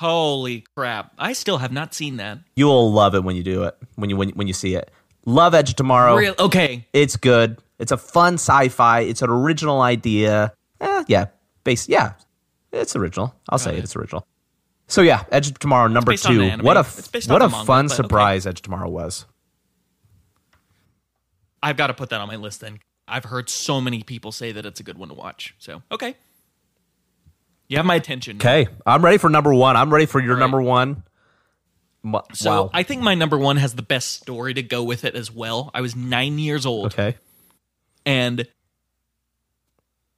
Holy 0.00 0.64
crap! 0.74 1.12
I 1.18 1.34
still 1.34 1.58
have 1.58 1.72
not 1.72 1.92
seen 1.92 2.16
that. 2.16 2.38
You 2.56 2.64
will 2.66 2.90
love 2.90 3.14
it 3.14 3.22
when 3.22 3.36
you 3.36 3.42
do 3.42 3.64
it, 3.64 3.76
when 3.96 4.08
you 4.08 4.16
when, 4.16 4.30
when 4.30 4.46
you 4.46 4.54
see 4.54 4.74
it. 4.74 4.90
Love 5.26 5.54
Edge 5.54 5.68
of 5.68 5.76
Tomorrow. 5.76 6.16
Real 6.16 6.34
okay. 6.38 6.86
It's 6.94 7.16
good. 7.16 7.58
It's 7.78 7.92
a 7.92 7.98
fun 7.98 8.34
sci-fi. 8.34 9.00
It's 9.00 9.20
an 9.20 9.28
original 9.28 9.82
idea. 9.82 10.54
Eh, 10.80 11.04
yeah, 11.06 11.26
base. 11.64 11.86
Yeah, 11.86 12.14
it's 12.72 12.96
original. 12.96 13.34
I'll 13.50 13.58
say 13.58 13.76
it. 13.76 13.84
It's 13.84 13.94
original. 13.94 14.26
So 14.86 15.02
yeah, 15.02 15.24
Edge 15.30 15.50
of 15.50 15.58
Tomorrow 15.58 15.88
number 15.88 16.16
two. 16.16 16.48
What 16.62 16.78
a 16.78 16.84
what 17.28 17.42
a 17.42 17.50
manga, 17.50 17.64
fun 17.66 17.88
but 17.88 17.92
okay. 17.92 18.02
surprise 18.02 18.46
Edge 18.46 18.60
of 18.60 18.62
Tomorrow 18.62 18.88
was. 18.88 19.26
I've 21.62 21.76
got 21.76 21.88
to 21.88 21.94
put 21.94 22.08
that 22.08 22.22
on 22.22 22.28
my 22.28 22.36
list 22.36 22.62
then. 22.62 22.78
I've 23.06 23.26
heard 23.26 23.50
so 23.50 23.82
many 23.82 24.02
people 24.02 24.32
say 24.32 24.50
that 24.52 24.64
it's 24.64 24.80
a 24.80 24.82
good 24.82 24.96
one 24.96 25.08
to 25.08 25.14
watch. 25.14 25.54
So, 25.58 25.82
okay. 25.92 26.14
You 27.70 27.76
have 27.78 27.86
my 27.86 27.94
attention. 27.94 28.36
Okay, 28.36 28.66
I'm 28.84 29.02
ready 29.02 29.16
for 29.16 29.30
number 29.30 29.54
one. 29.54 29.76
I'm 29.76 29.90
ready 29.92 30.04
for 30.06 30.20
your 30.20 30.34
right. 30.34 30.40
number 30.40 30.60
one. 30.60 31.04
Mu- 32.02 32.18
So, 32.34 32.50
wow. 32.64 32.70
I 32.74 32.82
think 32.82 33.00
my 33.02 33.14
number 33.14 33.38
one 33.38 33.56
has 33.58 33.74
the 33.74 33.82
best 33.82 34.12
story 34.20 34.52
to 34.54 34.62
go 34.62 34.82
with 34.82 35.04
it 35.04 35.14
as 35.14 35.30
well. 35.30 35.70
I 35.72 35.80
was 35.80 35.94
nine 35.96 36.38
years 36.38 36.66
old, 36.66 36.86
okay. 36.86 37.16
and 38.04 38.46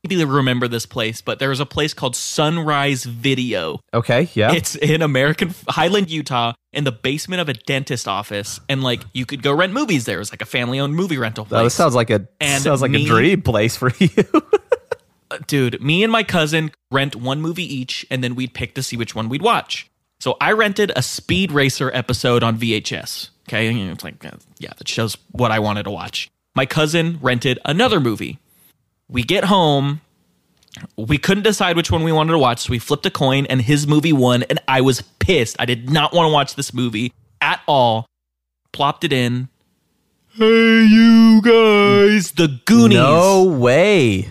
maybe 0.03 0.24
remember 0.24 0.66
this 0.66 0.86
place, 0.86 1.20
but 1.20 1.38
there 1.38 1.50
was 1.50 1.61
a 1.61 1.66
place 1.66 1.92
called 1.94 2.16
Sunrise 2.16 3.05
Video. 3.05 3.80
Okay. 3.92 4.28
Yeah. 4.34 4.53
It's 4.53 4.74
in 4.76 5.03
American 5.03 5.55
Highland, 5.68 6.11
Utah, 6.11 6.55
in 6.72 6.84
the 6.84 6.92
basement 6.92 7.40
of 7.40 7.48
a 7.48 7.55
dentist 7.55 8.09
office, 8.09 8.61
and 8.68 8.82
like 8.82 9.03
you 9.12 9.26
could 9.26 9.42
go 9.42 9.53
rent 9.53 9.72
movies 9.72 10.05
there. 10.07 10.16
It 10.16 10.20
was 10.20 10.32
like 10.32 10.42
a 10.42 10.46
family-owned 10.46 10.94
movie 10.94 11.18
rental 11.18 11.44
place. 11.44 11.64
that 11.64 11.70
sounds 11.70 11.94
like 11.94 12.11
a 12.11 12.26
And 12.40 12.62
sounds 12.62 12.80
like 12.80 12.92
me- 12.92 13.05
a 13.05 13.07
dream 13.09 13.42
place 13.42 13.76
for 13.76 13.92
you. 13.98 14.09
Dude, 15.46 15.80
me 15.82 16.02
and 16.02 16.10
my 16.12 16.22
cousin 16.22 16.72
rent 16.90 17.16
one 17.16 17.40
movie 17.40 17.64
each, 17.74 18.06
and 18.10 18.22
then 18.22 18.34
we'd 18.34 18.54
pick 18.54 18.74
to 18.74 18.82
see 18.82 18.96
which 18.96 19.14
one 19.14 19.28
we'd 19.28 19.42
watch. 19.42 19.88
So 20.20 20.36
I 20.40 20.52
rented 20.52 20.92
a 20.94 21.02
Speed 21.02 21.50
Racer 21.52 21.90
episode 21.94 22.42
on 22.42 22.58
VHS. 22.58 23.30
Okay, 23.48 23.68
it's 23.90 24.04
like, 24.04 24.24
uh, 24.24 24.30
yeah, 24.58 24.72
that 24.78 24.86
shows 24.88 25.16
what 25.32 25.50
I 25.50 25.58
wanted 25.58 25.82
to 25.84 25.90
watch. 25.90 26.28
My 26.54 26.64
cousin 26.66 27.18
rented 27.20 27.58
another 27.64 27.98
movie. 27.98 28.38
We 29.08 29.22
get 29.24 29.44
home, 29.44 30.00
we 30.96 31.18
couldn't 31.18 31.42
decide 31.42 31.76
which 31.76 31.90
one 31.90 32.04
we 32.04 32.12
wanted 32.12 32.32
to 32.32 32.38
watch, 32.38 32.60
so 32.60 32.70
we 32.70 32.78
flipped 32.78 33.04
a 33.04 33.10
coin, 33.10 33.46
and 33.46 33.60
his 33.60 33.86
movie 33.86 34.12
won, 34.12 34.42
and 34.44 34.60
I 34.68 34.80
was 34.80 35.02
pissed. 35.18 35.56
I 35.58 35.64
did 35.64 35.90
not 35.90 36.12
want 36.14 36.28
to 36.28 36.32
watch 36.32 36.54
this 36.54 36.72
movie 36.72 37.12
at 37.40 37.60
all. 37.66 38.06
Plopped 38.72 39.04
it 39.04 39.12
in. 39.12 39.48
Hey, 40.34 40.84
you 40.84 41.42
guys, 41.42 42.32
The 42.32 42.60
Goonies. 42.64 42.96
no 42.96 43.44
way. 43.44 44.30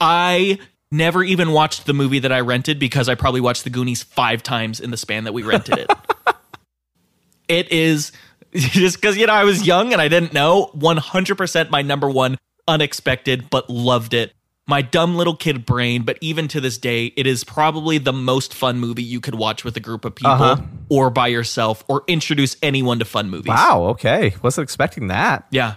I 0.00 0.58
never 0.90 1.22
even 1.24 1.52
watched 1.52 1.86
the 1.86 1.92
movie 1.94 2.20
that 2.20 2.32
I 2.32 2.40
rented 2.40 2.78
because 2.78 3.08
I 3.08 3.14
probably 3.14 3.40
watched 3.40 3.64
The 3.64 3.70
Goonies 3.70 4.02
five 4.02 4.42
times 4.42 4.80
in 4.80 4.90
the 4.90 4.96
span 4.96 5.24
that 5.24 5.32
we 5.32 5.42
rented 5.42 5.78
it. 5.78 5.90
it 7.48 7.72
is 7.72 8.12
just 8.52 8.96
because, 8.96 9.16
you 9.16 9.26
know, 9.26 9.32
I 9.32 9.44
was 9.44 9.66
young 9.66 9.92
and 9.92 10.00
I 10.00 10.08
didn't 10.08 10.32
know. 10.32 10.70
100% 10.76 11.70
my 11.70 11.82
number 11.82 12.08
one 12.08 12.38
unexpected, 12.68 13.50
but 13.50 13.68
loved 13.70 14.14
it. 14.14 14.32
My 14.68 14.82
dumb 14.82 15.14
little 15.16 15.36
kid 15.36 15.64
brain, 15.64 16.02
but 16.02 16.18
even 16.20 16.48
to 16.48 16.60
this 16.60 16.76
day, 16.76 17.06
it 17.16 17.24
is 17.26 17.44
probably 17.44 17.98
the 17.98 18.12
most 18.12 18.52
fun 18.52 18.80
movie 18.80 19.02
you 19.04 19.20
could 19.20 19.36
watch 19.36 19.62
with 19.64 19.76
a 19.76 19.80
group 19.80 20.04
of 20.04 20.16
people 20.16 20.32
Uh-huh. 20.32 20.62
or 20.88 21.08
by 21.10 21.28
yourself 21.28 21.84
or 21.86 22.02
introduce 22.08 22.56
anyone 22.62 22.98
to 22.98 23.04
fun 23.04 23.30
movies. 23.30 23.48
Wow. 23.50 23.84
Okay. 23.90 24.34
Wasn't 24.42 24.64
expecting 24.64 25.06
that. 25.06 25.46
Yeah. 25.50 25.74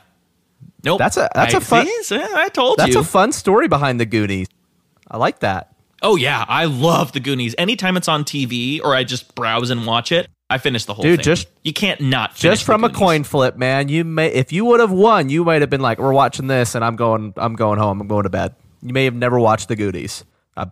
Nope. 0.84 1.00
That's 1.00 1.18
a- 1.18 1.30
that's 1.36 1.54
I- 1.54 1.58
a 1.58 1.62
fun- 1.62 1.88
see? 2.04 2.20
I 2.22 2.50
told 2.50 2.78
That's 2.78 2.94
you. 2.94 3.02
a 3.02 3.04
fun 3.04 3.32
story 3.32 3.68
behind 3.68 4.00
the 4.00 4.06
Goonies. 4.06 4.48
I 5.10 5.18
like 5.18 5.40
that. 5.40 5.76
Oh 6.02 6.16
yeah, 6.16 6.46
I 6.48 6.66
love 6.66 7.12
the 7.12 7.20
Goonies. 7.20 7.54
Anytime 7.58 7.98
it's 7.98 8.08
on 8.08 8.24
TV 8.24 8.80
or 8.84 8.96
I 8.96 9.04
just 9.04 9.36
browse 9.36 9.70
and 9.70 9.86
watch 9.86 10.12
it, 10.14 10.30
I 10.50 10.58
finish 10.58 10.86
the 10.86 10.94
whole 10.94 11.04
Dude, 11.04 11.18
thing. 11.20 11.24
just- 11.26 11.48
you 11.64 11.74
can't 11.74 12.00
not 12.00 12.38
finish 12.38 12.60
just 12.60 12.64
from 12.66 12.84
a 12.86 12.90
coin 12.90 13.24
flip, 13.26 13.58
man. 13.58 13.90
You 13.90 14.06
may 14.06 14.28
if 14.30 14.54
you 14.54 14.64
would 14.66 14.80
have 14.80 14.92
won, 14.92 15.30
you 15.30 15.44
might 15.44 15.62
have 15.62 15.70
been 15.70 15.82
like, 15.82 16.00
"We're 16.00 16.14
watching 16.14 16.48
this, 16.48 16.74
and 16.76 16.86
I'm 16.86 16.96
going, 16.96 17.34
I'm 17.36 17.56
going 17.56 17.80
home. 17.80 18.00
I'm 18.00 18.08
going 18.08 18.24
to 18.24 18.30
bed." 18.30 18.56
You 18.82 18.94
may 18.94 19.04
have 19.06 19.14
never 19.16 19.38
watched 19.40 19.68
the 19.68 19.76
Goonies. 19.76 20.24
I, 20.56 20.66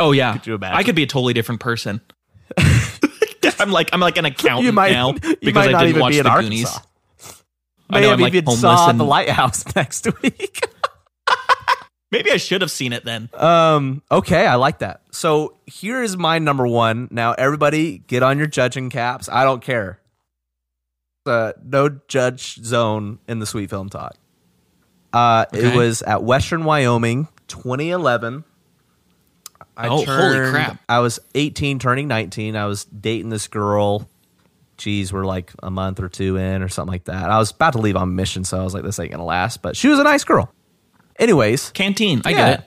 Oh 0.00 0.10
yeah, 0.12 0.38
you 0.44 0.54
imagine? 0.54 0.76
I 0.76 0.82
could 0.82 0.94
be 0.96 1.04
a 1.04 1.06
totally 1.06 1.32
different 1.34 1.60
person. 1.60 2.00
I'm 3.60 3.70
like 3.70 3.90
I'm 3.92 4.00
like 4.00 4.16
an 4.18 4.24
accountant 4.24 4.74
might, 4.74 4.92
now 4.92 5.12
because 5.40 5.68
I 5.68 5.84
didn't 5.84 6.00
watch 6.00 6.14
the 6.14 6.28
Arkansas. 6.28 6.80
I 7.90 8.00
know, 8.00 8.08
have 8.10 8.18
I'm, 8.18 8.20
like, 8.22 8.34
even 8.34 8.44
homeless 8.44 8.60
saw 8.60 8.90
and- 8.90 9.00
the 9.00 9.04
lighthouse 9.04 9.64
next 9.76 10.06
week. 10.22 10.60
Maybe 12.10 12.30
I 12.32 12.38
should 12.38 12.62
have 12.62 12.70
seen 12.70 12.92
it 12.94 13.04
then. 13.04 13.28
um. 13.34 14.02
Okay, 14.10 14.46
I 14.46 14.54
like 14.54 14.78
that. 14.78 15.02
So 15.10 15.56
here 15.66 16.02
is 16.02 16.16
my 16.16 16.38
number 16.38 16.66
one. 16.66 17.08
Now, 17.10 17.32
everybody, 17.34 17.98
get 17.98 18.22
on 18.22 18.38
your 18.38 18.46
judging 18.46 18.88
caps. 18.88 19.28
I 19.28 19.44
don't 19.44 19.60
care. 19.62 20.00
Uh, 21.26 21.52
no 21.62 21.90
judge 22.08 22.54
zone 22.64 23.18
in 23.28 23.38
the 23.40 23.44
sweet 23.46 23.68
film 23.68 23.90
talk. 23.90 24.14
Uh, 25.12 25.44
it 25.52 25.74
was 25.76 26.00
at 26.00 26.22
Western 26.22 26.64
Wyoming, 26.64 27.28
2011. 27.48 28.44
I 29.76 29.88
Oh, 29.88 30.02
holy 30.04 30.50
crap. 30.50 30.78
I 30.88 31.00
was 31.00 31.20
18, 31.34 31.78
turning 31.78 32.08
19. 32.08 32.56
I 32.56 32.64
was 32.66 32.84
dating 32.86 33.28
this 33.28 33.48
girl. 33.48 34.08
Geez, 34.78 35.12
we're 35.12 35.26
like 35.26 35.52
a 35.62 35.70
month 35.70 36.00
or 36.00 36.08
two 36.08 36.36
in 36.36 36.62
or 36.62 36.68
something 36.68 36.92
like 36.92 37.04
that. 37.04 37.30
I 37.30 37.38
was 37.38 37.50
about 37.50 37.74
to 37.74 37.78
leave 37.78 37.96
on 37.96 38.14
mission, 38.14 38.44
so 38.44 38.58
I 38.60 38.64
was 38.64 38.74
like, 38.74 38.84
this 38.84 38.98
ain't 38.98 39.10
gonna 39.10 39.24
last. 39.24 39.60
But 39.60 39.76
she 39.76 39.88
was 39.88 39.98
a 39.98 40.04
nice 40.04 40.24
girl. 40.24 40.52
Anyways, 41.18 41.70
Canteen, 41.70 42.22
I 42.24 42.30
yeah. 42.30 42.36
get 42.36 42.60
it. 42.60 42.64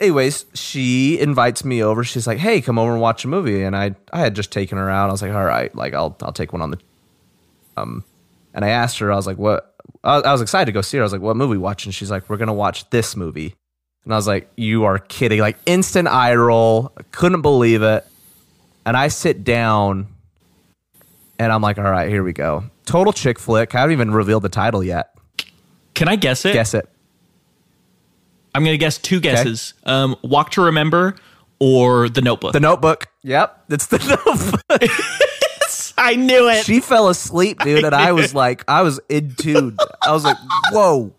Anyways, 0.00 0.46
she 0.54 1.20
invites 1.20 1.62
me 1.62 1.82
over. 1.82 2.02
She's 2.02 2.26
like, 2.26 2.38
"Hey, 2.38 2.62
come 2.62 2.78
over 2.78 2.92
and 2.92 3.00
watch 3.02 3.24
a 3.24 3.28
movie." 3.28 3.62
And 3.62 3.76
I, 3.76 3.94
I 4.10 4.20
had 4.20 4.34
just 4.34 4.50
taken 4.50 4.78
her 4.78 4.88
out. 4.88 5.10
I 5.10 5.12
was 5.12 5.20
like, 5.20 5.32
"All 5.32 5.44
right, 5.44 5.74
like 5.76 5.92
I'll, 5.92 6.16
I'll 6.22 6.32
take 6.32 6.54
one 6.54 6.62
on 6.62 6.70
the." 6.70 6.78
Um, 7.76 8.04
and 8.54 8.64
I 8.64 8.68
asked 8.68 8.98
her. 8.98 9.12
I 9.12 9.16
was 9.16 9.26
like, 9.26 9.36
"What?" 9.36 9.74
I, 10.02 10.20
I 10.20 10.32
was 10.32 10.40
excited 10.40 10.66
to 10.66 10.72
go 10.72 10.80
see 10.80 10.96
her. 10.96 11.02
I 11.02 11.04
was 11.04 11.12
like, 11.12 11.20
"What 11.20 11.36
movie 11.36 11.58
watching?" 11.58 11.92
She's 11.92 12.10
like, 12.10 12.30
"We're 12.30 12.38
gonna 12.38 12.54
watch 12.54 12.88
this 12.88 13.14
movie." 13.14 13.54
And 14.04 14.14
I 14.14 14.16
was 14.16 14.26
like, 14.26 14.50
"You 14.56 14.84
are 14.84 14.98
kidding!" 14.98 15.40
Like 15.40 15.58
instant 15.66 16.08
eye 16.08 16.34
roll. 16.34 16.92
Couldn't 17.12 17.42
believe 17.42 17.82
it. 17.82 18.06
And 18.86 18.96
I 18.96 19.08
sit 19.08 19.44
down, 19.44 20.06
and 21.40 21.50
I'm 21.50 21.62
like, 21.62 21.78
"All 21.78 21.84
right, 21.84 22.08
here 22.08 22.22
we 22.22 22.32
go." 22.32 22.64
Total 22.84 23.12
chick 23.12 23.38
flick. 23.38 23.74
I 23.74 23.80
haven't 23.80 23.94
even 23.94 24.12
revealed 24.12 24.42
the 24.42 24.48
title 24.48 24.84
yet. 24.84 25.14
Can 25.94 26.06
I 26.06 26.16
guess 26.16 26.44
it? 26.44 26.52
Guess 26.52 26.74
it. 26.74 26.88
I'm 28.54 28.62
gonna 28.64 28.76
guess 28.76 28.98
two 28.98 29.20
guesses. 29.20 29.74
Um, 29.84 30.16
Walk 30.22 30.50
to 30.52 30.62
Remember 30.62 31.16
or 31.58 32.08
The 32.08 32.20
Notebook. 32.20 32.52
The 32.52 32.60
Notebook. 32.60 33.06
Yep, 33.22 33.64
it's 33.70 33.86
the 33.86 33.98
Notebook. 33.98 34.90
I 35.98 36.16
knew 36.16 36.48
it. 36.48 36.64
she 36.64 36.80
fell 36.80 37.08
asleep, 37.08 37.60
dude, 37.60 37.84
and 37.84 37.94
I 37.94 38.12
was 38.12 38.34
like, 38.34 38.64
I 38.68 38.82
was 38.82 39.00
in 39.08 39.34
tune. 39.34 39.76
I 40.02 40.12
was 40.12 40.24
like, 40.24 40.38
whoa. 40.72 41.14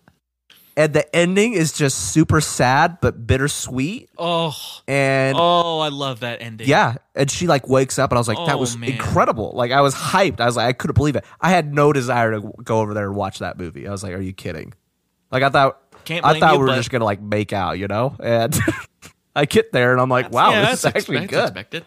And 0.76 0.92
the 0.92 1.14
ending 1.14 1.52
is 1.52 1.72
just 1.72 2.12
super 2.12 2.40
sad 2.40 2.98
but 3.00 3.26
bittersweet. 3.26 4.08
Oh, 4.18 4.56
And 4.88 5.36
oh, 5.38 5.78
I 5.80 5.88
love 5.88 6.20
that 6.20 6.40
ending. 6.42 6.68
yeah, 6.68 6.94
and 7.14 7.30
she 7.30 7.46
like 7.46 7.68
wakes 7.68 7.98
up, 7.98 8.10
and 8.10 8.18
I 8.18 8.20
was 8.20 8.28
like, 8.28 8.38
that 8.46 8.56
Oh, 8.56 8.58
was 8.58 8.76
man. 8.76 8.90
incredible. 8.92 9.52
Like 9.54 9.70
I 9.70 9.80
was 9.80 9.94
hyped. 9.94 10.40
I 10.40 10.46
was 10.46 10.56
like, 10.56 10.66
I 10.66 10.72
couldn't 10.72 10.94
believe 10.96 11.16
it. 11.16 11.24
I 11.40 11.50
had 11.50 11.74
no 11.74 11.92
desire 11.92 12.32
to 12.40 12.52
go 12.64 12.80
over 12.80 12.94
there 12.94 13.06
and 13.06 13.14
watch 13.16 13.38
that 13.40 13.58
movie. 13.58 13.86
I 13.86 13.90
was 13.90 14.02
like, 14.02 14.12
are 14.14 14.20
you 14.20 14.32
kidding? 14.32 14.72
Like 15.30 15.42
I 15.42 15.48
thought, 15.48 15.78
Can't 16.04 16.24
I 16.24 16.38
thought 16.40 16.54
you, 16.54 16.60
we 16.60 16.66
were 16.66 16.76
just 16.76 16.90
gonna 16.90 17.04
like 17.04 17.20
make 17.20 17.52
out, 17.52 17.78
you 17.78 17.88
know? 17.88 18.16
And 18.20 18.58
I 19.36 19.44
get 19.46 19.72
there, 19.72 19.92
and 19.92 20.00
I'm 20.00 20.08
like, 20.10 20.30
wow, 20.32 20.50
yeah, 20.50 20.70
this 20.70 20.80
is 20.80 20.84
actually 20.86 21.18
expe- 21.18 21.20
that's 21.20 21.30
good. 21.30 21.42
expected. 21.44 21.84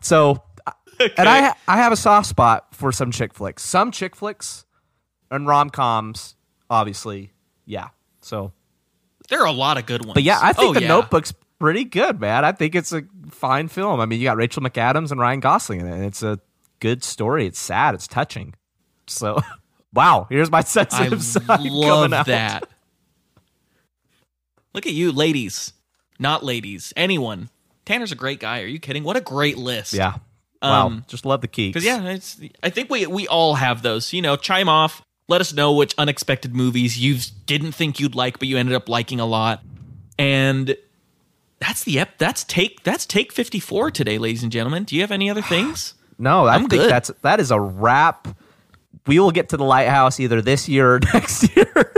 So, 0.00 0.42
and 1.16 1.28
I 1.28 1.54
I 1.68 1.76
have 1.78 1.92
a 1.92 1.96
soft 1.96 2.26
spot 2.28 2.74
for 2.74 2.90
some 2.92 3.10
chick 3.12 3.32
flicks. 3.34 3.62
Some 3.62 3.90
chick 3.92 4.16
flicks 4.16 4.64
and 5.30 5.46
rom 5.46 5.70
coms, 5.70 6.34
obviously, 6.68 7.32
yeah. 7.64 7.88
So, 8.22 8.52
There 9.28 9.40
are 9.40 9.46
a 9.46 9.52
lot 9.52 9.78
of 9.78 9.86
good 9.86 10.04
ones. 10.04 10.14
but 10.14 10.22
yeah, 10.22 10.38
I 10.42 10.52
think 10.52 10.70
Oh, 10.70 10.74
the 10.74 10.82
yeah. 10.82 10.88
Notebook's 10.88 11.32
pretty 11.58 11.84
good, 11.84 12.20
man. 12.20 12.44
I 12.44 12.52
think 12.52 12.74
it's 12.74 12.92
a 12.92 13.02
fine 13.30 13.68
film. 13.68 14.00
I 14.00 14.06
mean, 14.06 14.18
you 14.20 14.24
got 14.26 14.36
Rachel 14.36 14.62
McAdams 14.62 15.10
and 15.10 15.20
Ryan 15.20 15.40
Gosling 15.40 15.80
in 15.80 15.86
it. 15.86 15.92
And 15.94 16.04
it's 16.04 16.22
a 16.22 16.38
good 16.80 17.02
story. 17.04 17.46
It's 17.46 17.58
sad. 17.58 17.94
It's 17.94 18.06
touching. 18.06 18.54
So, 19.06 19.40
wow. 19.94 20.26
Here's 20.30 20.50
my 20.50 20.58
I 20.58 20.62
sensitive 20.62 21.22
side 21.22 21.60
love 21.60 22.10
that. 22.26 22.68
Look 24.74 24.86
at 24.86 24.92
you, 24.92 25.12
ladies. 25.12 25.72
Not 26.18 26.44
ladies. 26.44 26.92
Anyone. 26.96 27.50
Tanner's 27.84 28.12
a 28.12 28.16
great 28.16 28.40
guy. 28.40 28.60
Are 28.62 28.66
you 28.66 28.78
kidding? 28.78 29.02
What 29.04 29.16
a 29.16 29.20
great 29.20 29.58
list. 29.58 29.92
Yeah. 29.94 30.16
Wow. 30.62 30.86
Um, 30.86 31.04
Just 31.08 31.24
love 31.24 31.40
the 31.40 31.48
key. 31.48 31.68
Because 31.70 31.84
yeah, 31.84 32.04
it's. 32.04 32.38
I 32.62 32.68
think 32.70 32.90
we 32.90 33.06
we 33.06 33.26
all 33.26 33.54
have 33.54 33.82
those. 33.82 34.12
You 34.12 34.20
know, 34.22 34.36
chime 34.36 34.68
off. 34.68 35.02
Let 35.30 35.40
us 35.40 35.52
know 35.54 35.72
which 35.72 35.94
unexpected 35.96 36.56
movies 36.56 36.98
you 36.98 37.16
didn't 37.46 37.70
think 37.70 38.00
you'd 38.00 38.16
like, 38.16 38.40
but 38.40 38.48
you 38.48 38.58
ended 38.58 38.74
up 38.74 38.88
liking 38.88 39.20
a 39.20 39.26
lot. 39.26 39.62
And 40.18 40.76
that's 41.60 41.84
the 41.84 42.00
ep. 42.00 42.18
That's 42.18 42.42
take. 42.42 42.82
That's 42.82 43.06
take 43.06 43.32
fifty 43.32 43.60
four 43.60 43.92
today, 43.92 44.18
ladies 44.18 44.42
and 44.42 44.50
gentlemen. 44.50 44.82
Do 44.82 44.96
you 44.96 45.02
have 45.02 45.12
any 45.12 45.30
other 45.30 45.40
things? 45.54 45.94
No, 46.18 46.46
I 46.46 46.56
I'm 46.56 46.62
think 46.68 46.82
good. 46.82 46.90
that's 46.90 47.12
that 47.22 47.38
is 47.38 47.52
a 47.52 47.60
wrap. 47.60 48.26
We 49.06 49.20
will 49.20 49.30
get 49.30 49.50
to 49.50 49.56
the 49.56 49.62
lighthouse 49.64 50.18
either 50.18 50.42
this 50.42 50.68
year 50.68 50.96
or 50.96 51.00
next 51.14 51.56
year. 51.56 51.94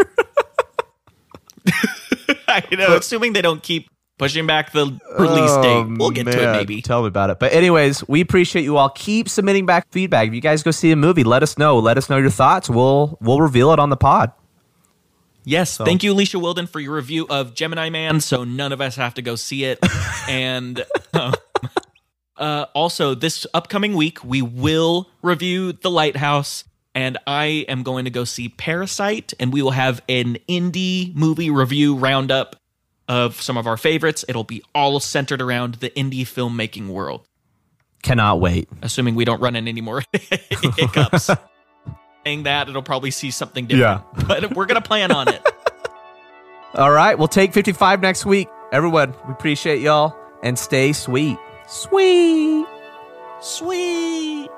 I 2.46 2.62
know. 2.72 2.96
Assuming 2.96 3.32
they 3.32 3.40
don't 3.40 3.62
keep 3.62 3.88
pushing 4.18 4.46
back 4.46 4.72
the 4.72 4.86
release 5.18 5.50
Oh, 5.50 5.62
date, 5.62 5.98
we'll 5.98 6.10
get 6.10 6.24
to 6.24 6.42
it 6.42 6.52
maybe. 6.52 6.82
Tell 6.82 7.02
me 7.02 7.08
about 7.08 7.30
it. 7.30 7.38
But 7.38 7.52
anyways, 7.52 8.06
we 8.08 8.20
appreciate 8.20 8.62
you 8.62 8.76
all. 8.76 8.90
Keep 8.90 9.28
submitting 9.28 9.66
back 9.66 9.86
feedback. 9.90 10.28
If 10.28 10.34
you 10.34 10.40
guys 10.40 10.62
go 10.62 10.70
see 10.70 10.90
a 10.90 10.96
movie, 10.96 11.24
let 11.24 11.42
us 11.42 11.58
know. 11.58 11.78
Let 11.78 11.98
us 11.98 12.08
know 12.08 12.18
your 12.18 12.30
thoughts. 12.30 12.70
We'll 12.70 13.18
we'll 13.20 13.40
reveal 13.40 13.72
it 13.72 13.78
on 13.78 13.90
the 13.90 13.96
pod. 13.96 14.32
Yes, 15.44 15.76
thank 15.76 16.04
you, 16.04 16.12
Alicia 16.12 16.38
Wilden, 16.38 16.68
for 16.68 16.78
your 16.78 16.94
review 16.94 17.26
of 17.28 17.54
Gemini 17.54 17.90
Man. 17.90 18.20
So 18.20 18.44
none 18.44 18.70
of 18.72 18.80
us 18.80 18.94
have 18.94 19.14
to 19.14 19.22
go 19.22 19.34
see 19.34 19.64
it. 19.64 19.80
and 20.28 20.84
um, 21.14 21.34
uh, 22.36 22.66
also, 22.74 23.14
this 23.14 23.46
upcoming 23.52 23.94
week, 23.94 24.22
we 24.24 24.40
will 24.40 25.10
review 25.20 25.72
The 25.72 25.90
Lighthouse. 25.90 26.64
And 26.94 27.16
I 27.26 27.64
am 27.68 27.84
going 27.84 28.04
to 28.04 28.10
go 28.10 28.24
see 28.24 28.50
Parasite, 28.50 29.32
and 29.40 29.50
we 29.50 29.62
will 29.62 29.70
have 29.70 30.02
an 30.10 30.36
indie 30.46 31.14
movie 31.14 31.48
review 31.48 31.96
roundup 31.96 32.56
of 33.08 33.40
some 33.40 33.56
of 33.56 33.66
our 33.66 33.76
favorites. 33.76 34.24
It'll 34.28 34.44
be 34.44 34.62
all 34.74 34.98
centered 35.00 35.42
around 35.42 35.74
the 35.76 35.90
indie 35.90 36.22
filmmaking 36.22 36.88
world, 36.88 37.26
Cannot 38.02 38.40
wait. 38.40 38.68
assuming 38.82 39.14
we 39.14 39.24
don't 39.24 39.40
run 39.40 39.56
into 39.56 39.68
any 39.68 39.80
more 39.80 40.02
hiccups. 40.12 41.30
Saying 42.24 42.44
that, 42.44 42.68
it'll 42.68 42.82
probably 42.82 43.10
see 43.10 43.30
something 43.32 43.66
different. 43.66 44.04
Yeah. 44.16 44.24
But 44.28 44.54
we're 44.54 44.66
going 44.66 44.80
to 44.80 44.86
plan 44.86 45.10
on 45.10 45.28
it. 45.28 45.42
All 46.74 46.90
right, 46.90 47.18
we'll 47.18 47.28
take 47.28 47.52
55 47.52 48.00
next 48.00 48.24
week. 48.24 48.48
Everyone, 48.72 49.14
we 49.26 49.32
appreciate 49.32 49.80
y'all 49.82 50.16
and 50.42 50.58
stay 50.58 50.92
sweet. 50.92 51.36
Sweet. 51.66 52.64
Sweet. 53.40 54.48